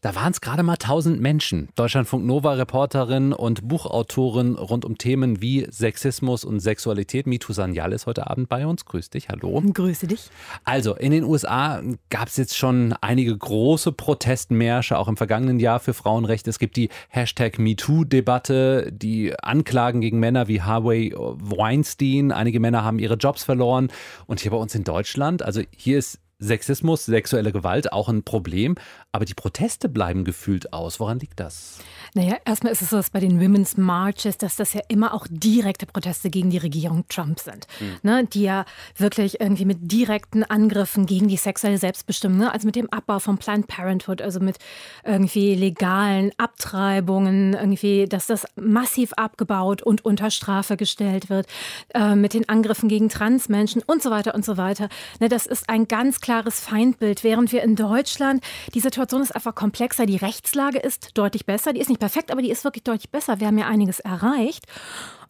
da 0.01 0.13
waren 0.15 0.33
es 0.33 0.41
gerade 0.41 0.63
mal 0.63 0.73
1000 0.73 1.21
Menschen. 1.21 1.69
Deutschlandfunk 1.75 2.25
Nova-Reporterin 2.41 3.33
und 3.33 3.67
Buchautorin 3.67 4.55
rund 4.55 4.83
um 4.83 4.97
Themen 4.97 5.43
wie 5.43 5.67
Sexismus 5.69 6.43
und 6.43 6.59
Sexualität. 6.59 7.27
Mitu 7.27 7.53
Sanyal 7.53 7.93
ist 7.93 8.07
heute 8.07 8.31
Abend 8.31 8.49
bei 8.49 8.65
uns. 8.65 8.85
Grüß 8.85 9.11
dich, 9.11 9.29
hallo. 9.29 9.61
Grüße 9.71 10.07
dich. 10.07 10.31
Also, 10.63 10.95
in 10.95 11.11
den 11.11 11.23
USA 11.23 11.83
gab 12.09 12.29
es 12.29 12.37
jetzt 12.37 12.57
schon 12.57 12.95
einige 12.99 13.37
große 13.37 13.91
Protestmärsche, 13.91 14.97
auch 14.97 15.07
im 15.07 15.17
vergangenen 15.17 15.59
Jahr 15.59 15.79
für 15.79 15.93
Frauenrechte. 15.93 16.49
Es 16.49 16.57
gibt 16.57 16.77
die 16.77 16.89
Hashtag 17.09 17.59
MeToo-Debatte, 17.59 18.91
die 18.91 19.37
Anklagen 19.39 20.01
gegen 20.01 20.19
Männer 20.19 20.47
wie 20.47 20.63
Harvey 20.63 21.13
Weinstein. 21.15 22.31
Einige 22.31 22.59
Männer 22.59 22.83
haben 22.83 22.97
ihre 22.97 23.17
Jobs 23.17 23.43
verloren. 23.43 23.89
Und 24.25 24.39
hier 24.39 24.49
bei 24.49 24.57
uns 24.57 24.73
in 24.73 24.83
Deutschland, 24.83 25.43
also 25.43 25.61
hier 25.77 25.99
ist 25.99 26.19
Sexismus, 26.41 27.05
sexuelle 27.05 27.51
Gewalt 27.51 27.93
auch 27.93 28.09
ein 28.09 28.23
Problem, 28.23 28.75
aber 29.11 29.25
die 29.25 29.35
Proteste 29.35 29.87
bleiben 29.87 30.25
gefühlt 30.25 30.73
aus. 30.73 30.99
Woran 30.99 31.19
liegt 31.19 31.39
das? 31.39 31.79
Naja, 32.13 32.35
erstmal 32.43 32.73
ist 32.73 32.81
es 32.81 32.89
so, 32.89 32.97
dass 32.97 33.09
bei 33.09 33.21
den 33.21 33.39
Women's 33.39 33.77
Marches, 33.77 34.37
dass 34.37 34.57
das 34.57 34.73
ja 34.73 34.81
immer 34.89 35.13
auch 35.13 35.27
direkte 35.29 35.85
Proteste 35.85 36.29
gegen 36.29 36.49
die 36.49 36.57
Regierung 36.57 37.05
Trump 37.07 37.39
sind. 37.39 37.67
Mhm. 37.79 37.97
Ne, 38.03 38.25
die 38.25 38.43
ja 38.43 38.65
wirklich 38.97 39.39
irgendwie 39.39 39.63
mit 39.63 39.77
direkten 39.81 40.43
Angriffen 40.43 41.05
gegen 41.05 41.29
die 41.29 41.37
sexuelle 41.37 41.77
Selbstbestimmung, 41.77 42.39
ne, 42.39 42.51
also 42.51 42.65
mit 42.65 42.75
dem 42.75 42.89
Abbau 42.91 43.19
von 43.19 43.37
Planned 43.37 43.67
Parenthood, 43.67 44.21
also 44.21 44.41
mit 44.41 44.57
irgendwie 45.05 45.55
legalen 45.55 46.31
Abtreibungen, 46.37 47.53
irgendwie, 47.53 48.07
dass 48.07 48.27
das 48.27 48.45
massiv 48.55 49.13
abgebaut 49.13 49.81
und 49.81 50.03
unter 50.03 50.31
Strafe 50.31 50.75
gestellt 50.75 51.29
wird, 51.29 51.47
äh, 51.93 52.15
mit 52.15 52.33
den 52.33 52.49
Angriffen 52.49 52.89
gegen 52.89 53.07
Transmenschen 53.07 53.81
und 53.87 54.03
so 54.03 54.11
weiter 54.11 54.35
und 54.35 54.43
so 54.43 54.57
weiter. 54.57 54.89
Ne, 55.21 55.29
das 55.29 55.45
ist 55.45 55.69
ein 55.69 55.87
ganz 55.87 56.19
klares 56.19 56.59
Feindbild, 56.59 57.23
während 57.23 57.53
wir 57.53 57.63
in 57.63 57.77
Deutschland, 57.77 58.43
die 58.73 58.81
Situation 58.81 59.21
ist 59.21 59.33
einfach 59.33 59.55
komplexer, 59.55 60.05
die 60.05 60.17
Rechtslage 60.17 60.79
ist 60.79 61.17
deutlich 61.17 61.45
besser, 61.45 61.71
die 61.71 61.79
ist 61.79 61.89
nicht 61.89 62.00
perfekt, 62.01 62.31
aber 62.31 62.41
die 62.41 62.51
ist 62.51 62.63
wirklich 62.65 62.83
deutlich 62.83 63.11
besser. 63.11 63.39
Wir 63.39 63.47
haben 63.47 63.57
ja 63.57 63.67
einiges 63.67 63.99
erreicht. 64.01 64.65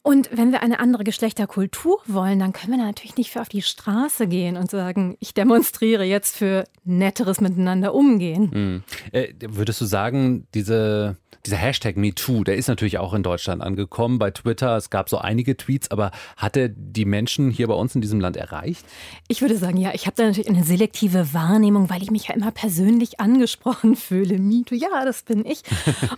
Und 0.04 0.30
wenn 0.34 0.52
wir 0.52 0.64
eine 0.64 0.80
andere 0.80 1.04
Geschlechterkultur 1.04 2.02
wollen, 2.08 2.40
dann 2.40 2.54
können 2.54 2.74
wir 2.74 2.84
natürlich 2.84 3.18
nicht 3.18 3.30
für 3.30 3.42
auf 3.42 3.50
die 3.50 3.62
Straße 3.62 4.26
gehen 4.26 4.58
und 4.58 4.72
sagen, 4.72 5.16
ich 5.20 5.36
demonstriere 5.36 6.04
jetzt 6.04 6.36
für 6.36 6.64
netteres 6.84 7.40
Miteinander 7.40 7.94
umgehen. 7.94 8.50
Mhm. 8.52 8.84
Äh, 9.12 9.28
würdest 9.50 9.80
du 9.80 9.86
sagen, 9.86 10.48
diese, 10.56 11.18
dieser 11.46 11.58
Hashtag 11.58 11.98
MeToo, 11.98 12.44
der 12.44 12.56
ist 12.56 12.68
natürlich 12.68 12.98
auch 12.98 13.14
in 13.14 13.22
Deutschland 13.22 13.62
angekommen, 13.62 14.18
bei 14.18 14.32
Twitter, 14.32 14.76
es 14.76 14.90
gab 14.90 15.08
so 15.08 15.20
einige 15.20 15.56
Tweets, 15.56 15.92
aber 15.92 16.10
hat 16.36 16.58
er 16.58 16.70
die 16.70 17.06
Menschen 17.06 17.52
hier 17.52 17.68
bei 17.68 17.76
uns 17.76 17.94
in 17.94 18.02
diesem 18.02 18.20
Land 18.20 18.38
erreicht? 18.38 18.84
Ich 19.28 19.42
würde 19.42 19.58
sagen, 19.58 19.78
ja, 19.78 19.94
ich 19.94 20.08
habe 20.08 20.16
da 20.16 20.24
natürlich 20.24 20.50
eine 20.50 20.64
selektive 20.64 21.32
Wahrnehmung, 21.34 21.92
weil 21.92 22.02
ich 22.02 22.10
mich 22.10 22.30
ja 22.30 22.34
immer 22.34 22.52
persönlich 22.52 23.20
angesprochen 23.20 23.96
fühle. 23.96 24.40
MeToo, 24.40 24.74
ja, 24.74 25.06
das 25.06 25.22
bin 25.22 25.46
ich. 25.46 25.62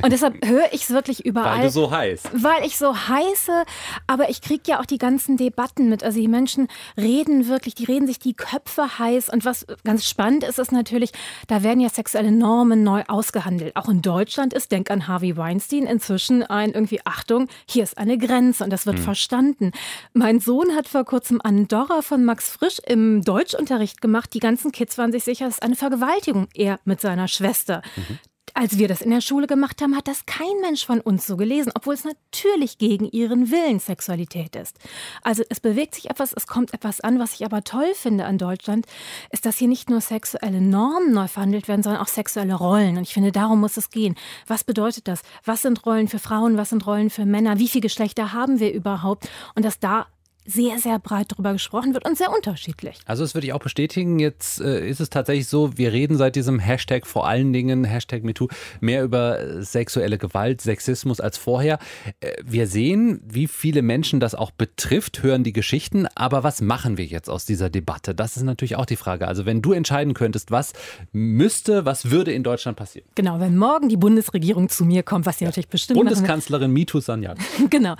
Und 0.02 0.14
deshalb 0.14 0.46
höre 0.46 0.72
ich 0.72 0.84
es 0.84 0.90
wirklich 0.92 1.26
überall. 1.26 1.58
Weil 1.58 1.66
du 1.66 1.72
so 1.72 1.92
heiß. 1.92 2.24
Weil 2.34 2.66
ich 2.66 2.78
so 2.78 2.96
heiße, 2.96 3.66
aber 4.08 4.30
ich 4.30 4.42
kriege 4.42 4.64
ja 4.68 4.80
auch 4.80 4.86
die 4.86 4.98
ganzen 4.98 5.38
Debatten 5.38 5.90
mit. 5.90 6.04
Also 6.04 6.20
die 6.20 6.28
Menschen 6.28 6.68
reden 6.98 7.48
wirklich, 7.48 7.76
die 7.76 7.86
reden 7.86 8.08
sich 8.08 8.20
die 8.20 8.34
Köpfe 8.34 9.00
heiß. 9.00 9.30
Und 9.30 9.46
was 9.46 9.66
ganz 9.84 10.08
spannend 10.08 10.44
ist, 10.44 10.60
ist 10.60 10.72
natürlich, 10.72 11.12
da 11.48 11.64
werden 11.64 11.80
ja 11.80 11.90
sexuelle 11.90 12.32
Normen 12.32 12.84
neu 12.84 13.04
ausgehandelt. 13.08 13.76
Auch 13.76 13.90
in 13.90 14.02
Deutschland 14.02 14.54
ist, 14.54 14.72
denk 14.72 14.92
an 14.92 15.08
Harvey 15.08 15.38
Weinstein, 15.38 15.86
inzwischen 15.86 16.44
ein 16.44 16.72
irgendwie, 16.72 17.02
Achtung, 17.06 17.48
hier 17.68 17.84
ist 17.84 17.98
eine 17.98 18.18
Grenze 18.18 18.64
und 18.64 18.70
das 18.70 18.86
wird 18.86 18.98
hm. 18.98 19.04
verstanden. 19.04 19.72
Mein 20.14 20.40
Sohn 20.40 20.76
hat 20.76 20.88
vor 20.88 21.06
kurzem 21.06 21.40
Andorra 21.44 22.02
von 22.02 22.24
Max 22.26 22.50
Frisch 22.50 22.80
im 22.86 23.22
Deutschunterricht 23.22 24.02
gemacht. 24.02 24.34
Die 24.34 24.40
ganzen 24.40 24.72
Kids 24.72 24.98
waren 24.98 25.12
sich 25.12 25.24
sicher, 25.24 25.48
es 25.48 25.56
ist 25.56 25.64
eine 25.64 25.76
Vergewaltigung. 25.76 26.48
Er 26.54 26.80
mit 26.86 27.02
seiner 27.02 27.28
Schwester. 27.28 27.82
Mhm 27.96 28.20
als 28.54 28.78
wir 28.78 28.88
das 28.88 29.02
in 29.02 29.10
der 29.10 29.22
Schule 29.22 29.48
gemacht 29.48 29.82
haben, 29.82 29.96
hat 29.96 30.08
das 30.08 30.26
kein 30.26 30.60
Mensch 30.62 30.86
von 30.86 31.02
uns 31.02 31.26
so 31.26 31.38
gelesen, 31.38 31.72
obwohl 31.76 31.96
es 31.96 32.04
natürlich 32.04 32.78
gegen 32.78 33.06
ihren 33.06 33.50
Willen 33.52 33.80
Sexualität 33.80 34.56
ist. 34.56 34.78
Also 35.24 35.44
es 35.50 35.60
bewegt 35.60 35.96
sich 35.96 36.10
etwas, 36.10 36.34
es 36.34 36.46
kommt 36.46 36.74
etwas 36.74 37.02
an. 37.02 37.20
Was 37.20 37.34
ich 37.34 37.46
aber 37.46 37.64
toll 37.64 37.94
finde 37.96 38.26
an 38.26 38.38
Deutschland, 38.38 38.86
ist, 39.32 39.46
dass 39.46 39.58
hier 39.58 39.68
nicht 39.68 39.90
nur 39.90 40.02
sexuelle 40.02 40.62
Normen 40.62 41.14
neu 41.14 41.28
verhandelt 41.28 41.68
werden, 41.68 41.84
sondern 41.84 42.02
auch 42.02 42.08
sexuelle 42.08 42.54
Rollen. 42.54 42.98
Und 42.98 43.04
ich 43.04 43.14
finde, 43.14 43.32
darum 43.32 43.60
muss 43.60 43.78
es 43.78 43.90
gehen. 43.90 44.16
Was 44.46 44.64
bedeutet 44.64 45.08
das? 45.08 45.22
Was 45.44 45.64
sind 45.64 45.86
Rollen 45.86 46.08
für 46.08 46.20
Frauen? 46.20 46.58
Was 46.58 46.70
sind 46.70 46.86
Rollen 46.86 47.10
für 47.10 47.26
Männer? 47.26 47.58
Wie 47.58 47.68
viele 47.68 47.84
Geschlechter 47.84 48.34
haben 48.34 48.60
wir 48.60 48.72
überhaupt? 48.72 49.30
Und 49.56 49.66
dass 49.66 49.80
da 49.80 50.08
sehr, 50.46 50.80
sehr 50.80 51.00
breit 51.00 51.32
darüber 51.32 51.54
gesprochen 51.54 51.94
wird 51.94 52.06
und 52.06 52.18
sehr 52.18 52.32
unterschiedlich. 52.32 52.98
Also 53.06 53.24
das 53.24 53.34
würde 53.34 53.48
ich 53.48 53.54
auch 53.54 53.60
bestätigen. 53.60 54.20
Jetzt 54.20 54.60
äh, 54.60 54.88
ist 54.88 55.00
es 55.00 55.10
tatsächlich 55.10 55.48
so, 55.48 55.78
wir 55.78 55.94
reden 55.94 56.18
seit 56.18 56.36
diesem 56.36 56.60
Hashtag 56.60 57.08
vor 57.08 57.28
allen 57.28 57.54
Dingen, 57.54 57.84
Hashtag 57.84 58.24
MeToo, 58.24 58.48
mehr 58.82 59.04
über 59.04 59.64
sexuelle 59.64 60.18
Gewalt, 60.18 60.62
Sexismus 60.62 61.20
als 61.20 61.38
vorher. 61.38 61.80
Äh, 62.20 62.34
wir 62.44 62.68
sehen, 62.68 63.22
wie 63.24 63.48
viele 63.48 63.82
Menschen 63.82 64.20
das 64.20 64.36
auch 64.36 64.52
betrifft, 64.52 65.24
hören 65.24 65.44
die 65.44 65.54
Geschichten. 65.54 66.08
Aber 66.16 66.44
was 66.44 66.62
machen 66.62 66.98
wir 66.98 67.06
jetzt 67.06 67.30
aus 67.30 67.46
dieser 67.46 67.70
Debatte? 67.70 68.14
Das 68.14 68.38
ist 68.38 68.44
natürlich 68.44 68.76
auch 68.76 68.86
die 68.86 68.96
Frage. 68.96 69.28
Also 69.28 69.46
wenn 69.46 69.62
du 69.62 69.72
entscheiden 69.72 70.14
könntest, 70.14 70.52
was 70.52 70.74
müsste, 71.12 71.86
was 71.86 72.12
würde 72.12 72.34
in 72.34 72.44
Deutschland 72.44 72.78
passieren? 72.78 73.08
Genau, 73.16 73.40
wenn 73.40 73.58
morgen 73.58 73.90
die 73.90 73.98
Bundesregierung 73.98 74.70
zu 74.70 74.86
mir 74.86 75.04
kommt, 75.04 75.26
was 75.26 75.40
sie 75.40 75.46
ja. 75.46 75.50
natürlich 75.50 75.70
bestimmt 75.70 75.98
Bundeskanzlerin 75.98 76.72
MeToo 76.72 77.00
Sanjad. 77.00 77.38
genau. 77.70 77.96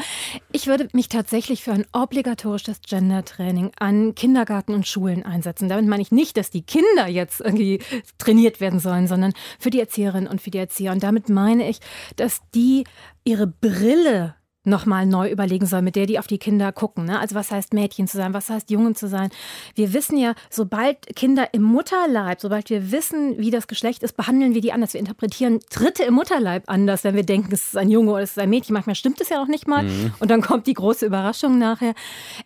Ich 0.52 0.68
würde 0.68 0.88
mich 0.94 1.08
tatsächlich 1.08 1.64
für 1.64 1.72
ein 1.72 1.86
obligatorisch 1.94 2.33
obligatorisches 2.34 2.82
Gender-Training 2.82 3.72
an 3.80 4.16
Kindergarten 4.16 4.74
und 4.74 4.88
Schulen 4.88 5.24
einsetzen. 5.24 5.70
Damit 5.70 5.88
meine 5.88 6.02
ich 6.02 6.12
nicht, 6.12 6.36
dass 6.38 6.50
die 6.50 6.64
Kinder 6.64 7.08
jetzt 7.08 7.42
irgendwie 7.42 7.80
trainiert 8.18 8.60
werden 8.60 8.80
sollen, 8.80 9.08
sondern 9.08 9.34
für 9.60 9.70
die 9.70 9.80
Erzieherinnen 9.80 10.28
und 10.28 10.42
für 10.42 10.52
die 10.52 10.58
Erzieher. 10.58 10.92
Und 10.92 11.04
damit 11.04 11.30
meine 11.30 11.70
ich, 11.70 11.80
dass 12.16 12.42
die 12.56 12.86
ihre 13.24 13.48
Brille 13.48 14.36
nochmal 14.64 15.06
neu 15.06 15.30
überlegen 15.30 15.66
soll, 15.66 15.82
mit 15.82 15.96
der 15.96 16.06
die 16.06 16.20
auf 16.20 16.28
die 16.28 16.38
Kinder 16.38 16.72
gucken. 16.72 17.06
Ne? 17.06 17.20
Also 17.20 17.36
was 17.36 17.52
heißt 17.52 17.74
Mädchen 17.74 18.08
zu 18.08 18.18
sein, 18.18 18.34
was 18.34 18.50
heißt 18.50 18.70
Jungen 18.70 18.96
zu 18.96 19.08
sein. 19.08 19.30
Wir 19.76 19.94
wissen 19.94 20.18
ja, 20.18 20.36
sobald 20.50 21.16
Kinder 21.16 21.54
im 21.54 21.64
Mutterleib, 21.64 22.40
sobald 22.40 22.70
wir 22.70 22.92
wissen, 22.92 23.38
wie 23.38 23.52
das 23.52 23.68
Geschlecht 23.68 24.04
ist, 24.04 24.16
behandeln 24.16 24.54
wir 24.54 24.62
die 24.62 24.72
anders. 24.72 24.94
Wir 24.94 25.00
interpretieren 25.00 25.60
Dritte 25.70 26.04
im 26.04 26.14
Mutterleib 26.14 26.64
anders, 26.68 27.04
wenn 27.04 27.16
wir 27.16 27.24
denken, 27.24 27.54
es 27.54 27.66
ist 27.66 27.78
ein 27.78 27.90
Junge 27.90 28.12
oder 28.12 28.22
es 28.22 28.32
ist 28.32 28.40
ein 28.40 28.50
Mädchen. 28.50 28.74
Manchmal 28.74 28.96
stimmt 28.96 29.20
es 29.20 29.30
ja 29.30 29.38
noch 29.38 29.48
nicht 29.48 29.68
mal. 29.68 29.84
Mhm. 29.84 30.14
Und 30.20 30.32
dann 30.32 30.42
kommt 30.42 30.68
die 30.68 30.74
große 30.74 31.06
Überraschung 31.06 31.58
nachher. 31.58 31.94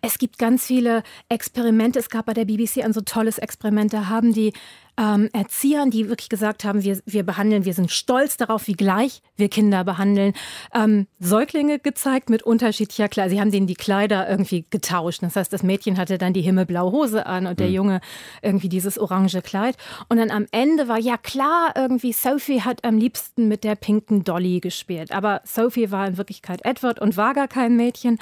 Es 0.02 0.18
gibt 0.18 0.38
ganz 0.38 0.66
viele 0.66 1.02
Experimente. 1.28 1.98
Es 1.98 2.10
gab 2.10 2.26
bei 2.26 2.34
der 2.34 2.44
BBC 2.44 2.84
ein 2.84 2.92
so 2.92 3.00
tolles 3.00 3.38
Experiment. 3.38 3.92
Da 3.92 4.08
haben 4.08 4.32
die 4.32 4.52
ähm, 4.98 5.30
Erziehern, 5.32 5.90
die 5.90 6.08
wirklich 6.08 6.28
gesagt 6.28 6.64
haben, 6.64 6.82
wir, 6.82 6.98
wir 7.06 7.22
behandeln, 7.22 7.64
wir 7.64 7.72
sind 7.72 7.90
stolz 7.90 8.36
darauf, 8.36 8.66
wie 8.66 8.72
gleich 8.72 9.22
wir 9.36 9.48
Kinder 9.48 9.84
behandeln, 9.84 10.34
ähm, 10.74 11.06
Säuglinge 11.20 11.78
gezeigt 11.78 12.28
mit 12.28 12.42
unterschiedlicher 12.42 13.08
Kleider. 13.08 13.30
Sie 13.30 13.40
haben 13.40 13.52
denen 13.52 13.68
die 13.68 13.74
Kleider 13.74 14.28
irgendwie 14.28 14.66
getauscht. 14.68 15.22
Das 15.22 15.36
heißt, 15.36 15.52
das 15.52 15.62
Mädchen 15.62 15.96
hatte 15.96 16.18
dann 16.18 16.32
die 16.32 16.42
himmelblaue 16.42 16.90
Hose 16.90 17.26
an 17.26 17.46
und 17.46 17.60
der 17.60 17.68
mhm. 17.68 17.74
Junge 17.74 18.00
irgendwie 18.42 18.68
dieses 18.68 18.98
orange 18.98 19.40
Kleid. 19.42 19.76
Und 20.08 20.16
dann 20.16 20.30
am 20.32 20.46
Ende 20.50 20.88
war 20.88 20.98
ja 20.98 21.16
klar, 21.16 21.74
irgendwie 21.76 22.12
Sophie 22.12 22.62
hat 22.62 22.84
am 22.84 22.98
liebsten 22.98 23.46
mit 23.46 23.62
der 23.62 23.76
pinken 23.76 24.24
Dolly 24.24 24.58
gespielt. 24.58 25.12
Aber 25.12 25.40
Sophie 25.44 25.92
war 25.92 26.08
in 26.08 26.16
Wirklichkeit 26.16 26.64
Edward 26.64 27.00
und 27.00 27.16
war 27.16 27.34
gar 27.34 27.48
kein 27.48 27.76
Mädchen. 27.76 28.18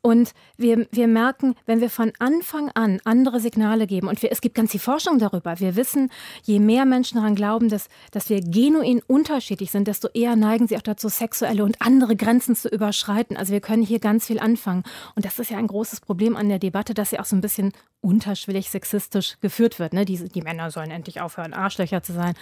Und 0.00 0.32
wir, 0.56 0.86
wir 0.90 1.08
merken, 1.08 1.54
wenn 1.66 1.80
wir 1.80 1.90
von 1.90 2.12
Anfang 2.18 2.70
an 2.74 3.00
andere 3.04 3.40
Signale 3.40 3.86
geben, 3.86 4.08
und 4.08 4.22
wir, 4.22 4.30
es 4.30 4.40
gibt 4.40 4.54
ganz 4.54 4.70
viel 4.70 4.80
Forschung 4.80 5.18
darüber, 5.18 5.58
wir 5.60 5.76
wissen, 5.76 6.10
je 6.42 6.58
mehr 6.58 6.84
Menschen 6.84 7.16
daran 7.16 7.34
glauben, 7.34 7.68
dass, 7.68 7.88
dass 8.10 8.30
wir 8.30 8.40
genuin 8.40 9.02
unterschiedlich 9.06 9.70
sind, 9.70 9.88
desto 9.88 10.08
eher 10.14 10.36
neigen 10.36 10.68
sie 10.68 10.76
auch 10.76 10.82
dazu, 10.82 11.08
sexuelle 11.08 11.64
und 11.64 11.80
andere 11.80 12.16
Grenzen 12.16 12.56
zu 12.56 12.68
überschreiten. 12.68 13.36
Also 13.36 13.52
wir 13.52 13.60
können 13.60 13.82
hier 13.82 13.98
ganz 13.98 14.26
viel 14.26 14.38
anfangen. 14.38 14.84
Und 15.14 15.24
das 15.24 15.38
ist 15.38 15.50
ja 15.50 15.58
ein 15.58 15.66
großes 15.66 16.00
Problem 16.00 16.36
an 16.36 16.48
der 16.48 16.58
Debatte, 16.58 16.94
dass 16.94 17.10
sie 17.10 17.18
auch 17.18 17.24
so 17.24 17.36
ein 17.36 17.40
bisschen 17.40 17.72
unterschwellig 18.00 18.68
sexistisch 18.68 19.36
geführt 19.40 19.78
wird. 19.78 19.94
Ne? 19.94 20.04
Die, 20.04 20.28
die 20.28 20.42
Männer 20.42 20.70
sollen 20.70 20.90
endlich 20.90 21.20
aufhören, 21.20 21.54
Arschlöcher 21.54 22.02
zu 22.02 22.12
sein 22.12 22.34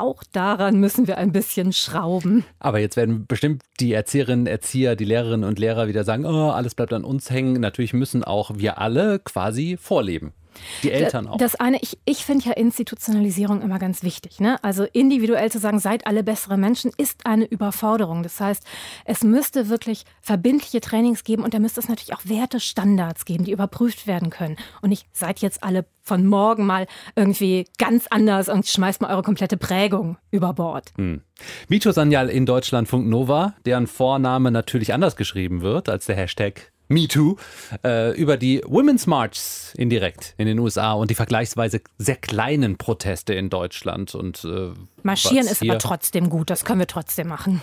auch 0.00 0.24
daran 0.32 0.80
müssen 0.80 1.06
wir 1.06 1.18
ein 1.18 1.30
bisschen 1.30 1.72
schrauben. 1.72 2.44
Aber 2.58 2.78
jetzt 2.78 2.96
werden 2.96 3.26
bestimmt 3.26 3.62
die 3.80 3.92
Erzieherinnen, 3.92 4.46
Erzieher, 4.46 4.96
die 4.96 5.04
Lehrerinnen 5.04 5.48
und 5.48 5.58
Lehrer 5.58 5.88
wieder 5.88 6.04
sagen, 6.04 6.24
oh, 6.24 6.50
alles 6.50 6.74
bleibt 6.74 6.92
an 6.92 7.04
uns 7.04 7.30
hängen. 7.30 7.60
Natürlich 7.60 7.92
müssen 7.92 8.24
auch 8.24 8.52
wir 8.56 8.78
alle 8.78 9.18
quasi 9.18 9.76
vorleben. 9.78 10.32
Die 10.82 10.90
Eltern 10.90 11.26
auch. 11.26 11.36
Das 11.36 11.54
eine, 11.54 11.78
ich, 11.80 11.98
ich 12.04 12.24
finde 12.24 12.46
ja 12.46 12.52
Institutionalisierung 12.52 13.62
immer 13.62 13.78
ganz 13.78 14.02
wichtig. 14.02 14.40
Ne? 14.40 14.62
Also 14.62 14.84
individuell 14.84 15.50
zu 15.50 15.58
sagen, 15.58 15.78
seid 15.78 16.06
alle 16.06 16.22
bessere 16.22 16.56
Menschen, 16.56 16.92
ist 16.96 17.26
eine 17.26 17.44
Überforderung. 17.44 18.22
Das 18.22 18.40
heißt, 18.40 18.62
es 19.04 19.22
müsste 19.22 19.68
wirklich 19.68 20.04
verbindliche 20.20 20.80
Trainings 20.80 21.24
geben 21.24 21.42
und 21.42 21.54
da 21.54 21.58
müsste 21.58 21.80
es 21.80 21.88
natürlich 21.88 22.14
auch 22.14 22.24
Wertestandards 22.24 23.24
geben, 23.24 23.44
die 23.44 23.52
überprüft 23.52 24.06
werden 24.06 24.30
können. 24.30 24.56
Und 24.82 24.90
nicht, 24.90 25.06
seid 25.12 25.40
jetzt 25.40 25.62
alle 25.62 25.84
von 26.02 26.26
morgen 26.26 26.66
mal 26.66 26.86
irgendwie 27.14 27.66
ganz 27.78 28.06
anders 28.10 28.48
und 28.48 28.66
schmeißt 28.66 29.00
mal 29.00 29.12
eure 29.12 29.22
komplette 29.22 29.56
Prägung 29.56 30.16
über 30.30 30.52
Bord. 30.54 30.92
Hm. 30.96 31.22
Mito 31.68 31.92
Sanyal 31.92 32.28
in 32.28 32.46
Deutschlandfunk 32.46 33.08
Nova, 33.08 33.54
deren 33.64 33.86
Vorname 33.86 34.50
natürlich 34.50 34.92
anders 34.92 35.16
geschrieben 35.16 35.62
wird 35.62 35.88
als 35.88 36.06
der 36.06 36.16
Hashtag 36.16 36.72
MeToo, 36.90 37.36
äh, 37.84 38.14
über 38.16 38.36
die 38.36 38.62
Women's 38.66 39.06
Marches 39.06 39.72
indirekt 39.76 40.34
in 40.36 40.46
den 40.46 40.58
USA 40.58 40.92
und 40.92 41.10
die 41.10 41.14
vergleichsweise 41.14 41.80
sehr 41.98 42.16
kleinen 42.16 42.76
Proteste 42.76 43.32
in 43.32 43.48
Deutschland. 43.48 44.14
Und, 44.14 44.44
äh, 44.44 44.72
Marschieren 45.02 45.46
ist 45.46 45.62
aber 45.62 45.78
trotzdem 45.78 46.28
gut, 46.28 46.50
das 46.50 46.64
können 46.64 46.80
wir 46.80 46.86
trotzdem 46.86 47.28
machen. 47.28 47.62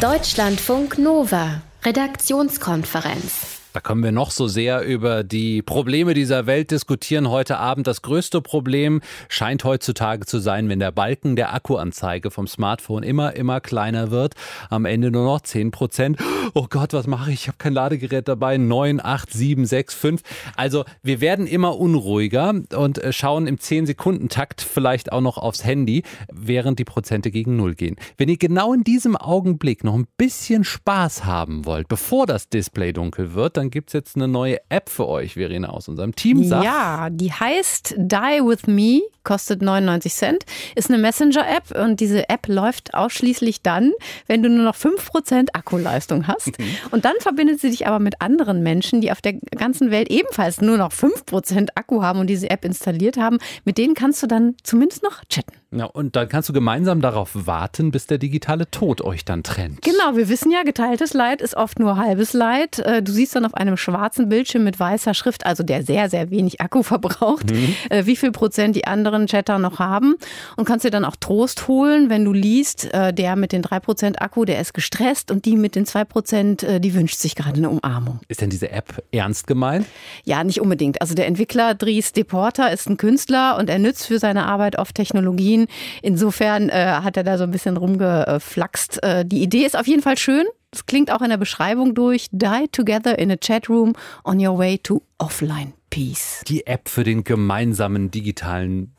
Deutschlandfunk 0.00 0.98
Nova, 0.98 1.62
Redaktionskonferenz. 1.84 3.57
Da 3.78 3.82
können 3.82 4.02
wir 4.02 4.10
noch 4.10 4.32
so 4.32 4.48
sehr 4.48 4.82
über 4.82 5.22
die 5.22 5.62
Probleme 5.62 6.12
dieser 6.12 6.46
Welt 6.46 6.72
diskutieren 6.72 7.30
heute 7.30 7.58
Abend. 7.58 7.86
Das 7.86 8.02
größte 8.02 8.40
Problem 8.40 9.00
scheint 9.28 9.62
heutzutage 9.62 10.26
zu 10.26 10.40
sein, 10.40 10.68
wenn 10.68 10.80
der 10.80 10.90
Balken 10.90 11.36
der 11.36 11.54
Akkuanzeige 11.54 12.32
vom 12.32 12.48
Smartphone 12.48 13.04
immer, 13.04 13.36
immer 13.36 13.60
kleiner 13.60 14.10
wird. 14.10 14.34
Am 14.68 14.84
Ende 14.84 15.12
nur 15.12 15.24
noch 15.24 15.42
10 15.42 15.70
Prozent. 15.70 16.18
Oh 16.54 16.66
Gott, 16.68 16.92
was 16.92 17.06
mache 17.06 17.30
ich? 17.30 17.42
Ich 17.42 17.46
habe 17.48 17.58
kein 17.58 17.74
Ladegerät 17.74 18.26
dabei. 18.26 18.56
9, 18.56 19.00
8, 19.00 19.32
7, 19.32 19.64
6, 19.64 19.94
5. 19.94 20.22
Also 20.56 20.84
wir 21.02 21.20
werden 21.20 21.46
immer 21.46 21.78
unruhiger 21.78 22.54
und 22.74 22.98
äh, 22.98 23.12
schauen 23.12 23.46
im 23.46 23.58
10-Sekunden-Takt 23.58 24.60
vielleicht 24.62 25.12
auch 25.12 25.20
noch 25.20 25.38
aufs 25.38 25.64
Handy, 25.64 26.02
während 26.32 26.80
die 26.80 26.84
Prozente 26.84 27.30
gegen 27.30 27.56
Null 27.56 27.74
gehen. 27.74 27.94
Wenn 28.16 28.28
ihr 28.28 28.38
genau 28.38 28.72
in 28.72 28.82
diesem 28.82 29.14
Augenblick 29.14 29.84
noch 29.84 29.94
ein 29.94 30.08
bisschen 30.16 30.64
Spaß 30.64 31.26
haben 31.26 31.64
wollt, 31.64 31.86
bevor 31.86 32.26
das 32.26 32.48
Display 32.48 32.92
dunkel 32.92 33.34
wird, 33.34 33.56
dann 33.58 33.67
gibt 33.70 33.90
es 33.90 33.92
jetzt 33.92 34.16
eine 34.16 34.28
neue 34.28 34.58
App 34.68 34.88
für 34.88 35.06
euch, 35.08 35.34
Verena, 35.34 35.70
aus 35.70 35.88
unserem 35.88 36.14
Team. 36.14 36.44
Sagt. 36.44 36.64
Ja, 36.64 37.08
die 37.10 37.32
heißt 37.32 37.94
Die 37.96 38.40
With 38.42 38.66
Me, 38.66 39.02
kostet 39.24 39.62
99 39.62 40.12
Cent, 40.12 40.44
ist 40.74 40.90
eine 40.90 40.98
Messenger-App 40.98 41.78
und 41.82 42.00
diese 42.00 42.28
App 42.28 42.48
läuft 42.48 42.94
ausschließlich 42.94 43.62
dann, 43.62 43.92
wenn 44.26 44.42
du 44.42 44.48
nur 44.48 44.64
noch 44.64 44.76
5% 44.76 45.48
Akkuleistung 45.52 46.26
hast. 46.26 46.58
Mhm. 46.58 46.64
Und 46.90 47.04
dann 47.04 47.14
verbindet 47.20 47.60
sie 47.60 47.70
dich 47.70 47.86
aber 47.86 47.98
mit 47.98 48.20
anderen 48.20 48.62
Menschen, 48.62 49.00
die 49.00 49.12
auf 49.12 49.20
der 49.20 49.34
ganzen 49.34 49.90
Welt 49.90 50.10
ebenfalls 50.10 50.60
nur 50.60 50.78
noch 50.78 50.92
5% 50.92 51.68
Akku 51.74 52.02
haben 52.02 52.20
und 52.20 52.28
diese 52.28 52.50
App 52.50 52.64
installiert 52.64 53.16
haben. 53.16 53.38
Mit 53.64 53.78
denen 53.78 53.94
kannst 53.94 54.22
du 54.22 54.26
dann 54.26 54.56
zumindest 54.62 55.02
noch 55.02 55.24
chatten. 55.26 55.57
Ja, 55.70 55.84
und 55.84 56.16
dann 56.16 56.28
kannst 56.30 56.48
du 56.48 56.54
gemeinsam 56.54 57.02
darauf 57.02 57.30
warten, 57.34 57.90
bis 57.90 58.06
der 58.06 58.16
digitale 58.16 58.70
Tod 58.70 59.02
euch 59.02 59.26
dann 59.26 59.42
trennt. 59.42 59.82
Genau, 59.82 60.16
wir 60.16 60.30
wissen 60.30 60.50
ja, 60.50 60.62
geteiltes 60.62 61.12
Leid 61.12 61.42
ist 61.42 61.54
oft 61.54 61.78
nur 61.78 61.98
halbes 61.98 62.32
Leid. 62.32 62.78
Äh, 62.78 63.02
du 63.02 63.12
siehst 63.12 63.36
dann 63.36 63.44
auf 63.44 63.52
einem 63.52 63.76
schwarzen 63.76 64.30
Bildschirm 64.30 64.64
mit 64.64 64.80
weißer 64.80 65.12
Schrift, 65.12 65.44
also 65.44 65.62
der 65.62 65.82
sehr, 65.82 66.08
sehr 66.08 66.30
wenig 66.30 66.62
Akku 66.62 66.82
verbraucht, 66.82 67.50
mhm. 67.50 67.74
Äh, 67.90 68.06
wie 68.06 68.16
viel 68.16 68.32
Prozent 68.32 68.76
die 68.76 68.86
anderen 68.86 69.26
Chatter 69.26 69.58
noch 69.58 69.78
haben 69.78 70.14
und 70.56 70.64
kannst 70.64 70.86
dir 70.86 70.90
dann 70.90 71.04
auch 71.04 71.16
Trost 71.16 71.68
holen, 71.68 72.08
wenn 72.08 72.24
du 72.24 72.32
liest, 72.32 72.92
äh, 72.94 73.12
der 73.12 73.36
mit 73.36 73.52
den 73.52 73.60
drei 73.60 73.78
Prozent 73.78 74.22
Akku, 74.22 74.46
der 74.46 74.60
ist 74.60 74.72
gestresst 74.72 75.30
und 75.30 75.44
die 75.44 75.56
mit 75.56 75.74
den 75.74 75.84
zwei 75.84 76.04
Prozent, 76.04 76.66
die 76.80 76.94
wünscht 76.94 77.18
sich 77.18 77.34
gerade 77.34 77.58
eine 77.58 77.68
Umarmung. 77.68 78.20
Ist 78.28 78.40
denn 78.40 78.50
diese 78.50 78.70
App 78.70 79.02
ernst 79.12 79.46
gemeint? 79.46 79.86
Ja, 80.24 80.42
nicht 80.44 80.60
unbedingt. 80.60 81.00
Also 81.00 81.14
der 81.14 81.26
Entwickler 81.26 81.74
Dries 81.74 82.12
Deporter 82.12 82.72
ist 82.72 82.88
ein 82.88 82.96
Künstler 82.96 83.56
und 83.58 83.68
er 83.68 83.78
nützt 83.78 84.06
für 84.06 84.18
seine 84.18 84.46
Arbeit 84.46 84.78
oft 84.78 84.94
Technologien, 84.94 85.57
Berlin. 85.58 85.66
Insofern 86.02 86.68
äh, 86.68 87.00
hat 87.02 87.16
er 87.16 87.24
da 87.24 87.38
so 87.38 87.44
ein 87.44 87.50
bisschen 87.50 87.76
rumgeflaxt. 87.76 89.02
Äh, 89.02 89.24
die 89.24 89.42
Idee 89.42 89.64
ist 89.64 89.78
auf 89.78 89.86
jeden 89.86 90.02
Fall 90.02 90.18
schön. 90.18 90.44
Es 90.70 90.86
klingt 90.86 91.10
auch 91.10 91.22
in 91.22 91.30
der 91.30 91.38
Beschreibung 91.38 91.94
durch. 91.94 92.28
Die 92.30 92.68
together 92.70 93.18
in 93.18 93.30
a 93.30 93.36
chat 93.36 93.68
room 93.68 93.94
on 94.24 94.44
your 94.44 94.58
way 94.58 94.78
to 94.78 95.02
offline 95.18 95.72
peace. 95.90 96.42
Die 96.46 96.66
App 96.66 96.88
für 96.88 97.04
den 97.04 97.24
gemeinsamen 97.24 98.10
digitalen 98.10 98.94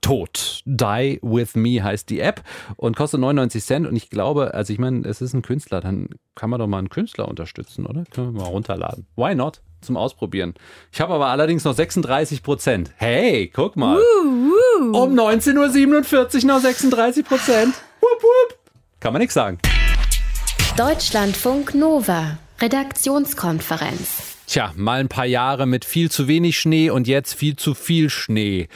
Tod. 0.00 0.62
Die 0.64 1.20
with 1.22 1.54
me 1.54 1.82
heißt 1.82 2.10
die 2.10 2.18
App 2.18 2.42
und 2.76 2.96
kostet 2.96 3.20
99 3.20 3.64
Cent. 3.64 3.86
Und 3.86 3.94
ich 3.94 4.10
glaube, 4.10 4.52
also 4.52 4.72
ich 4.72 4.80
meine, 4.80 5.06
es 5.06 5.20
ist 5.20 5.32
ein 5.32 5.42
Künstler, 5.42 5.80
dann 5.80 6.08
kann 6.34 6.50
man 6.50 6.58
doch 6.58 6.66
mal 6.66 6.78
einen 6.78 6.90
Künstler 6.90 7.28
unterstützen, 7.28 7.86
oder? 7.86 8.04
Können 8.10 8.34
wir 8.34 8.42
mal 8.42 8.48
runterladen. 8.48 9.06
Why 9.14 9.36
not? 9.36 9.62
Zum 9.82 9.96
Ausprobieren. 9.96 10.54
Ich 10.92 11.00
habe 11.00 11.12
aber 11.14 11.26
allerdings 11.26 11.64
noch 11.64 11.74
36 11.74 12.42
Prozent. 12.42 12.92
Hey, 12.96 13.50
guck 13.52 13.76
mal. 13.76 13.98
Uh, 13.98 14.28
uh. 14.80 15.02
Um 15.02 15.14
19.47 15.18 16.42
Uhr 16.42 16.46
noch 16.46 16.60
36 16.60 17.24
Prozent. 17.24 17.74
Wupp, 18.00 18.22
wupp. 18.22 18.58
Kann 19.00 19.12
man 19.12 19.20
nichts 19.20 19.34
sagen. 19.34 19.58
Deutschlandfunk 20.76 21.74
Nova. 21.74 22.38
Redaktionskonferenz. 22.60 24.36
Tja, 24.46 24.72
mal 24.76 25.00
ein 25.00 25.08
paar 25.08 25.26
Jahre 25.26 25.66
mit 25.66 25.84
viel 25.84 26.10
zu 26.10 26.28
wenig 26.28 26.58
Schnee 26.58 26.90
und 26.90 27.08
jetzt 27.08 27.34
viel 27.34 27.56
zu 27.56 27.74
viel 27.74 28.08
Schnee. 28.08 28.68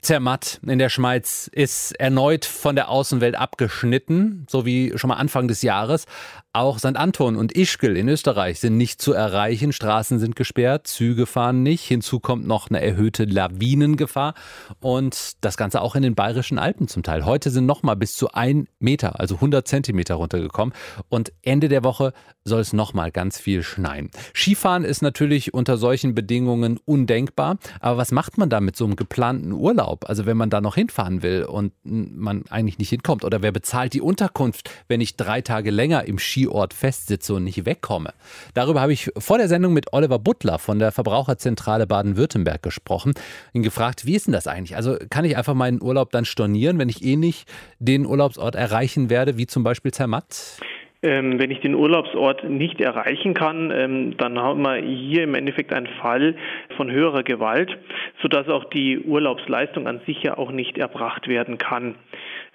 Zermatt 0.00 0.60
in 0.66 0.78
der 0.78 0.88
Schweiz 0.90 1.50
ist 1.52 1.92
erneut 1.98 2.44
von 2.44 2.76
der 2.76 2.88
Außenwelt 2.88 3.34
abgeschnitten, 3.34 4.46
so 4.48 4.64
wie 4.64 4.92
schon 4.96 5.08
mal 5.08 5.16
Anfang 5.16 5.48
des 5.48 5.62
Jahres. 5.62 6.06
Auch 6.54 6.78
St. 6.78 6.96
Anton 6.96 7.36
und 7.36 7.52
Ischgl 7.52 7.94
in 7.94 8.08
Österreich 8.08 8.58
sind 8.58 8.78
nicht 8.78 9.02
zu 9.02 9.12
erreichen. 9.12 9.70
Straßen 9.70 10.18
sind 10.18 10.34
gesperrt, 10.34 10.86
Züge 10.86 11.26
fahren 11.26 11.62
nicht. 11.62 11.84
Hinzu 11.84 12.20
kommt 12.20 12.46
noch 12.46 12.70
eine 12.70 12.80
erhöhte 12.80 13.26
Lawinengefahr 13.26 14.32
und 14.80 15.32
das 15.42 15.58
Ganze 15.58 15.82
auch 15.82 15.94
in 15.94 16.02
den 16.02 16.14
bayerischen 16.14 16.58
Alpen 16.58 16.88
zum 16.88 17.02
Teil. 17.02 17.26
Heute 17.26 17.50
sind 17.50 17.66
noch 17.66 17.82
mal 17.82 17.96
bis 17.96 18.14
zu 18.14 18.32
ein 18.32 18.66
Meter, 18.78 19.20
also 19.20 19.34
100 19.34 19.68
Zentimeter 19.68 20.14
runtergekommen 20.14 20.72
und 21.10 21.34
Ende 21.42 21.68
der 21.68 21.84
Woche 21.84 22.14
soll 22.44 22.60
es 22.60 22.72
noch 22.72 22.94
mal 22.94 23.10
ganz 23.10 23.38
viel 23.38 23.62
schneien. 23.62 24.10
Skifahren 24.34 24.84
ist 24.84 25.02
natürlich 25.02 25.52
unter 25.52 25.76
solchen 25.76 26.14
Bedingungen 26.14 26.80
undenkbar. 26.86 27.58
Aber 27.80 27.98
was 27.98 28.10
macht 28.10 28.38
man 28.38 28.48
da 28.48 28.60
mit 28.60 28.74
so 28.74 28.86
einem 28.86 28.96
geplanten 28.96 29.52
Urlaub? 29.52 30.08
Also 30.08 30.24
wenn 30.24 30.38
man 30.38 30.48
da 30.48 30.62
noch 30.62 30.76
hinfahren 30.76 31.22
will 31.22 31.44
und 31.44 31.74
man 31.82 32.44
eigentlich 32.48 32.78
nicht 32.78 32.88
hinkommt 32.88 33.22
oder 33.22 33.42
wer 33.42 33.52
bezahlt 33.52 33.92
die 33.92 34.00
Unterkunft, 34.00 34.70
wenn 34.88 35.02
ich 35.02 35.16
drei 35.16 35.42
Tage 35.42 35.70
länger 35.70 36.04
im 36.04 36.18
Ski 36.18 36.37
Skiort 36.38 36.74
festsitze 36.74 37.34
und 37.34 37.44
nicht 37.44 37.66
wegkomme. 37.66 38.10
Darüber 38.54 38.80
habe 38.80 38.92
ich 38.92 39.10
vor 39.18 39.38
der 39.38 39.48
Sendung 39.48 39.72
mit 39.72 39.92
Oliver 39.92 40.18
Butler 40.18 40.58
von 40.58 40.78
der 40.78 40.92
Verbraucherzentrale 40.92 41.86
Baden-Württemberg 41.86 42.62
gesprochen. 42.62 43.14
Ihn 43.52 43.62
gefragt, 43.62 44.06
wie 44.06 44.14
ist 44.14 44.26
denn 44.26 44.32
das 44.32 44.46
eigentlich? 44.46 44.76
Also 44.76 44.96
kann 45.10 45.24
ich 45.24 45.36
einfach 45.36 45.54
meinen 45.54 45.82
Urlaub 45.82 46.10
dann 46.10 46.24
stornieren, 46.24 46.78
wenn 46.78 46.88
ich 46.88 47.04
eh 47.04 47.16
nicht 47.16 47.48
den 47.78 48.06
Urlaubsort 48.06 48.54
erreichen 48.54 49.10
werde, 49.10 49.36
wie 49.36 49.46
zum 49.46 49.64
Beispiel 49.64 49.92
Zermatt? 49.92 50.58
Ähm, 51.00 51.38
wenn 51.38 51.52
ich 51.52 51.60
den 51.60 51.76
Urlaubsort 51.76 52.42
nicht 52.42 52.80
erreichen 52.80 53.32
kann, 53.32 53.70
ähm, 53.70 54.16
dann 54.16 54.36
haben 54.38 54.62
wir 54.62 54.78
hier 54.78 55.22
im 55.22 55.34
Endeffekt 55.34 55.72
einen 55.72 55.86
Fall 55.86 56.34
von 56.76 56.90
höherer 56.90 57.22
Gewalt, 57.22 57.78
sodass 58.20 58.48
auch 58.48 58.64
die 58.64 58.98
Urlaubsleistung 58.98 59.86
an 59.86 60.00
sich 60.06 60.20
ja 60.24 60.36
auch 60.36 60.50
nicht 60.50 60.76
erbracht 60.76 61.28
werden 61.28 61.56
kann. 61.58 61.94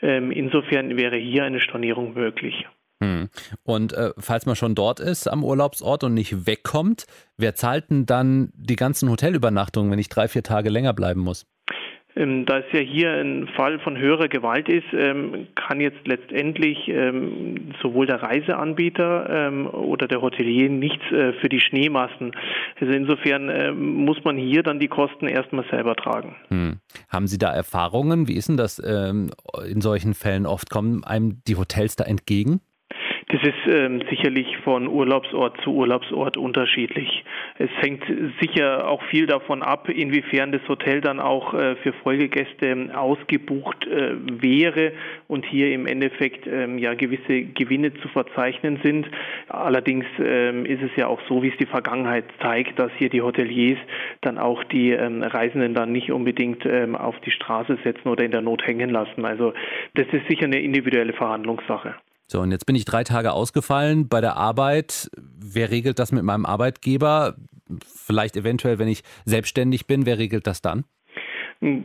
Ähm, 0.01 0.29
insofern 0.31 0.97
wäre 0.97 1.15
hier 1.15 1.45
eine 1.45 1.61
Stornierung 1.61 2.15
möglich. 2.15 2.65
Hm. 3.03 3.29
Und 3.63 3.93
äh, 3.93 4.11
falls 4.17 4.45
man 4.45 4.55
schon 4.55 4.75
dort 4.75 4.99
ist 4.99 5.27
am 5.27 5.43
Urlaubsort 5.43 6.03
und 6.03 6.13
nicht 6.13 6.47
wegkommt, 6.47 7.05
wer 7.37 7.55
zahlt 7.55 7.89
denn 7.89 8.05
dann 8.05 8.51
die 8.55 8.75
ganzen 8.75 9.09
Hotelübernachtungen, 9.09 9.91
wenn 9.91 9.99
ich 9.99 10.09
drei, 10.09 10.27
vier 10.27 10.43
Tage 10.43 10.69
länger 10.69 10.93
bleiben 10.93 11.21
muss? 11.21 11.45
Ähm, 12.15 12.45
da 12.45 12.59
es 12.59 12.65
ja 12.71 12.79
hier 12.79 13.11
ein 13.11 13.47
Fall 13.55 13.79
von 13.79 13.97
höherer 13.97 14.27
Gewalt 14.27 14.69
ist, 14.69 14.85
ähm, 14.93 15.47
kann 15.55 15.81
jetzt 15.81 16.05
letztendlich 16.05 16.87
ähm, 16.87 17.73
sowohl 17.81 18.05
der 18.05 18.21
Reiseanbieter 18.21 19.51
oder 19.73 20.07
der 20.07 20.21
Hotelier 20.21 20.69
nichts 20.69 21.03
äh, 21.11 21.33
für 21.41 21.49
die 21.49 21.59
Schneemassen. 21.59 22.33
Also 22.79 22.93
insofern 22.93 23.49
äh, 23.49 23.71
muss 23.71 24.23
man 24.23 24.37
hier 24.37 24.61
dann 24.61 24.79
die 24.79 24.87
Kosten 24.87 25.27
erstmal 25.27 25.65
selber 25.71 25.95
tragen. 25.95 26.35
Hm. 26.49 26.79
Haben 27.09 27.27
Sie 27.27 27.39
da 27.39 27.51
Erfahrungen? 27.51 28.27
Wie 28.27 28.35
ist 28.35 28.47
denn 28.47 28.57
das 28.57 28.79
in 28.79 29.81
solchen 29.81 30.13
Fällen 30.13 30.45
oft? 30.45 30.69
Kommen 30.69 31.03
einem 31.03 31.41
die 31.47 31.55
Hotels 31.55 31.95
da 31.95 32.03
entgegen? 32.03 32.61
Das 33.33 33.41
ist 33.41 33.75
ähm, 33.75 34.03
sicherlich 34.11 34.57
von 34.57 34.87
Urlaubsort 34.87 35.59
zu 35.61 35.73
Urlaubsort 35.73 36.37
unterschiedlich. 36.37 37.25
Es 37.57 37.71
hängt 37.81 38.03
sicher 38.39 38.87
auch 38.87 39.01
viel 39.05 39.25
davon 39.25 39.63
ab, 39.63 39.89
inwiefern 39.89 40.51
das 40.51 40.61
Hotel 40.67 41.01
dann 41.01 41.19
auch 41.19 41.55
äh, 41.55 41.75
für 41.77 41.93
Folgegäste 41.93 42.91
ausgebucht 42.93 43.87
äh, 43.87 44.17
wäre 44.39 44.91
und 45.27 45.47
hier 45.47 45.71
im 45.71 45.87
Endeffekt 45.87 46.45
ähm, 46.45 46.77
ja 46.77 46.93
gewisse 46.93 47.41
Gewinne 47.41 47.91
zu 47.95 48.07
verzeichnen 48.09 48.79
sind. 48.83 49.07
Allerdings 49.47 50.05
ähm, 50.19 50.67
ist 50.67 50.83
es 50.83 50.91
ja 50.95 51.07
auch 51.07 51.19
so, 51.27 51.41
wie 51.41 51.49
es 51.49 51.57
die 51.57 51.65
Vergangenheit 51.65 52.25
zeigt, 52.39 52.77
dass 52.77 52.91
hier 52.99 53.09
die 53.09 53.23
Hoteliers 53.23 53.79
dann 54.21 54.37
auch 54.37 54.63
die 54.65 54.91
ähm, 54.91 55.23
Reisenden 55.23 55.73
dann 55.73 55.91
nicht 55.91 56.11
unbedingt 56.11 56.67
ähm, 56.67 56.95
auf 56.95 57.19
die 57.21 57.31
Straße 57.31 57.79
setzen 57.83 58.09
oder 58.09 58.23
in 58.25 58.29
der 58.29 58.41
Not 58.41 58.67
hängen 58.67 58.91
lassen. 58.91 59.25
Also 59.25 59.55
das 59.95 60.05
ist 60.11 60.27
sicher 60.27 60.45
eine 60.45 60.59
individuelle 60.59 61.13
Verhandlungssache. 61.13 61.95
So, 62.27 62.39
und 62.39 62.51
jetzt 62.51 62.65
bin 62.65 62.75
ich 62.75 62.85
drei 62.85 63.03
Tage 63.03 63.33
ausgefallen 63.33 64.07
bei 64.07 64.21
der 64.21 64.37
Arbeit. 64.37 65.09
Wer 65.17 65.71
regelt 65.71 65.99
das 65.99 66.11
mit 66.11 66.23
meinem 66.23 66.45
Arbeitgeber? 66.45 67.35
vielleicht 67.79 68.37
eventuell, 68.37 68.79
wenn 68.79 68.87
ich 68.87 69.03
selbstständig 69.25 69.87
bin, 69.87 70.05
wer 70.05 70.17
regelt 70.17 70.47
das 70.47 70.61
dann? 70.61 70.85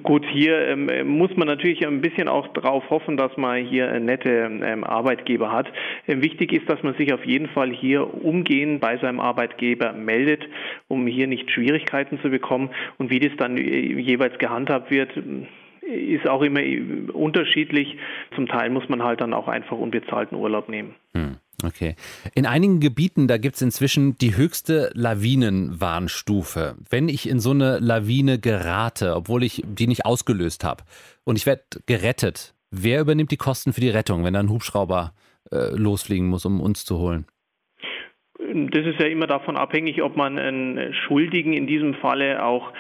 Gut, 0.02 0.26
hier 0.32 0.58
ähm, 0.66 1.06
muss 1.06 1.30
man 1.36 1.46
natürlich 1.46 1.86
ein 1.86 2.00
bisschen 2.00 2.26
auch 2.26 2.48
darauf 2.48 2.90
hoffen, 2.90 3.16
dass 3.16 3.36
man 3.36 3.64
hier 3.64 4.00
nette 4.00 4.28
ähm, 4.28 4.82
Arbeitgeber 4.82 5.52
hat. 5.52 5.68
Ähm, 6.08 6.20
wichtig 6.20 6.52
ist, 6.52 6.68
dass 6.68 6.82
man 6.82 6.94
sich 6.94 7.12
auf 7.12 7.24
jeden 7.24 7.46
Fall 7.46 7.70
hier 7.70 8.12
umgehend 8.24 8.80
bei 8.80 8.98
seinem 8.98 9.20
Arbeitgeber 9.20 9.92
meldet, 9.92 10.42
um 10.88 11.06
hier 11.06 11.28
nicht 11.28 11.48
Schwierigkeiten 11.52 12.18
zu 12.22 12.30
bekommen. 12.30 12.70
Und 12.96 13.10
wie 13.10 13.20
das 13.20 13.30
dann 13.38 13.56
äh, 13.56 14.00
jeweils 14.00 14.36
gehandhabt 14.38 14.90
wird, 14.90 15.10
ist 15.88 16.28
auch 16.28 16.42
immer 16.42 16.60
unterschiedlich. 17.14 17.96
Zum 18.34 18.46
Teil 18.46 18.70
muss 18.70 18.88
man 18.88 19.02
halt 19.02 19.20
dann 19.20 19.34
auch 19.34 19.48
einfach 19.48 19.76
unbezahlten 19.76 20.36
Urlaub 20.36 20.68
nehmen. 20.68 20.94
Hm. 21.14 21.36
Okay. 21.64 21.96
In 22.36 22.46
einigen 22.46 22.78
Gebieten, 22.78 23.26
da 23.26 23.36
gibt 23.36 23.56
es 23.56 23.62
inzwischen 23.62 24.16
die 24.16 24.36
höchste 24.36 24.92
Lawinenwarnstufe. 24.94 26.76
Wenn 26.88 27.08
ich 27.08 27.28
in 27.28 27.40
so 27.40 27.50
eine 27.50 27.80
Lawine 27.80 28.38
gerate, 28.38 29.16
obwohl 29.16 29.42
ich 29.42 29.62
die 29.66 29.88
nicht 29.88 30.06
ausgelöst 30.06 30.62
habe 30.62 30.84
und 31.24 31.36
ich 31.36 31.46
werde 31.46 31.64
gerettet, 31.86 32.54
wer 32.70 33.00
übernimmt 33.00 33.32
die 33.32 33.36
Kosten 33.36 33.72
für 33.72 33.80
die 33.80 33.90
Rettung, 33.90 34.22
wenn 34.24 34.34
da 34.34 34.40
ein 34.40 34.50
Hubschrauber 34.50 35.14
äh, 35.50 35.74
losfliegen 35.74 36.28
muss, 36.28 36.46
um 36.46 36.60
uns 36.60 36.84
zu 36.84 36.98
holen? 36.98 37.26
Das 38.38 38.86
ist 38.86 39.00
ja 39.00 39.06
immer 39.06 39.26
davon 39.26 39.56
abhängig, 39.56 40.00
ob 40.00 40.16
man 40.16 40.38
einen 40.38 40.94
Schuldigen 40.94 41.54
in 41.54 41.66
diesem 41.66 41.94
Falle 41.94 42.44
auch 42.44 42.72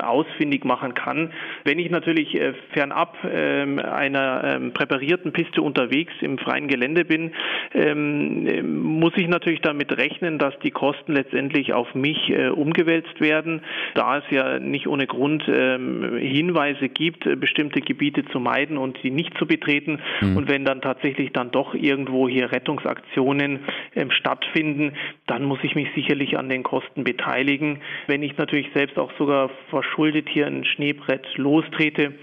ausfindig 0.00 0.64
machen 0.64 0.94
kann. 0.94 1.32
Wenn 1.64 1.78
ich 1.78 1.90
natürlich 1.90 2.34
äh, 2.34 2.54
fernab 2.72 3.16
ähm, 3.30 3.78
einer 3.78 4.42
ähm, 4.44 4.72
präparierten 4.72 5.32
Piste 5.32 5.62
unterwegs 5.62 6.12
im 6.20 6.38
freien 6.38 6.68
Gelände 6.68 7.04
bin, 7.04 7.32
ähm, 7.74 8.82
muss 8.82 9.12
ich 9.16 9.28
natürlich 9.28 9.60
damit 9.60 9.96
rechnen, 9.96 10.38
dass 10.38 10.58
die 10.60 10.70
Kosten 10.70 11.12
letztendlich 11.12 11.72
auf 11.72 11.94
mich 11.94 12.30
äh, 12.30 12.48
umgewälzt 12.48 13.20
werden, 13.20 13.62
da 13.94 14.18
es 14.18 14.24
ja 14.30 14.58
nicht 14.58 14.86
ohne 14.86 15.06
Grund 15.06 15.44
ähm, 15.48 16.16
Hinweise 16.18 16.88
gibt, 16.88 17.26
äh, 17.26 17.36
bestimmte 17.36 17.80
Gebiete 17.80 18.24
zu 18.26 18.40
meiden 18.40 18.78
und 18.78 19.02
die 19.02 19.10
nicht 19.10 19.36
zu 19.38 19.46
betreten. 19.46 20.00
Mhm. 20.20 20.36
Und 20.36 20.48
wenn 20.48 20.64
dann 20.64 20.80
tatsächlich 20.80 21.32
dann 21.32 21.50
doch 21.50 21.74
irgendwo 21.74 22.28
hier 22.28 22.52
Rettungsaktionen 22.52 23.60
ähm, 23.94 24.10
stattfinden, 24.10 24.92
dann 25.26 25.44
muss 25.44 25.58
ich 25.62 25.74
mich 25.74 25.88
sicherlich 25.94 26.38
an 26.38 26.48
den 26.48 26.62
Kosten 26.62 27.04
beteiligen. 27.04 27.80
Wenn 28.06 28.22
ich 28.22 28.36
natürlich 28.36 28.68
selbst 28.74 28.98
auch 28.98 29.12
sogar 29.18 29.50
verschuldet 29.70 30.28
hier 30.28 30.46
ein 30.46 30.64
Schneebrett 30.64 31.26
lostrete, 31.36 32.14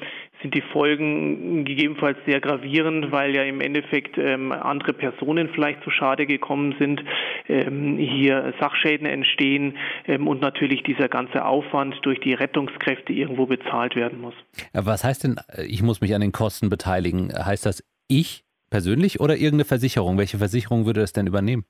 sind 0.41 0.54
die 0.54 0.62
Folgen 0.62 1.66
gegebenenfalls 1.66 2.18
sehr 2.26 2.39
gravierend, 2.39 3.12
weil 3.12 3.36
ja 3.36 3.43
im 3.43 3.62
Endeffekt 3.62 4.18
ähm, 4.18 4.52
andere 4.52 4.93
Personen 4.93 5.50
vielleicht 5.54 5.84
zu 5.84 5.89
Schade 5.89 6.26
gekommen 6.26 6.76
sind, 6.78 7.02
ähm, 7.48 7.98
hier 7.98 8.54
Sachschäden 8.60 9.08
entstehen 9.08 9.78
ähm, 10.08 10.28
und 10.28 10.41
natürlich 10.41 10.84
dieser 10.84 11.08
ganze 11.08 11.46
Aufwand 11.46 11.96
durch 12.04 12.20
die 12.20 12.34
Rettungskräfte 12.34 13.14
irgendwo 13.14 13.46
bezahlt 13.46 13.96
werden 13.96 14.22
muss. 14.22 14.36
Was 14.74 15.04
heißt 15.04 15.24
denn, 15.24 15.38
äh, 15.56 15.66
ich 15.66 15.82
muss 15.82 16.02
mich 16.02 16.14
an 16.14 16.22
den 16.22 16.32
Kosten 16.32 16.70
beteiligen? 16.70 17.32
Heißt 17.34 17.66
das 17.66 17.84
ich 18.08 18.43
persönlich 18.70 19.20
oder 19.20 19.36
irgendeine 19.36 19.66
Versicherung? 19.66 20.18
Welche 20.18 20.38
Versicherung 20.38 20.86
würde 20.86 21.02
das 21.02 21.14
denn 21.14 21.28
übernehmen? 21.28 21.66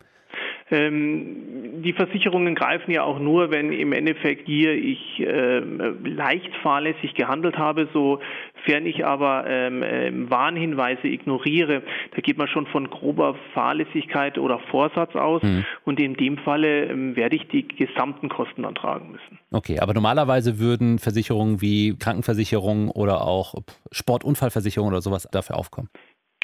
Ähm, 0.72 1.84
die 1.84 1.94
Versicherungen 1.94 2.56
greifen 2.56 2.90
ja 2.90 3.04
auch 3.04 3.20
nur, 3.20 3.52
wenn 3.52 3.72
im 3.72 3.94
Endeffekt 3.94 4.48
hier 4.48 4.74
ich 4.74 5.20
äh, 5.20 5.60
leicht 5.60 6.50
fahrlässig 6.64 7.14
gehandelt 7.14 7.58
habe, 7.58 7.88
sofern 7.94 8.88
ich 8.88 9.06
aber 9.06 9.46
ähm, 9.48 9.84
äh, 9.84 10.12
Warnhinweise 10.30 11.08
ignoriere. 11.08 11.84
Da 12.16 12.22
geht 12.22 12.40
man 12.40 12.48
schon 12.48 12.66
von 12.68 12.90
grober 12.90 13.36
Fahrlässigkeit 13.54 14.40
oder 14.40 14.58
Vorsatz 14.72 15.16
aus 15.16 15.44
mhm. 15.44 15.66
und 15.84 16.00
in 16.00 16.16
dem 16.16 16.40
Falle 16.40 16.86
ähm, 16.86 17.16
werde 17.16 17.36
ich 17.36 17.48
die 17.50 17.68
gesamten 17.68 18.30
Kosten 18.30 18.64
dann 18.64 18.74
tragen 18.74 19.12
müssen. 19.12 19.38
Okay, 19.52 19.80
aber 19.80 19.94
normalerweise 19.94 20.58
würden 20.58 20.98
Versicherungen 20.98 21.62
wie 21.62 21.96
Krankenversicherungen 21.96 22.90
oder 22.90 23.22
auch 23.22 23.54
Sportunfallversicherungen 23.92 24.94
oder 24.94 25.02
sowas 25.04 25.28
dafür 25.32 25.58
aufkommen. 25.58 25.90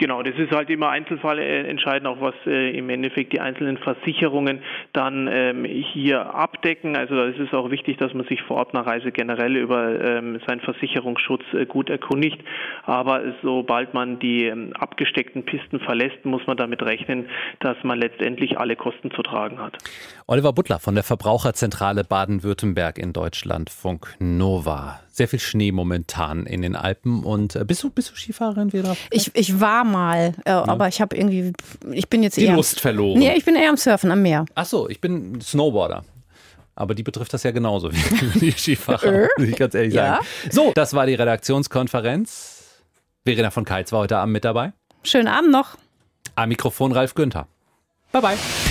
Genau, 0.01 0.23
das 0.23 0.33
ist 0.35 0.51
halt 0.51 0.67
immer 0.71 0.89
Einzelfall 0.89 1.37
äh, 1.37 1.69
entscheidend, 1.69 2.07
auch 2.07 2.19
was 2.19 2.33
äh, 2.47 2.75
im 2.75 2.89
Endeffekt 2.89 3.33
die 3.33 3.39
einzelnen 3.39 3.77
Versicherungen 3.77 4.63
dann 4.93 5.29
ähm, 5.31 5.63
hier 5.63 6.33
abdecken. 6.33 6.97
Also 6.97 7.13
da 7.13 7.25
ist 7.25 7.37
es 7.37 7.53
auch 7.53 7.69
wichtig, 7.69 7.97
dass 7.97 8.11
man 8.15 8.25
sich 8.25 8.41
vor 8.41 8.57
Ort 8.57 8.73
nach 8.73 8.87
Reise 8.87 9.11
generell 9.11 9.55
über 9.55 10.03
ähm, 10.03 10.39
seinen 10.47 10.61
Versicherungsschutz 10.61 11.43
äh, 11.53 11.67
gut 11.67 11.91
erkundigt. 11.91 12.39
Aber 12.83 13.21
sobald 13.43 13.93
man 13.93 14.17
die 14.17 14.45
ähm, 14.45 14.73
abgesteckten 14.73 15.45
Pisten 15.45 15.79
verlässt, 15.79 16.25
muss 16.25 16.47
man 16.47 16.57
damit 16.57 16.81
rechnen, 16.81 17.29
dass 17.59 17.77
man 17.83 17.99
letztendlich 17.99 18.57
alle 18.57 18.75
Kosten 18.75 19.11
zu 19.11 19.21
tragen 19.21 19.59
hat. 19.59 19.77
Oliver 20.25 20.51
Butler 20.51 20.79
von 20.79 20.95
der 20.95 21.03
Verbraucherzentrale 21.03 22.05
Baden-Württemberg 22.05 22.97
in 22.97 23.13
Deutschland, 23.13 23.69
Funk 23.69 24.15
Nova. 24.17 24.99
Sehr 25.11 25.27
viel 25.27 25.39
Schnee 25.39 25.71
momentan 25.71 26.45
in 26.45 26.61
den 26.61 26.75
Alpen. 26.75 27.23
Und 27.23 27.55
äh, 27.55 27.65
bist 27.65 27.83
du, 27.83 27.89
bist 27.89 28.11
du 28.11 28.15
Skifahrerin 28.15 28.71
wieder? 28.71 28.95
Ich, 29.09 29.31
ich 29.35 29.59
war 29.59 29.83
mal, 29.83 30.33
äh, 30.45 30.51
ja. 30.51 30.67
aber 30.67 30.87
ich 30.87 31.01
habe 31.01 31.15
irgendwie, 31.15 31.51
ich 31.91 32.07
bin 32.07 32.23
jetzt 32.23 32.37
die 32.37 32.45
eher. 32.45 32.55
Lust 32.55 32.79
verloren. 32.79 33.19
Nee, 33.19 33.33
ich 33.35 33.43
bin 33.43 33.55
eher 33.55 33.69
am 33.69 33.77
Surfen 33.77 34.09
am 34.11 34.21
Meer. 34.21 34.45
Ach 34.55 34.65
so, 34.65 34.89
ich 34.89 35.01
bin 35.01 35.41
Snowboarder. 35.41 36.03
Aber 36.75 36.95
die 36.95 37.03
betrifft 37.03 37.33
das 37.33 37.43
ja 37.43 37.51
genauso 37.51 37.91
wie 37.93 38.39
die 38.39 38.51
Skifahrer, 38.51 39.27
muss 39.37 39.47
ich 39.47 39.57
ganz 39.57 39.75
ehrlich 39.75 39.93
ja. 39.93 40.15
sagen. 40.15 40.25
So, 40.49 40.71
das 40.73 40.93
war 40.93 41.05
die 41.05 41.15
Redaktionskonferenz. 41.15 42.59
Verena 43.25 43.51
von 43.51 43.65
Keitz 43.65 43.91
war 43.91 43.99
heute 43.99 44.17
Abend 44.17 44.33
mit 44.33 44.45
dabei. 44.45 44.73
Schönen 45.03 45.27
Abend 45.27 45.51
noch. 45.51 45.77
Am 46.35 46.49
Mikrofon 46.49 46.91
Ralf 46.91 47.13
Günther. 47.13 47.47
Bye 48.11 48.21
bye. 48.21 48.70